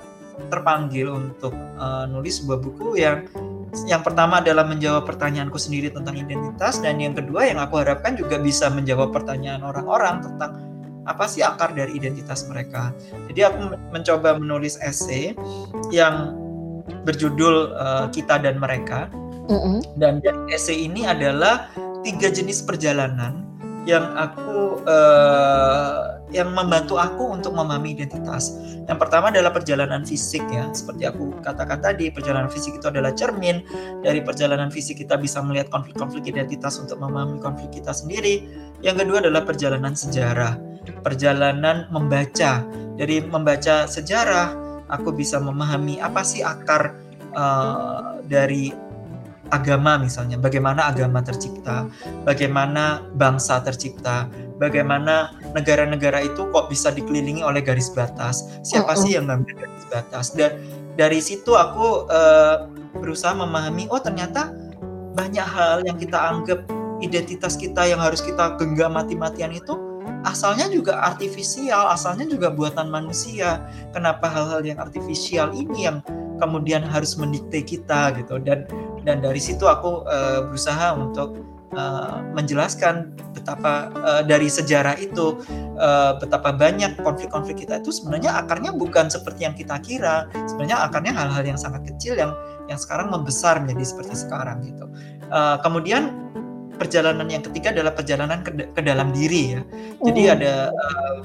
terpanggil 0.50 1.14
untuk 1.14 1.54
uh, 1.78 2.10
nulis 2.10 2.42
sebuah 2.42 2.58
buku 2.64 2.98
yang 2.98 3.22
yang 3.90 4.06
pertama 4.06 4.40
adalah 4.40 4.64
menjawab 4.70 5.10
pertanyaanku 5.10 5.58
sendiri 5.58 5.90
tentang 5.90 6.14
identitas 6.14 6.78
dan 6.80 7.02
yang 7.02 7.18
kedua 7.18 7.50
yang 7.50 7.58
aku 7.58 7.82
harapkan 7.82 8.14
juga 8.14 8.38
bisa 8.38 8.70
menjawab 8.70 9.10
pertanyaan 9.10 9.66
orang-orang 9.66 10.22
tentang 10.22 10.52
apa 11.04 11.28
sih 11.28 11.44
akar 11.44 11.76
dari 11.76 12.00
identitas 12.00 12.48
mereka. 12.48 12.96
Jadi 13.28 13.42
aku 13.44 13.76
mencoba 13.92 14.40
menulis 14.40 14.80
esai 14.80 15.36
yang 15.92 16.38
berjudul 17.04 17.76
uh, 17.76 18.06
kita 18.14 18.40
dan 18.40 18.62
mereka. 18.62 19.12
Mm 19.52 19.60
-hmm. 19.60 19.78
Dan 20.00 20.14
dari 20.24 20.56
esai 20.56 20.88
ini 20.88 21.04
adalah 21.04 21.68
tiga 22.08 22.32
jenis 22.32 22.64
perjalanan 22.64 23.44
yang 23.84 24.16
aku 24.16 24.80
uh, 24.88 26.23
yang 26.34 26.52
membantu 26.52 26.98
aku 26.98 27.30
untuk 27.30 27.54
memahami 27.54 27.94
identitas. 27.94 28.58
Yang 28.90 29.00
pertama 29.00 29.32
adalah 29.32 29.54
perjalanan 29.54 30.04
fisik 30.04 30.44
ya, 30.50 30.68
seperti 30.74 31.08
aku 31.08 31.40
katakan 31.40 31.80
tadi, 31.80 32.10
perjalanan 32.10 32.50
fisik 32.52 32.82
itu 32.82 32.90
adalah 32.90 33.14
cermin 33.16 33.64
dari 34.02 34.20
perjalanan 34.20 34.68
fisik 34.74 35.00
kita 35.00 35.16
bisa 35.16 35.40
melihat 35.40 35.70
konflik-konflik 35.70 36.28
identitas 36.28 36.82
untuk 36.82 37.00
memahami 37.00 37.40
konflik 37.40 37.80
kita 37.80 37.94
sendiri. 37.96 38.44
Yang 38.84 39.08
kedua 39.08 39.24
adalah 39.24 39.48
perjalanan 39.48 39.94
sejarah, 39.96 40.60
perjalanan 41.06 41.88
membaca. 41.94 42.66
Dari 42.94 43.26
membaca 43.26 43.90
sejarah, 43.90 44.54
aku 44.92 45.16
bisa 45.16 45.40
memahami 45.40 45.98
apa 45.98 46.22
sih 46.22 46.44
akar 46.44 46.94
uh, 47.34 48.20
dari 48.26 48.70
agama 49.54 50.02
misalnya, 50.02 50.42
bagaimana 50.42 50.90
agama 50.90 51.22
tercipta, 51.22 51.86
bagaimana 52.26 53.06
bangsa 53.14 53.62
tercipta, 53.62 54.26
bagaimana 54.58 55.34
negara-negara 55.54 56.26
itu 56.26 56.50
kok 56.50 56.68
bisa 56.70 56.90
dikelilingi 56.94 57.42
oleh 57.42 57.62
garis 57.62 57.90
batas, 57.94 58.48
siapa 58.66 58.94
sih 58.98 59.18
yang 59.18 59.30
ngambil 59.30 59.66
garis 59.66 59.86
batas? 59.90 60.34
Dan 60.34 60.58
dari 60.98 61.20
situ 61.22 61.58
aku 61.58 62.10
uh, 62.10 62.70
berusaha 62.98 63.34
memahami 63.34 63.90
oh 63.90 64.02
ternyata 64.02 64.54
banyak 65.14 65.46
hal 65.46 65.86
yang 65.86 65.98
kita 65.98 66.18
anggap 66.18 66.66
identitas 67.02 67.58
kita 67.60 67.86
yang 67.86 68.00
harus 68.00 68.24
kita 68.24 68.56
genggam 68.58 68.96
mati-matian 68.96 69.54
itu 69.54 69.76
asalnya 70.24 70.72
juga 70.72 71.04
artifisial, 71.04 71.92
asalnya 71.92 72.24
juga 72.28 72.50
buatan 72.50 72.88
manusia. 72.88 73.64
Kenapa 73.92 74.32
hal-hal 74.32 74.64
yang 74.64 74.80
artifisial 74.80 75.52
ini 75.52 75.88
yang 75.92 76.00
kemudian 76.40 76.82
harus 76.84 77.20
mendikte 77.20 77.62
kita 77.64 78.16
gitu? 78.16 78.40
Dan 78.40 78.66
dan 79.04 79.20
dari 79.20 79.40
situ 79.40 79.68
aku 79.68 80.08
uh, 80.08 80.48
berusaha 80.48 80.96
untuk 80.96 81.36
uh, 81.74 82.24
menjelaskan 82.34 83.14
betapa 83.34 83.92
uh, 84.02 84.22
dari 84.24 84.48
sejarah 84.48 84.96
itu 84.98 85.42
uh, 85.78 86.16
betapa 86.18 86.56
banyak 86.56 86.96
konflik-konflik 87.02 87.66
kita 87.68 87.84
itu 87.84 87.92
sebenarnya 87.92 88.40
akarnya 88.40 88.72
bukan 88.72 89.12
seperti 89.12 89.44
yang 89.44 89.56
kita 89.58 89.78
kira. 89.84 90.32
Sebenarnya 90.48 90.86
akarnya 90.88 91.14
hal-hal 91.14 91.44
yang 91.44 91.60
sangat 91.60 91.84
kecil 91.90 92.16
yang 92.16 92.32
yang 92.72 92.80
sekarang 92.80 93.12
membesar 93.12 93.60
menjadi 93.60 93.84
seperti 93.84 94.16
sekarang 94.24 94.64
gitu. 94.64 94.86
Uh, 95.28 95.60
kemudian 95.60 96.16
perjalanan 96.80 97.28
yang 97.30 97.44
ketiga 97.46 97.76
adalah 97.76 97.94
perjalanan 97.94 98.40
ke, 98.42 98.52
ke 98.72 98.82
dalam 98.82 99.12
diri 99.14 99.60
ya. 99.60 99.62
Jadi 100.02 100.22
hmm. 100.26 100.34
ada 100.40 100.54
uh, 100.72 101.18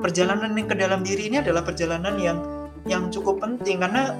perjalanan 0.00 0.50
yang 0.54 0.68
ke 0.68 0.76
dalam 0.76 1.00
diri 1.04 1.28
ini 1.30 1.36
adalah 1.42 1.62
perjalanan 1.62 2.14
yang 2.16 2.38
yang 2.88 3.12
cukup 3.12 3.42
penting. 3.42 3.82
Karena 3.82 4.14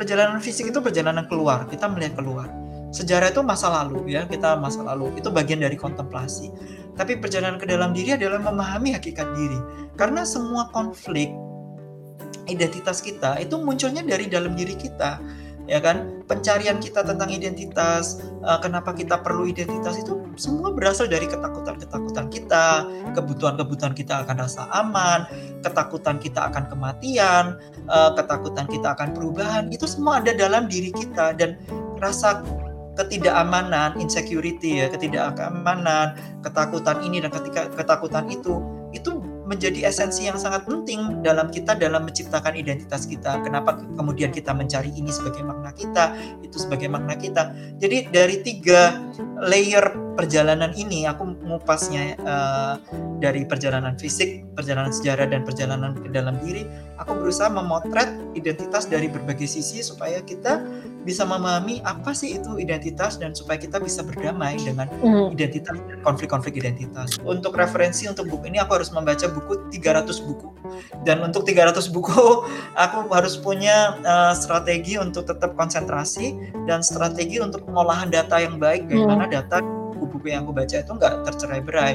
perjalanan 0.00 0.40
fisik 0.40 0.72
itu 0.72 0.80
perjalanan 0.80 1.28
keluar, 1.28 1.68
kita 1.68 1.84
melihat 1.92 2.16
keluar. 2.16 2.59
Sejarah 2.90 3.30
itu 3.30 3.42
masa 3.42 3.70
lalu 3.70 4.18
ya, 4.18 4.26
kita 4.26 4.58
masa 4.58 4.82
lalu. 4.82 5.14
Itu 5.14 5.30
bagian 5.30 5.62
dari 5.62 5.78
kontemplasi. 5.78 6.50
Tapi 6.98 7.22
perjalanan 7.22 7.56
ke 7.56 7.66
dalam 7.70 7.94
diri 7.94 8.18
adalah 8.18 8.42
memahami 8.42 8.92
hakikat 8.98 9.30
diri. 9.38 9.58
Karena 9.94 10.26
semua 10.26 10.68
konflik 10.74 11.30
identitas 12.50 12.98
kita 12.98 13.38
itu 13.38 13.54
munculnya 13.62 14.02
dari 14.02 14.26
dalam 14.26 14.58
diri 14.58 14.74
kita 14.74 15.22
ya 15.70 15.78
kan 15.78 16.24
pencarian 16.26 16.82
kita 16.82 17.06
tentang 17.06 17.30
identitas 17.30 18.18
uh, 18.42 18.58
kenapa 18.58 18.90
kita 18.90 19.22
perlu 19.22 19.46
identitas 19.46 20.02
itu 20.02 20.18
semua 20.34 20.74
berasal 20.74 21.06
dari 21.06 21.30
ketakutan-ketakutan 21.30 22.26
kita 22.26 22.90
kebutuhan-kebutuhan 23.14 23.94
kita 23.94 24.26
akan 24.26 24.36
rasa 24.42 24.66
aman 24.74 25.30
ketakutan 25.62 26.18
kita 26.18 26.50
akan 26.50 26.66
kematian 26.66 27.54
uh, 27.86 28.10
ketakutan 28.18 28.66
kita 28.66 28.98
akan 28.98 29.14
perubahan 29.14 29.70
itu 29.70 29.86
semua 29.86 30.18
ada 30.18 30.34
dalam 30.34 30.66
diri 30.66 30.90
kita 30.90 31.38
dan 31.38 31.54
rasa 32.02 32.42
ketidakamanan 33.00 33.96
insecurity 33.96 34.84
ya 34.84 34.86
ketidakamanan 34.92 36.20
ketakutan 36.44 37.00
ini 37.00 37.24
dan 37.24 37.32
ketika 37.32 37.72
ketakutan 37.72 38.28
itu 38.28 38.60
itu 38.92 39.20
menjadi 39.50 39.90
esensi 39.90 40.30
yang 40.30 40.38
sangat 40.38 40.62
penting 40.62 41.26
dalam 41.26 41.50
kita 41.50 41.74
dalam 41.74 42.06
menciptakan 42.06 42.54
identitas 42.54 43.02
kita. 43.02 43.42
Kenapa 43.42 43.82
kemudian 43.98 44.30
kita 44.30 44.54
mencari 44.54 44.94
ini 44.94 45.10
sebagai 45.10 45.42
makna 45.42 45.74
kita, 45.74 46.14
itu 46.38 46.54
sebagai 46.54 46.86
makna 46.86 47.18
kita. 47.18 47.50
Jadi 47.82 48.14
dari 48.14 48.46
tiga 48.46 49.02
layer 49.42 49.90
perjalanan 50.14 50.70
ini, 50.78 51.02
aku 51.10 51.34
mengupasnya 51.34 52.14
uh, 52.22 52.78
dari 53.18 53.42
perjalanan 53.42 53.98
fisik, 53.98 54.46
perjalanan 54.54 54.94
sejarah, 54.94 55.26
dan 55.26 55.42
perjalanan 55.42 55.98
ke 55.98 56.14
dalam 56.14 56.38
diri. 56.38 56.62
Aku 57.02 57.18
berusaha 57.18 57.50
memotret 57.50 58.14
identitas 58.38 58.86
dari 58.86 59.10
berbagai 59.10 59.50
sisi 59.50 59.82
supaya 59.82 60.22
kita 60.22 60.62
bisa 61.00 61.24
memahami 61.24 61.80
apa 61.88 62.12
sih 62.12 62.36
itu 62.36 62.60
identitas 62.60 63.16
dan 63.16 63.32
supaya 63.32 63.56
kita 63.56 63.80
bisa 63.80 64.04
berdamai 64.04 64.60
dengan 64.60 64.84
mm. 65.00 65.32
identitas 65.32 65.76
konflik-konflik 66.04 66.60
identitas. 66.60 67.16
Untuk 67.24 67.56
referensi 67.56 68.04
untuk 68.04 68.28
buku 68.28 68.52
ini 68.52 68.60
aku 68.60 68.76
harus 68.80 68.92
membaca 68.92 69.24
buku 69.32 69.72
300 69.72 70.28
buku. 70.28 70.48
Dan 71.08 71.24
untuk 71.24 71.48
300 71.48 71.88
buku 71.88 72.44
aku 72.84 73.08
harus 73.08 73.40
punya 73.40 73.96
uh, 74.04 74.36
strategi 74.36 75.00
untuk 75.00 75.24
tetap 75.24 75.56
konsentrasi 75.56 76.36
dan 76.68 76.84
strategi 76.84 77.40
untuk 77.40 77.64
pengolahan 77.64 78.12
data 78.12 78.36
yang 78.36 78.60
baik 78.60 78.84
bagaimana 78.84 79.24
mm. 79.24 79.32
data 79.32 79.56
buku-buku 79.96 80.32
yang 80.32 80.44
aku 80.44 80.52
baca 80.52 80.76
itu 80.80 80.92
nggak 80.96 81.14
tercerai-berai 81.28 81.92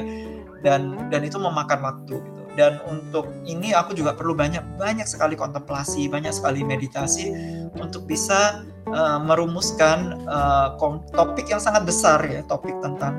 dan 0.64 0.98
dan 1.12 1.20
itu 1.22 1.38
memakan 1.38 1.78
waktu 1.82 2.16
dan 2.56 2.80
untuk 2.88 3.30
ini 3.44 3.76
aku 3.76 3.92
juga 3.92 4.16
perlu 4.16 4.32
banyak 4.32 4.64
banyak 4.80 5.04
sekali 5.04 5.36
kontemplasi 5.36 6.08
banyak 6.08 6.32
sekali 6.32 6.64
meditasi 6.64 7.30
untuk 7.76 8.08
bisa 8.08 8.64
uh, 8.90 9.20
merumuskan 9.20 10.24
uh, 10.26 10.74
topik 11.12 11.46
yang 11.52 11.60
sangat 11.60 11.84
besar 11.84 12.18
ya 12.24 12.40
topik 12.48 12.74
tentang 12.80 13.14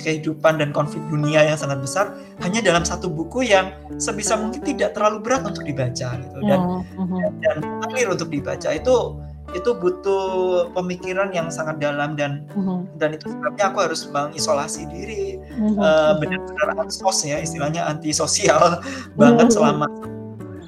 kehidupan 0.00 0.58
dan 0.58 0.70
konflik 0.74 1.00
dunia 1.08 1.46
yang 1.46 1.56
sangat 1.56 1.78
besar 1.80 2.16
hanya 2.42 2.60
dalam 2.60 2.82
satu 2.82 3.08
buku 3.08 3.48
yang 3.48 3.72
sebisa 3.96 4.34
mungkin 4.34 4.60
tidak 4.64 4.92
terlalu 4.96 5.22
berat 5.22 5.42
untuk 5.46 5.62
dibaca 5.62 6.08
gitu 6.18 6.38
dan 6.44 6.60
mm 6.60 7.04
-hmm. 7.06 7.30
dan 7.40 7.56
untuk 8.08 8.28
dibaca 8.28 8.68
itu 8.72 8.96
itu 9.52 9.70
butuh 9.72 10.24
pemikiran 10.72 11.28
yang 11.30 11.52
sangat 11.52 11.76
dalam 11.78 12.16
dan 12.16 12.44
Mhm. 12.56 12.96
dan 12.96 13.12
itu 13.12 13.28
sebabnya 13.28 13.64
aku 13.68 13.78
harus 13.84 14.08
mengisolasi 14.08 14.88
diri 14.88 15.36
Mhm. 15.56 15.76
eh, 15.76 16.12
benar-benar 16.18 16.68
ansos 16.80 17.24
ya 17.24 17.36
istilahnya 17.38 17.84
antisosial 17.84 18.80
banget 19.20 19.48
Mhm. 19.48 19.54
selama 19.54 19.86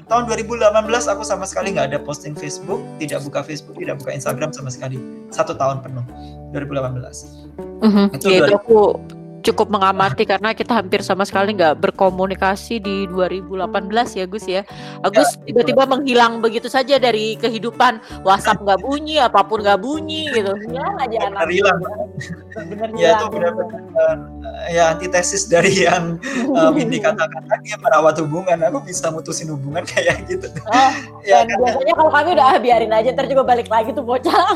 tahun 0.05 0.23
2018 0.29 1.09
aku 1.09 1.25
sama 1.25 1.49
sekali 1.49 1.73
nggak 1.73 1.89
ada 1.89 1.99
posting 2.01 2.37
Facebook 2.37 2.77
tidak 3.01 3.25
buka 3.25 3.41
Facebook 3.41 3.73
tidak 3.81 3.97
buka 3.97 4.13
Instagram 4.13 4.53
sama 4.53 4.69
sekali 4.69 5.01
satu 5.33 5.57
tahun 5.57 5.81
penuh 5.81 6.05
2018 6.53 7.25
Mhm. 7.81 8.05
Itu 8.13 8.27
Ya, 8.31 8.45
itu 8.45 8.53
aku 8.55 8.79
cukup 9.45 9.69
mengamati 9.69 10.25
karena 10.25 10.57
kita 10.57 10.73
hampir 10.81 11.05
sama 11.05 11.21
sekali 11.21 11.53
nggak 11.53 11.77
berkomunikasi 11.77 12.81
di 12.81 13.05
2018 13.13 14.17
ya 14.17 14.25
Gus 14.25 14.45
ya. 14.49 14.61
Agus 15.05 15.25
Ya, 15.25 15.51
tiba-tiba 15.51 15.83
menghilang 15.89 16.37
begitu 16.39 16.69
saja 16.69 16.95
dari 17.01 17.35
kehidupan 17.37 17.97
WhatsApp 18.21 18.61
nggak 18.61 18.81
bunyi, 18.81 19.17
apa 19.17 19.41
pun 19.41 19.61
nggak 19.61 19.81
bunyi 19.81 20.29
gitu. 20.31 20.53
Hilang 20.69 20.95
aja 21.01 21.17
anak. 21.27 21.49
hilang. 21.49 21.79
Ya 22.95 23.19
itu 23.19 23.25
benar-benar 23.27 23.81
eh, 23.99 24.79
ya 24.79 24.95
antitesis 24.95 25.51
dari 25.51 25.83
yang 25.83 26.15
uh, 26.55 26.71
Windy 26.71 27.03
katakan 27.03 27.43
tadi 27.43 27.75
ya, 27.75 27.77
merawat 27.83 28.15
hubungan 28.23 28.55
aku 28.63 28.79
bisa 28.87 29.11
mutusin 29.11 29.51
hubungan 29.51 29.83
kayak 29.83 30.23
gitu 30.31 30.47
Oh, 30.71 30.91
ya 31.27 31.43
dan 31.43 31.51
kan? 31.51 31.57
biasanya 31.59 31.93
kalau 31.99 32.11
kami 32.15 32.29
udah 32.39 32.47
ah, 32.55 32.57
biarin 32.57 32.93
aja 32.95 33.11
ntar 33.11 33.27
juga 33.27 33.43
balik 33.43 33.67
lagi 33.67 33.91
tuh 33.91 34.05
bocah. 34.07 34.55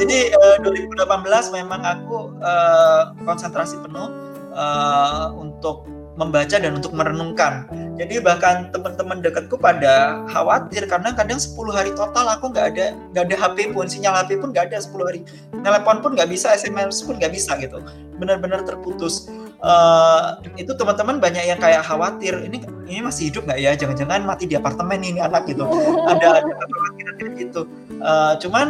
Jadi 0.00 0.18
eh, 0.34 0.56
2018 0.58 1.54
memang 1.54 1.80
aku 1.86 2.33
eh, 2.40 3.02
konsentrasi 3.22 3.78
penuh 3.82 4.08
eh, 4.54 5.26
untuk 5.38 5.86
membaca 6.14 6.56
dan 6.62 6.78
untuk 6.78 6.94
merenungkan. 6.94 7.66
Jadi 7.98 8.22
bahkan 8.22 8.70
teman-teman 8.70 9.22
dekatku 9.22 9.58
pada 9.58 10.22
khawatir 10.30 10.86
karena 10.86 11.10
kadang 11.14 11.38
10 11.38 11.54
hari 11.74 11.90
total 11.94 12.26
aku 12.30 12.54
nggak 12.54 12.66
ada 12.74 12.86
nggak 13.14 13.24
ada 13.30 13.36
HP 13.38 13.74
pun, 13.74 13.86
sinyal 13.90 14.14
HP 14.22 14.38
pun 14.38 14.54
nggak 14.54 14.70
ada 14.70 14.78
10 14.82 14.94
hari. 15.02 15.20
Telepon 15.62 15.96
pun 16.02 16.10
nggak 16.14 16.30
bisa, 16.30 16.54
SMS 16.54 17.02
pun 17.02 17.18
nggak 17.18 17.34
bisa 17.34 17.58
gitu. 17.58 17.82
Benar-benar 18.18 18.62
terputus. 18.62 19.26
Eh, 19.64 20.20
itu 20.62 20.72
teman-teman 20.76 21.18
banyak 21.18 21.44
yang 21.50 21.58
kayak 21.58 21.82
khawatir 21.82 22.36
ini 22.46 22.62
ini 22.86 23.00
masih 23.02 23.34
hidup 23.34 23.50
nggak 23.50 23.58
ya? 23.58 23.72
Jangan-jangan 23.74 24.22
mati 24.22 24.44
di 24.46 24.54
apartemen 24.54 25.02
ini 25.02 25.18
anak 25.18 25.50
gitu. 25.50 25.66
Ada 26.10 26.42
ada 26.42 26.52
kekhawatiran 26.54 27.30
gitu. 27.42 27.62
Eh, 27.90 28.32
cuman 28.38 28.66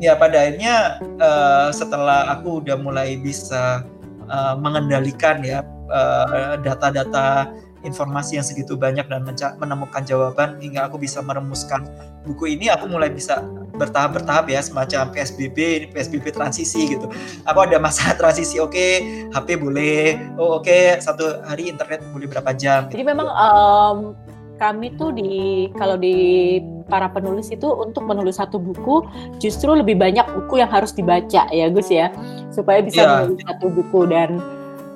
ya 0.00 0.16
pada 0.16 0.46
akhirnya 0.46 1.02
eh, 1.02 1.68
setelah 1.74 2.32
aku 2.32 2.64
udah 2.64 2.76
mulai 2.78 3.18
bisa 3.18 3.84
eh, 4.28 4.54
mengendalikan 4.56 5.44
ya 5.44 5.60
eh, 5.90 6.54
data-data 6.62 7.52
informasi 7.82 8.38
yang 8.38 8.46
segitu 8.46 8.78
banyak 8.78 9.06
dan 9.10 9.26
menemukan 9.58 10.02
jawaban 10.06 10.58
hingga 10.62 10.86
aku 10.86 11.02
bisa 11.02 11.18
meremuskan 11.18 11.82
buku 12.22 12.54
ini 12.54 12.70
aku 12.70 12.86
mulai 12.86 13.10
bisa 13.10 13.42
bertahap-bertahap 13.74 14.46
ya 14.46 14.62
semacam 14.62 15.10
PSBB 15.10 15.58
ini 15.58 15.86
PSBB 15.90 16.30
transisi 16.30 16.94
gitu. 16.94 17.10
Aku 17.42 17.58
ada 17.58 17.82
masa 17.82 18.14
transisi 18.20 18.62
oke 18.62 19.02
HP 19.34 19.48
boleh 19.58 20.14
oh 20.38 20.62
oke 20.62 21.02
satu 21.02 21.42
hari 21.42 21.74
internet 21.74 22.06
boleh 22.14 22.30
berapa 22.30 22.54
jam 22.54 22.86
Jadi 22.86 23.02
memang 23.02 23.26
em, 23.26 23.96
kami 24.62 24.94
tuh 24.94 25.10
di 25.10 25.30
kalau 25.74 25.98
di 25.98 26.14
para 26.86 27.10
penulis 27.10 27.50
itu 27.50 27.66
untuk 27.66 28.06
menulis 28.06 28.38
satu 28.38 28.62
buku 28.62 29.02
justru 29.42 29.74
lebih 29.74 29.98
banyak 29.98 30.22
buku 30.22 30.62
yang 30.62 30.70
harus 30.70 30.94
dibaca 30.94 31.50
ya 31.50 31.66
Gus 31.66 31.90
ya 31.90 32.14
supaya 32.54 32.78
bisa 32.78 33.02
Iya. 33.02 33.10
menulis 33.26 33.42
satu 33.42 33.66
buku 33.66 34.00
dan 34.06 34.38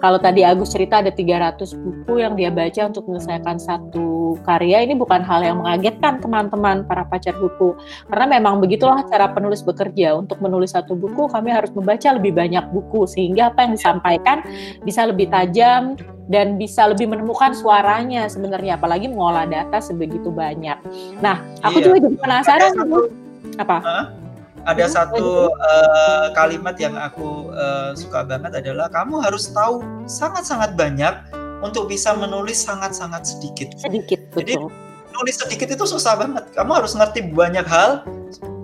kalau 0.07 0.22
tadi 0.22 0.46
Agus 0.46 0.70
cerita 0.70 1.02
ada 1.02 1.11
300 1.11 1.66
buku 1.74 2.22
yang 2.22 2.38
dia 2.38 2.46
baca 2.54 2.86
untuk 2.86 3.11
menyelesaikan 3.11 3.59
satu 3.59 4.38
karya 4.46 4.86
ini 4.86 4.94
bukan 4.94 5.18
hal 5.18 5.42
yang 5.42 5.59
mengagetkan 5.59 6.22
teman-teman 6.22 6.86
para 6.86 7.02
pacar 7.11 7.34
buku 7.34 7.74
karena 8.07 8.38
memang 8.38 8.62
begitulah 8.62 9.02
cara 9.11 9.34
penulis 9.34 9.66
bekerja 9.66 10.14
untuk 10.14 10.38
menulis 10.38 10.78
satu 10.78 10.94
buku 10.94 11.26
kami 11.26 11.50
harus 11.50 11.74
membaca 11.74 12.07
lebih 12.14 12.38
banyak 12.38 12.62
buku 12.70 13.11
sehingga 13.11 13.50
apa 13.50 13.66
yang 13.66 13.74
disampaikan 13.74 14.46
bisa 14.86 15.11
lebih 15.11 15.26
tajam 15.26 15.98
dan 16.30 16.54
bisa 16.54 16.86
lebih 16.86 17.11
menemukan 17.11 17.50
suaranya 17.50 18.30
sebenarnya 18.30 18.78
apalagi 18.78 19.11
mengolah 19.11 19.46
data 19.46 19.82
sebegitu 19.82 20.30
banyak. 20.30 20.78
Nah, 21.18 21.42
aku 21.66 21.82
Iya. 21.82 21.84
juga 21.86 21.96
jadi 22.07 22.16
penasaran 22.18 22.70
Ada 22.78 22.86
Bu. 22.86 24.26
Ada 24.66 24.84
Hmm, 24.84 24.92
satu 24.92 25.26
eh, 25.48 26.26
kalimat 26.34 26.74
yang 26.76 26.98
aku 26.98 27.54
eh, 27.54 27.90
suka 27.94 28.26
banget 28.26 28.58
adalah 28.60 28.90
kamu 28.90 29.22
harus 29.22 29.48
tahu 29.48 29.80
sangat-sangat 30.10 30.74
banyak 30.74 31.14
untuk 31.62 31.86
bisa 31.86 32.12
menulis 32.12 32.60
sangat-sangat 32.60 33.24
sedikit. 33.24 33.70
Sedikit 33.78 34.20
Jadi- 34.34 34.58
betul. 34.58 34.68
Nulis 35.16 35.40
sedikit 35.40 35.72
itu 35.72 35.84
susah 35.88 36.12
banget. 36.20 36.44
Kamu 36.52 36.76
harus 36.76 36.92
ngerti 36.92 37.32
banyak 37.32 37.64
hal 37.64 38.04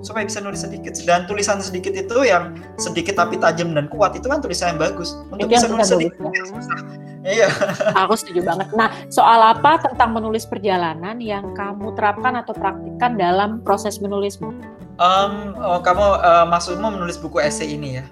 supaya 0.04 0.28
bisa 0.28 0.36
nulis 0.44 0.60
sedikit. 0.60 0.92
Dan 1.00 1.24
tulisan 1.24 1.64
sedikit 1.64 1.96
itu 1.96 2.28
yang 2.28 2.52
sedikit 2.76 3.16
tapi 3.16 3.40
tajam 3.40 3.72
dan 3.72 3.88
kuat 3.88 4.12
itu 4.12 4.28
kan 4.28 4.44
tulisan 4.44 4.76
yang 4.76 4.80
bagus. 4.84 5.16
Untuk 5.32 5.48
Itu 5.48 5.56
bisa 5.56 5.66
nulis 5.72 5.88
sedikit 5.88 6.12
itu 6.20 6.44
susah. 6.52 6.78
Iya. 7.24 7.48
Aku 8.04 8.18
setuju 8.20 8.44
banget. 8.44 8.68
Nah, 8.76 8.92
soal 9.08 9.40
apa 9.56 9.80
tentang 9.80 10.12
menulis 10.12 10.44
perjalanan 10.44 11.16
yang 11.24 11.56
kamu 11.56 11.94
terapkan 11.96 12.36
atau 12.36 12.52
praktikkan 12.52 13.16
dalam 13.16 13.64
proses 13.64 13.96
menulismu? 14.02 14.52
Em, 15.02 15.58
oh, 15.58 15.82
kamu 15.82 16.06
eh, 16.22 16.46
maksudmu 16.46 16.86
menulis 16.94 17.18
buku 17.18 17.42
esai 17.42 17.74
ini 17.74 17.98
ya? 17.98 18.04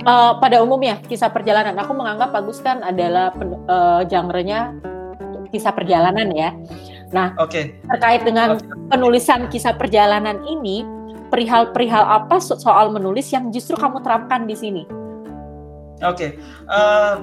Eh, 0.00 0.32
pada 0.40 0.64
umumnya 0.64 0.96
kisah 1.04 1.28
perjalanan, 1.28 1.76
aku 1.76 1.92
menganggap 1.92 2.32
Agus 2.32 2.64
kan 2.64 2.80
adalah 2.80 3.28
eh, 3.68 4.00
genre-nya 4.08 4.72
kisah 5.52 5.76
perjalanan 5.76 6.32
ya. 6.32 6.56
Oke. 7.42 7.76
Terkait 7.90 8.22
dengan 8.22 8.56
penulisan 8.88 9.50
kisah 9.50 9.74
perjalanan 9.74 10.40
ini, 10.46 10.86
perihal-perihal 11.28 12.06
apa 12.06 12.38
so- 12.38 12.56
soal 12.56 12.94
menulis 12.94 13.28
yang 13.34 13.50
justru 13.52 13.74
kamu 13.76 14.00
terapkan 14.00 14.46
di 14.46 14.56
sini? 14.56 14.82
Oke, 16.00 16.40
Eh, 16.70 17.14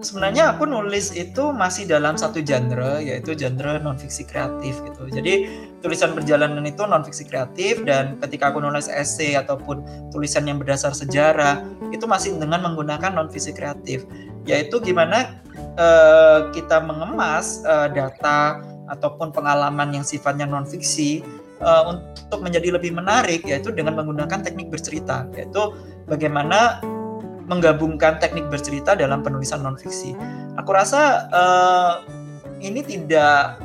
sebenarnya 0.00 0.56
aku 0.56 0.64
nulis 0.64 1.12
itu 1.12 1.52
masih 1.52 1.84
dalam 1.84 2.16
satu 2.16 2.40
genre 2.40 3.02
yaitu 3.02 3.34
genre 3.36 3.76
non 3.82 3.98
fiksi 3.98 4.24
kreatif 4.24 4.78
gitu. 4.86 5.10
Jadi 5.10 5.50
tulisan 5.82 6.14
perjalanan 6.14 6.62
itu 6.62 6.86
non 6.86 7.02
fiksi 7.02 7.26
kreatif 7.26 7.82
dan 7.82 8.16
ketika 8.22 8.54
aku 8.54 8.62
nulis 8.62 8.86
esai 8.86 9.34
ataupun 9.34 9.82
tulisan 10.14 10.46
yang 10.46 10.62
berdasar 10.62 10.94
sejarah 10.94 11.66
itu 11.90 12.06
masih 12.06 12.38
dengan 12.38 12.62
menggunakan 12.62 13.12
non 13.12 13.28
fiksi 13.28 13.52
kreatif, 13.52 14.06
yaitu 14.46 14.78
gimana 14.78 15.42
eh, 15.76 16.38
kita 16.54 16.80
mengemas 16.80 17.66
eh, 17.66 17.90
data 17.92 18.62
ataupun 18.88 19.34
pengalaman 19.34 19.90
yang 19.92 20.06
sifatnya 20.06 20.46
non 20.46 20.64
fiksi 20.64 21.20
eh, 21.60 21.82
untuk 21.90 22.40
menjadi 22.40 22.78
lebih 22.78 22.94
menarik 22.94 23.42
yaitu 23.42 23.74
dengan 23.74 23.98
menggunakan 23.98 24.40
teknik 24.40 24.70
bercerita, 24.70 25.26
yaitu 25.34 25.74
bagaimana 26.06 26.78
menggabungkan 27.50 28.22
teknik 28.22 28.46
bercerita 28.48 28.94
dalam 28.94 29.20
penulisan 29.20 29.60
non-fiksi. 29.66 30.14
Aku 30.56 30.70
rasa 30.70 31.26
eh, 31.28 31.94
ini 32.62 32.80
tidak 32.86 33.58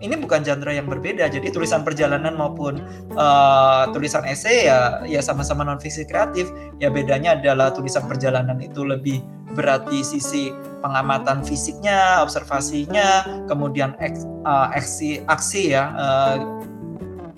ini 0.00 0.16
bukan 0.16 0.40
genre 0.42 0.72
yang 0.72 0.88
berbeda. 0.88 1.28
Jadi 1.28 1.52
tulisan 1.52 1.84
perjalanan 1.84 2.34
maupun 2.34 2.80
eh, 3.12 3.82
tulisan 3.92 4.24
esai 4.24 4.66
ya 4.66 5.04
ya 5.04 5.20
sama-sama 5.20 5.62
non-fiksi 5.62 6.08
kreatif. 6.08 6.48
Ya 6.80 6.88
bedanya 6.88 7.36
adalah 7.36 7.70
tulisan 7.70 8.08
perjalanan 8.08 8.58
itu 8.64 8.82
lebih 8.82 9.20
berat 9.52 9.84
di 9.90 10.00
sisi 10.00 10.54
pengamatan 10.80 11.42
fisiknya, 11.42 12.22
observasinya, 12.24 13.24
kemudian 13.46 13.92
eks- 14.00 14.26
eh, 14.26 14.68
aksi 14.76 15.10
aksi 15.28 15.62
ya 15.76 15.92
eh, 15.94 16.36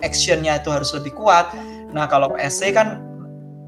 actionnya 0.03 0.59
itu 0.59 0.71
harus 0.71 0.95
lebih 0.95 1.15
kuat. 1.19 1.55
Nah 1.95 2.07
kalau 2.11 2.35
esai 2.39 2.75
kan 2.75 3.03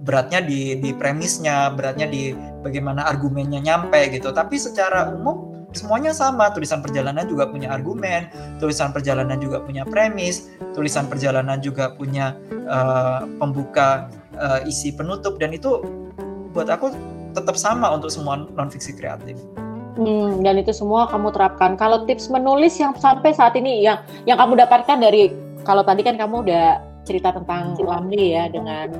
beratnya 0.04 0.44
di 0.44 0.76
di 0.78 0.92
premisnya, 0.92 1.72
beratnya 1.72 2.04
di 2.04 2.36
bagaimana 2.62 3.08
argumennya 3.08 3.58
nyampe 3.62 3.98
gitu. 4.12 4.30
Tapi 4.34 4.58
secara 4.60 5.08
umum 5.14 5.53
semuanya 5.74 6.14
sama. 6.14 6.48
Tulisan 6.54 6.80
perjalanan 6.80 7.26
juga 7.26 7.50
punya 7.50 7.74
argumen, 7.74 8.30
tulisan 8.62 8.94
perjalanan 8.94 9.36
juga 9.42 9.60
punya 9.60 9.82
premis, 9.84 10.48
tulisan 10.72 11.10
perjalanan 11.10 11.60
juga 11.60 11.92
punya 11.98 12.38
eh, 12.50 13.20
pembuka 13.36 14.08
eh, 14.38 14.70
isi 14.70 14.94
penutup 14.94 15.36
dan 15.36 15.52
itu 15.52 15.82
buat 16.54 16.70
aku 16.70 16.94
tetap 17.34 17.58
sama 17.58 17.90
untuk 17.90 18.08
semua 18.08 18.46
non 18.54 18.70
fiksi 18.70 18.94
kreatif. 18.94 19.34
Hmm, 19.94 20.42
dan 20.42 20.58
itu 20.58 20.74
semua 20.74 21.06
kamu 21.06 21.30
terapkan. 21.30 21.78
Kalau 21.78 22.02
tips 22.06 22.26
menulis 22.26 22.78
yang 22.82 22.94
sampai 22.98 23.30
saat 23.30 23.54
ini 23.54 23.82
yang 23.82 24.02
yang 24.26 24.38
kamu 24.38 24.58
dapatkan 24.66 24.98
dari 24.98 25.30
kalau 25.62 25.86
tadi 25.86 26.02
kan 26.02 26.18
kamu 26.18 26.46
udah 26.46 26.82
cerita 27.04 27.30
tentang 27.30 27.76
Lamli 27.78 28.34
ya 28.34 28.48
dengan 28.48 28.90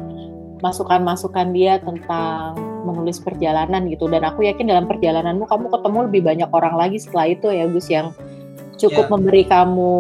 masukan-masukan 0.65 1.53
dia 1.53 1.77
tentang 1.77 2.57
menulis 2.89 3.21
perjalanan 3.21 3.85
gitu 3.93 4.09
dan 4.09 4.25
aku 4.25 4.49
yakin 4.49 4.69
dalam 4.69 4.89
perjalananmu 4.89 5.45
kamu 5.49 5.67
ketemu 5.73 5.99
lebih 6.09 6.21
banyak 6.25 6.51
orang 6.53 6.75
lagi 6.81 6.97
setelah 7.01 7.27
itu 7.33 7.53
ya 7.53 7.69
Gus 7.69 7.89
yang 7.93 8.17
cukup 8.81 9.09
Ya. 9.09 9.13
memberi 9.13 9.43
kamu 9.45 9.93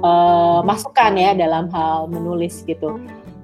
eh, 0.00 0.60
masukan 0.66 1.12
ya 1.14 1.30
dalam 1.38 1.70
hal 1.70 2.10
menulis 2.10 2.66
gitu. 2.66 2.98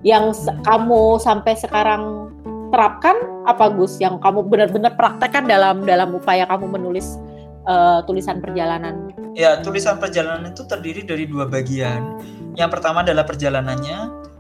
Yang 0.07 0.47
kamu 0.63 1.19
sampai 1.19 1.59
sekarang 1.59 2.31
terapkan 2.71 3.15
apa 3.47 3.71
Gus 3.75 3.99
yang 3.99 4.19
kamu 4.23 4.47
benar-benar 4.47 4.95
praktekkan 4.95 5.47
dalam 5.47 5.83
dalam 5.87 6.15
upaya 6.15 6.47
kamu 6.47 6.79
menulis 6.79 7.19
eh, 7.67 8.01
tulisan 8.07 8.39
perjalanan? 8.43 9.11
Ya, 9.37 9.61
tulisan 9.61 9.99
perjalanan 10.01 10.55
itu 10.55 10.65
terdiri 10.65 11.05
dari 11.05 11.27
dua 11.29 11.45
bagian. 11.51 12.23
Yang 12.57 12.71
pertama 12.79 13.05
adalah 13.05 13.29
perjalanannya, 13.29 13.99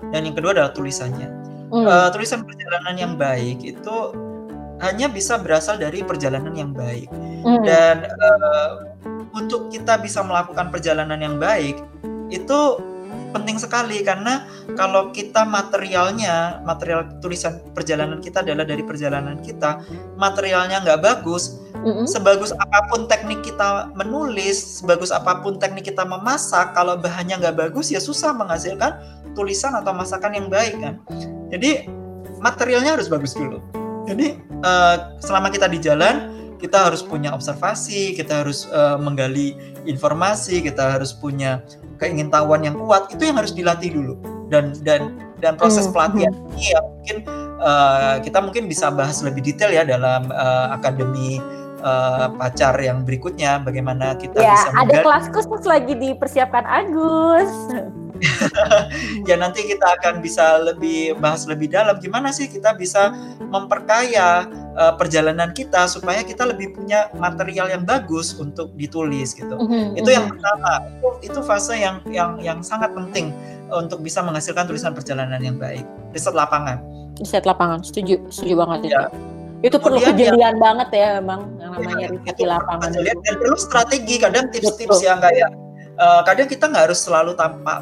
dan 0.08 0.20
yang 0.24 0.32
kedua 0.32 0.56
adalah 0.56 0.72
tulisannya. 0.72 1.28
Hmm. 1.72 1.86
Eh, 1.86 2.08
tulisan 2.14 2.46
perjalanan 2.46 2.94
yang 2.94 3.14
baik 3.18 3.58
itu 3.62 3.96
hanya 4.78 5.08
bisa 5.08 5.40
berasal 5.40 5.80
dari 5.80 6.04
perjalanan 6.04 6.52
yang 6.54 6.70
baik. 6.76 7.10
Hmm. 7.42 7.62
Dan 7.64 8.06
eh, 8.06 8.70
untuk 9.36 9.68
kita 9.68 10.00
bisa 10.00 10.24
melakukan 10.24 10.72
perjalanan 10.72 11.20
yang 11.20 11.36
baik 11.36 11.80
itu 12.32 12.80
penting 13.36 13.60
sekali 13.60 14.00
karena 14.00 14.48
kalau 14.80 15.12
kita 15.12 15.44
materialnya, 15.44 16.64
material 16.64 17.20
tulisan 17.20 17.60
perjalanan 17.76 18.24
kita 18.24 18.40
adalah 18.40 18.64
dari 18.64 18.80
perjalanan 18.80 19.36
kita, 19.44 19.84
materialnya 20.16 20.80
nggak 20.80 21.04
bagus, 21.04 21.60
Mm-mm. 21.84 22.08
sebagus 22.08 22.56
apa 22.56 22.88
pun 22.88 23.04
teknik 23.04 23.44
kita 23.44 23.92
menulis, 23.92 24.80
sebagus 24.80 25.12
apa 25.12 25.44
pun 25.44 25.60
teknik 25.60 25.84
kita 25.84 26.08
memasak, 26.08 26.72
kalau 26.72 26.96
bahannya 26.96 27.36
nggak 27.36 27.56
bagus 27.56 27.92
ya 27.92 28.00
susah 28.00 28.32
menghasilkan 28.32 28.96
tulisan 29.36 29.76
atau 29.76 29.92
masakan 29.92 30.32
yang 30.32 30.48
baik 30.48 30.74
kan. 30.80 30.94
Jadi 31.50 31.86
materialnya 32.42 32.98
harus 32.98 33.06
bagus 33.06 33.32
dulu. 33.34 33.62
Jadi 34.06 34.38
eh, 34.40 34.96
selama 35.22 35.50
kita 35.50 35.66
di 35.66 35.78
jalan 35.82 36.34
kita 36.56 36.88
harus 36.88 37.04
punya 37.04 37.36
observasi, 37.36 38.16
kita 38.16 38.42
harus 38.44 38.66
eh, 38.70 38.96
menggali 38.96 39.54
informasi, 39.84 40.64
kita 40.64 40.96
harus 40.98 41.12
punya 41.12 41.62
keingintahuan 42.00 42.64
yang 42.64 42.76
kuat. 42.76 43.12
Itu 43.12 43.28
yang 43.28 43.36
harus 43.38 43.52
dilatih 43.52 43.92
dulu. 43.92 44.14
Dan 44.46 44.78
dan 44.86 45.26
dan 45.42 45.58
proses 45.58 45.90
Hmm, 45.90 45.94
pelatihan 45.94 46.32
ini 46.54 46.64
yang 46.72 46.86
mungkin 46.86 47.16
eh, 47.60 48.14
kita 48.24 48.38
mungkin 48.40 48.64
bisa 48.70 48.88
bahas 48.94 49.20
lebih 49.20 49.42
detail 49.44 49.74
ya 49.74 49.84
dalam 49.84 50.30
eh, 50.30 50.66
akademi 50.72 51.42
eh, 51.82 52.26
pacar 52.40 52.78
yang 52.80 53.04
berikutnya 53.04 53.60
bagaimana 53.60 54.16
kita 54.16 54.38
Ya, 54.40 54.54
bisa 54.56 54.70
ada 54.72 55.02
kelas 55.02 55.26
khusus 55.34 55.66
lagi 55.66 55.92
dipersiapkan 55.98 56.64
Agus. 56.64 57.52
ya 59.30 59.36
nanti 59.36 59.64
kita 59.64 59.86
akan 60.00 60.20
bisa 60.24 60.60
lebih 60.60 61.16
bahas 61.20 61.44
lebih 61.44 61.70
dalam 61.72 61.96
gimana 62.00 62.32
sih 62.32 62.48
kita 62.48 62.74
bisa 62.74 63.12
memperkaya 63.46 64.46
uh, 64.76 64.94
perjalanan 64.94 65.50
kita 65.56 65.88
supaya 65.88 66.20
kita 66.22 66.44
lebih 66.44 66.76
punya 66.76 67.08
material 67.16 67.72
yang 67.72 67.82
bagus 67.82 68.36
untuk 68.36 68.72
ditulis 68.76 69.32
gitu. 69.32 69.56
Mhm, 69.56 69.96
Itu 69.98 70.08
yang 70.12 70.28
mhm. 70.28 70.32
pertama. 70.36 70.72
Itu, 71.00 71.08
itu 71.32 71.38
fase 71.42 71.74
yang 71.80 72.02
yang 72.10 72.38
yang 72.42 72.58
sangat 72.60 72.92
penting 72.92 73.32
untuk 73.72 74.04
bisa 74.04 74.20
menghasilkan 74.22 74.68
tulisan 74.68 74.92
perjalanan 74.92 75.40
yang 75.42 75.56
baik. 75.56 75.84
Riset 76.12 76.36
lapangan. 76.36 76.78
riset 77.16 77.48
lapangan. 77.48 77.80
Setuju, 77.80 78.28
setuju 78.28 78.54
banget 78.60 78.92
itu. 78.92 78.92
Ya. 78.92 79.08
Itu 79.64 79.80
perlu 79.80 80.04
kejelian 80.04 80.60
banget 80.60 80.88
ya 80.92 81.08
memang 81.16 81.48
yang 81.56 81.72
namanya 81.72 81.96
Ya, 81.96 82.08
riset 82.12 82.36
di 82.36 82.44
lapangan. 82.44 82.88
dan 82.92 83.34
perlu 83.40 83.56
strategi 83.56 84.14
kadang 84.20 84.52
tips-tips 84.52 85.00
yang 85.00 85.16
kayak 85.24 85.48
uh, 85.96 86.20
kadang 86.28 86.44
kita 86.44 86.68
nggak 86.68 86.92
harus 86.92 87.00
selalu 87.00 87.32
tampak 87.32 87.80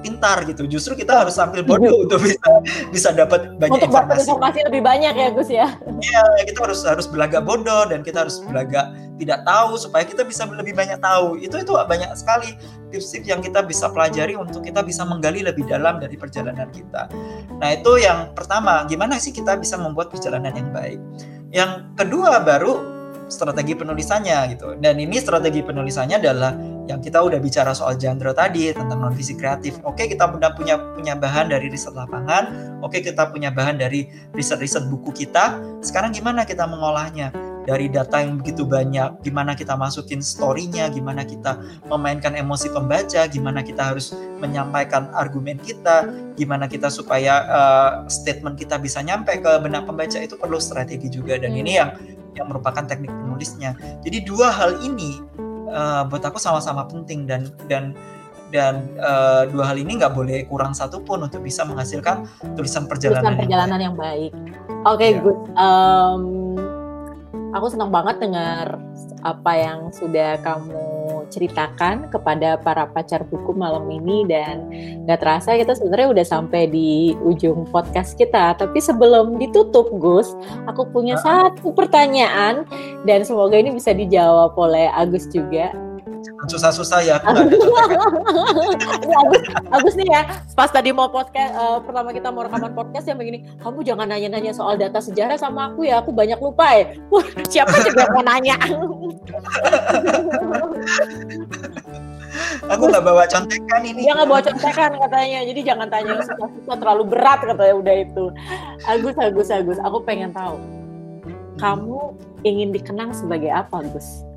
pintar 0.00 0.42
gitu 0.48 0.64
justru 0.66 0.96
kita 0.96 1.24
harus 1.24 1.36
tampil 1.36 1.62
bodoh 1.62 2.04
untuk 2.04 2.20
bisa 2.24 2.50
bisa 2.90 3.08
dapat 3.12 3.56
banyak 3.60 3.80
Untuk 3.80 3.88
informasi 3.92 4.20
informasi 4.26 4.58
lebih 4.66 4.82
banyak 4.82 5.14
ya 5.14 5.28
Gus 5.32 5.50
ya. 5.50 5.68
Iya, 6.00 6.22
kita 6.48 6.58
harus 6.64 6.80
harus 6.84 7.06
belagak 7.06 7.44
bodoh 7.44 7.86
dan 7.88 8.00
kita 8.00 8.26
harus 8.26 8.40
belagak 8.44 8.90
tidak 9.20 9.44
tahu 9.44 9.76
supaya 9.76 10.04
kita 10.08 10.24
bisa 10.24 10.48
lebih 10.48 10.72
banyak 10.72 10.98
tahu. 10.98 11.36
Itu 11.36 11.60
itu 11.60 11.72
banyak 11.76 12.10
sekali 12.16 12.56
tips-tips 12.88 13.26
yang 13.28 13.40
kita 13.44 13.60
bisa 13.62 13.92
pelajari 13.92 14.34
untuk 14.34 14.64
kita 14.64 14.80
bisa 14.80 15.04
menggali 15.04 15.44
lebih 15.44 15.68
dalam 15.68 16.00
dari 16.00 16.16
perjalanan 16.16 16.72
kita. 16.72 17.06
Nah, 17.60 17.68
itu 17.70 18.00
yang 18.00 18.32
pertama, 18.32 18.82
gimana 18.88 19.20
sih 19.20 19.30
kita 19.30 19.60
bisa 19.60 19.76
membuat 19.76 20.08
perjalanan 20.08 20.56
yang 20.56 20.70
baik. 20.72 20.98
Yang 21.50 21.70
kedua 21.98 22.40
baru 22.42 22.99
strategi 23.30 23.78
penulisannya 23.78 24.38
gitu. 24.52 24.76
Dan 24.76 24.98
ini 24.98 25.16
strategi 25.22 25.62
penulisannya 25.62 26.18
adalah 26.18 26.52
yang 26.90 26.98
kita 26.98 27.22
udah 27.22 27.38
bicara 27.38 27.70
soal 27.70 27.94
genre 27.94 28.34
tadi 28.34 28.74
tentang 28.74 28.98
non 28.98 29.14
fisik 29.14 29.38
kreatif. 29.38 29.78
Oke, 29.86 30.10
kita 30.10 30.26
udah 30.26 30.52
punya 30.58 30.76
punya 30.92 31.14
bahan 31.14 31.48
dari 31.48 31.70
riset 31.70 31.94
lapangan. 31.94 32.76
Oke, 32.82 32.98
kita 33.00 33.30
punya 33.30 33.54
bahan 33.54 33.78
dari 33.78 34.10
riset-riset 34.34 34.90
buku 34.90 35.14
kita. 35.14 35.62
Sekarang 35.80 36.10
gimana 36.10 36.42
kita 36.42 36.66
mengolahnya? 36.66 37.30
Dari 37.60 37.92
data 37.92 38.24
yang 38.24 38.40
begitu 38.40 38.64
banyak, 38.64 39.20
gimana 39.20 39.52
kita 39.52 39.76
masukin 39.76 40.24
story-nya, 40.24 40.88
gimana 40.88 41.28
kita 41.28 41.60
memainkan 41.92 42.32
emosi 42.32 42.72
pembaca, 42.72 43.28
gimana 43.28 43.60
kita 43.60 43.92
harus 43.94 44.16
menyampaikan 44.40 45.12
argumen 45.12 45.60
kita, 45.60 46.08
gimana 46.40 46.64
kita 46.64 46.88
supaya 46.88 47.44
uh, 47.46 47.90
statement 48.08 48.56
kita 48.56 48.80
bisa 48.80 49.04
nyampe 49.04 49.36
ke 49.38 49.52
benak 49.60 49.84
pembaca 49.84 50.18
itu 50.18 50.40
perlu 50.40 50.56
strategi 50.56 51.12
juga 51.12 51.36
dan 51.36 51.52
Hmm. 51.52 51.60
ini 51.62 51.72
yang 51.76 51.90
yang 52.36 52.46
merupakan 52.50 52.82
teknik 52.86 53.10
penulisnya. 53.10 53.74
Jadi 54.02 54.22
dua 54.24 54.50
hal 54.52 54.78
ini 54.82 55.18
uh, 55.70 56.06
buat 56.06 56.22
aku 56.22 56.38
sama-sama 56.38 56.86
penting 56.86 57.26
dan 57.26 57.50
dan 57.70 57.94
dan 58.50 58.90
uh, 58.98 59.46
dua 59.46 59.70
hal 59.70 59.78
ini 59.78 59.94
nggak 60.02 60.10
boleh 60.10 60.42
kurang 60.50 60.74
satupun 60.74 61.22
untuk 61.22 61.38
bisa 61.42 61.62
menghasilkan 61.62 62.26
tulisan 62.58 62.90
perjalanan. 62.90 63.22
Tulisan 63.22 63.30
yang 63.30 63.42
perjalanan 63.46 63.78
baik. 63.78 63.86
yang 63.86 63.96
baik. 63.96 64.32
Oke, 64.90 65.06
Iya. 65.06 65.20
good. 65.22 65.38
Em, 65.54 66.22
aku 67.54 67.66
senang 67.70 67.90
banget 67.94 68.16
dengar 68.18 68.66
apa 69.22 69.52
yang 69.54 69.78
sudah 69.94 70.34
kamu 70.42 70.74
ceritakan 71.30 72.10
kepada 72.10 72.58
para 72.60 72.84
pacar 72.90 73.24
buku 73.24 73.54
malam 73.54 73.86
ini 73.88 74.26
dan 74.26 74.66
nggak 75.06 75.20
terasa 75.22 75.56
kita 75.56 75.78
sebenarnya 75.78 76.08
udah 76.12 76.26
sampai 76.26 76.66
di 76.68 77.14
ujung 77.22 77.64
podcast 77.70 78.18
kita. 78.18 78.58
Tapi 78.58 78.78
sebelum 78.82 79.38
ditutup, 79.38 79.88
Gus, 79.96 80.34
aku 80.66 80.84
punya 80.90 81.16
satu 81.22 81.72
pertanyaan 81.72 82.66
dan 83.08 83.22
semoga 83.24 83.56
ini 83.56 83.72
bisa 83.72 83.94
dijawab 83.94 84.52
oleh 84.58 84.90
Agus 84.92 85.30
juga. 85.30 85.89
Susah-susah 86.48 87.00
ya 87.04 87.14
aku. 87.20 87.32
Ini 87.32 87.56
Agus, 89.20 89.42
Agus 89.70 89.94
nih 89.96 90.08
ya, 90.08 90.22
pas 90.52 90.70
tadi 90.70 90.90
mau 90.92 91.08
podcast 91.08 91.52
eh, 91.52 91.78
pertama 91.84 92.12
kita 92.12 92.28
mau 92.32 92.44
rekaman 92.44 92.72
podcast 92.76 93.06
yang 93.08 93.18
begini, 93.18 93.46
kamu 93.60 93.82
jangan 93.84 94.06
nanya-nanya 94.08 94.52
soal 94.52 94.76
data 94.76 95.00
sejarah 95.00 95.36
sama 95.40 95.72
aku 95.72 95.88
ya, 95.88 96.00
aku 96.02 96.10
banyak 96.12 96.38
lupa 96.40 96.66
ya. 96.76 96.84
Wah, 97.12 97.26
siapa 97.48 97.74
juga 97.84 98.06
yang 98.06 98.12
mau 98.14 98.24
nanya? 98.24 98.56
Aku 102.70 102.86
nggak 102.86 103.02
bawa 103.02 103.26
contekan 103.26 103.82
ini. 103.82 104.06
Dia 104.06 104.14
nggak 104.14 104.28
bawa 104.30 104.42
contekan 104.42 104.90
katanya, 104.94 105.40
jadi 105.50 105.60
jangan 105.66 105.88
tanya 105.90 106.10
yang 106.14 106.24
susah-susah 106.24 106.76
terlalu 106.78 107.04
berat 107.10 107.40
katanya 107.42 107.74
udah 107.74 107.94
itu. 108.06 108.24
Agus, 108.86 109.16
Agus, 109.18 109.48
Agus, 109.50 109.78
aku 109.82 109.98
pengen 110.06 110.30
tahu, 110.30 110.56
kamu 111.58 112.14
ingin 112.46 112.70
dikenang 112.70 113.10
sebagai 113.10 113.50
apa, 113.50 113.82
Agus? 113.82 114.29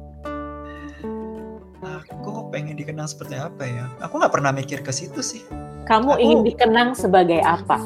Aku 2.11 2.51
pengen 2.51 2.75
dikenang 2.75 3.07
seperti 3.07 3.39
apa 3.39 3.63
ya? 3.63 3.85
Aku 4.03 4.19
nggak 4.19 4.33
pernah 4.33 4.51
mikir 4.51 4.83
ke 4.83 4.91
situ 4.91 5.23
sih. 5.23 5.43
Kamu 5.87 6.15
Aku- 6.15 6.21
ingin 6.21 6.39
dikenang 6.47 6.95
sebagai 6.95 7.39
apa? 7.43 7.79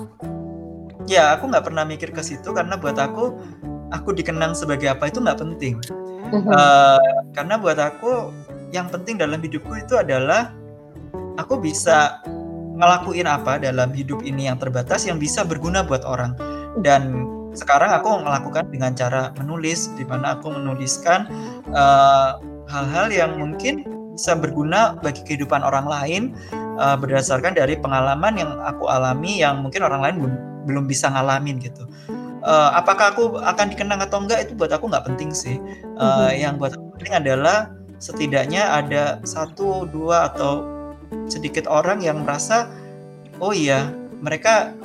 Ya, 1.08 1.34
aku 1.34 1.48
nggak 1.48 1.66
pernah 1.72 1.88
mikir 1.88 2.12
ke 2.12 2.20
situ 2.20 2.52
karena 2.52 2.76
buat 2.76 3.00
aku, 3.00 3.32
aku 3.96 4.10
dikenang 4.12 4.52
sebagai 4.54 4.92
apa 4.92 5.08
itu 5.08 5.24
nggak 5.24 5.40
penting. 5.40 5.80
Eh, 6.36 7.00
karena 7.32 7.56
buat 7.56 7.80
aku 7.80 8.36
yang 8.76 8.92
penting 8.92 9.16
dalam 9.16 9.40
hidupku 9.40 9.72
itu 9.80 9.96
adalah 9.96 10.52
aku 11.40 11.56
bisa 11.64 12.20
ngelakuin 12.76 13.24
apa 13.26 13.56
dalam 13.58 13.96
hidup 13.96 14.20
ini 14.28 14.52
yang 14.52 14.60
terbatas 14.60 15.08
yang 15.08 15.16
bisa 15.16 15.48
berguna 15.48 15.88
buat 15.88 16.04
orang. 16.04 16.36
Dan 16.84 17.24
sekarang 17.56 17.90
aku 17.96 18.22
melakukan 18.22 18.68
dengan 18.70 18.92
cara 18.92 19.32
menulis, 19.40 19.88
di 19.96 20.04
mana 20.04 20.36
aku 20.36 20.52
menuliskan 20.52 21.32
eh, 21.72 22.30
hal-hal 22.68 23.08
yang 23.16 23.40
mungkin 23.40 23.88
bisa 24.18 24.34
berguna 24.34 24.98
bagi 24.98 25.22
kehidupan 25.22 25.62
orang 25.62 25.86
lain 25.86 26.24
eh, 26.82 26.98
berdasarkan 26.98 27.54
dari 27.54 27.78
pengalaman 27.78 28.34
yang 28.34 28.52
aku 28.66 28.90
alami 28.90 29.46
yang 29.46 29.62
mungkin 29.62 29.86
orang 29.86 30.02
lain 30.02 30.16
belum 30.18 30.34
belum 30.68 30.84
bisa 30.90 31.08
ngalamin 31.14 31.62
gitu. 31.62 31.86
Eh, 32.44 32.70
apakah 32.74 33.14
aku 33.14 33.38
akan 33.40 33.66
dikenang 33.72 34.02
atau 34.02 34.20
enggak 34.26 34.50
itu 34.50 34.58
buat 34.58 34.74
aku 34.74 34.90
nggak 34.90 35.06
penting 35.14 35.30
sih. 35.32 35.62
Eh, 35.96 36.02
Mhm. 36.02 36.34
Yang 36.42 36.54
buat 36.58 36.72
aku 36.76 36.86
penting 36.98 37.14
adalah 37.14 37.58
setidaknya 38.02 38.64
ada 38.74 39.04
satu 39.22 39.86
dua 39.86 40.34
atau 40.34 40.66
sedikit 41.30 41.66
orang 41.72 42.04
yang 42.04 42.22
merasa 42.28 42.68
oh 43.40 43.56
iya 43.56 43.90
mereka 44.20 44.76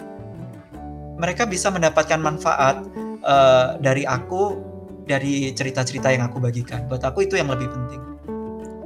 mereka 1.18 1.44
bisa 1.44 1.68
mendapatkan 1.72 2.20
manfaat 2.20 2.84
eh, 3.24 3.68
dari 3.80 4.04
aku 4.04 4.72
dari 5.02 5.50
cerita-cerita 5.50 6.14
yang 6.14 6.30
aku 6.30 6.38
bagikan. 6.38 6.86
Buat 6.86 7.02
aku 7.02 7.26
itu 7.26 7.34
yang 7.34 7.50
lebih 7.50 7.68
penting. 7.68 8.11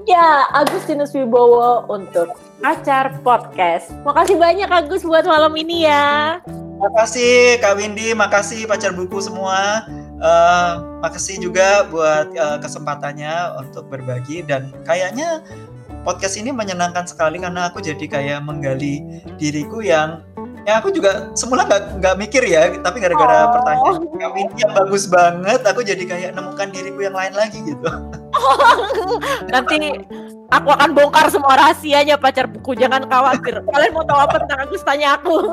Ya, 0.06 0.46
Agustinus 0.54 1.10
Wibowo 1.18 1.82
untuk 1.90 2.38
Pacar 2.62 3.18
Podcast. 3.26 3.90
Makasih 4.06 4.38
banyak 4.38 4.70
Agus 4.70 5.02
buat 5.02 5.26
malam 5.26 5.50
ini 5.58 5.82
ya. 5.82 6.38
Makasih 6.78 7.58
Kak 7.58 7.74
Windy, 7.74 8.14
makasih 8.14 8.70
pacar 8.70 8.94
buku 8.94 9.18
semua. 9.18 9.82
Eh, 10.16 10.72
makasih 11.02 11.42
juga 11.42 11.90
buat 11.90 12.30
eh, 12.30 12.56
kesempatannya 12.62 13.58
untuk 13.66 13.90
berbagi 13.90 14.46
dan 14.46 14.70
kayaknya 14.86 15.42
podcast 16.06 16.38
ini 16.38 16.54
menyenangkan 16.54 17.04
sekali 17.04 17.42
karena 17.42 17.66
aku 17.66 17.82
jadi 17.82 18.06
kayak 18.06 18.46
menggali 18.46 19.02
diriku 19.36 19.82
yang 19.82 20.22
ya 20.64 20.78
aku 20.78 20.94
juga 20.94 21.34
semula 21.34 21.66
nggak 21.66 21.98
nggak 21.98 22.14
mikir 22.16 22.46
ya 22.46 22.70
tapi 22.78 23.02
gara-gara 23.02 23.44
Oh. 23.44 23.52
pertanyaan 23.58 23.94
Kak 24.22 24.30
Windy 24.38 24.56
yang 24.62 24.72
bagus 24.72 25.04
banget 25.10 25.60
aku 25.66 25.82
jadi 25.82 26.04
kayak 26.06 26.30
nemukan 26.38 26.68
diriku 26.70 27.00
yang 27.02 27.16
lain 27.18 27.34
lagi 27.34 27.58
gitu. 27.66 27.90
Nanti 29.52 29.76
aku 30.50 30.68
akan 30.70 30.90
bongkar 30.94 31.26
semua 31.30 31.58
rahasianya 31.58 32.16
pacar 32.18 32.46
buku. 32.46 32.74
Jangan 32.78 33.06
khawatir. 33.08 33.62
Kalian 33.66 33.92
mau 33.94 34.04
tahu 34.06 34.20
apa 34.22 34.36
tentang 34.42 34.60
Agus 34.66 34.82
tanya 34.86 35.18
aku. 35.18 35.36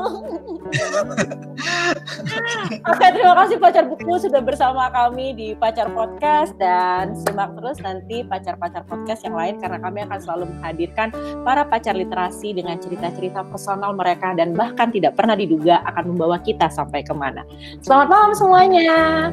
Oke, 2.90 3.06
terima 3.14 3.34
kasih 3.46 3.58
pacar 3.62 3.86
buku 3.86 4.18
sudah 4.18 4.42
bersama 4.42 4.90
kami 4.90 5.38
di 5.38 5.48
Pacar 5.54 5.94
Podcast 5.94 6.58
dan 6.58 7.14
simak 7.14 7.54
terus 7.54 7.78
nanti 7.86 8.26
pacar-pacar 8.26 8.82
podcast 8.90 9.22
yang 9.22 9.38
lain 9.38 9.62
karena 9.62 9.78
kami 9.78 10.02
akan 10.10 10.20
selalu 10.20 10.44
menghadirkan 10.50 11.14
para 11.46 11.62
pacar 11.68 11.94
literasi 11.94 12.58
dengan 12.58 12.82
cerita-cerita 12.82 13.46
personal 13.48 13.94
mereka 13.94 14.34
dan 14.34 14.58
bahkan 14.58 14.90
tidak 14.90 15.14
pernah 15.14 15.38
diduga 15.38 15.86
akan 15.94 16.18
membawa 16.18 16.42
kita 16.42 16.68
sampai 16.74 17.06
ke 17.06 17.14
mana. 17.14 17.46
Selamat 17.86 18.08
malam 18.10 18.32
semuanya. 18.34 19.30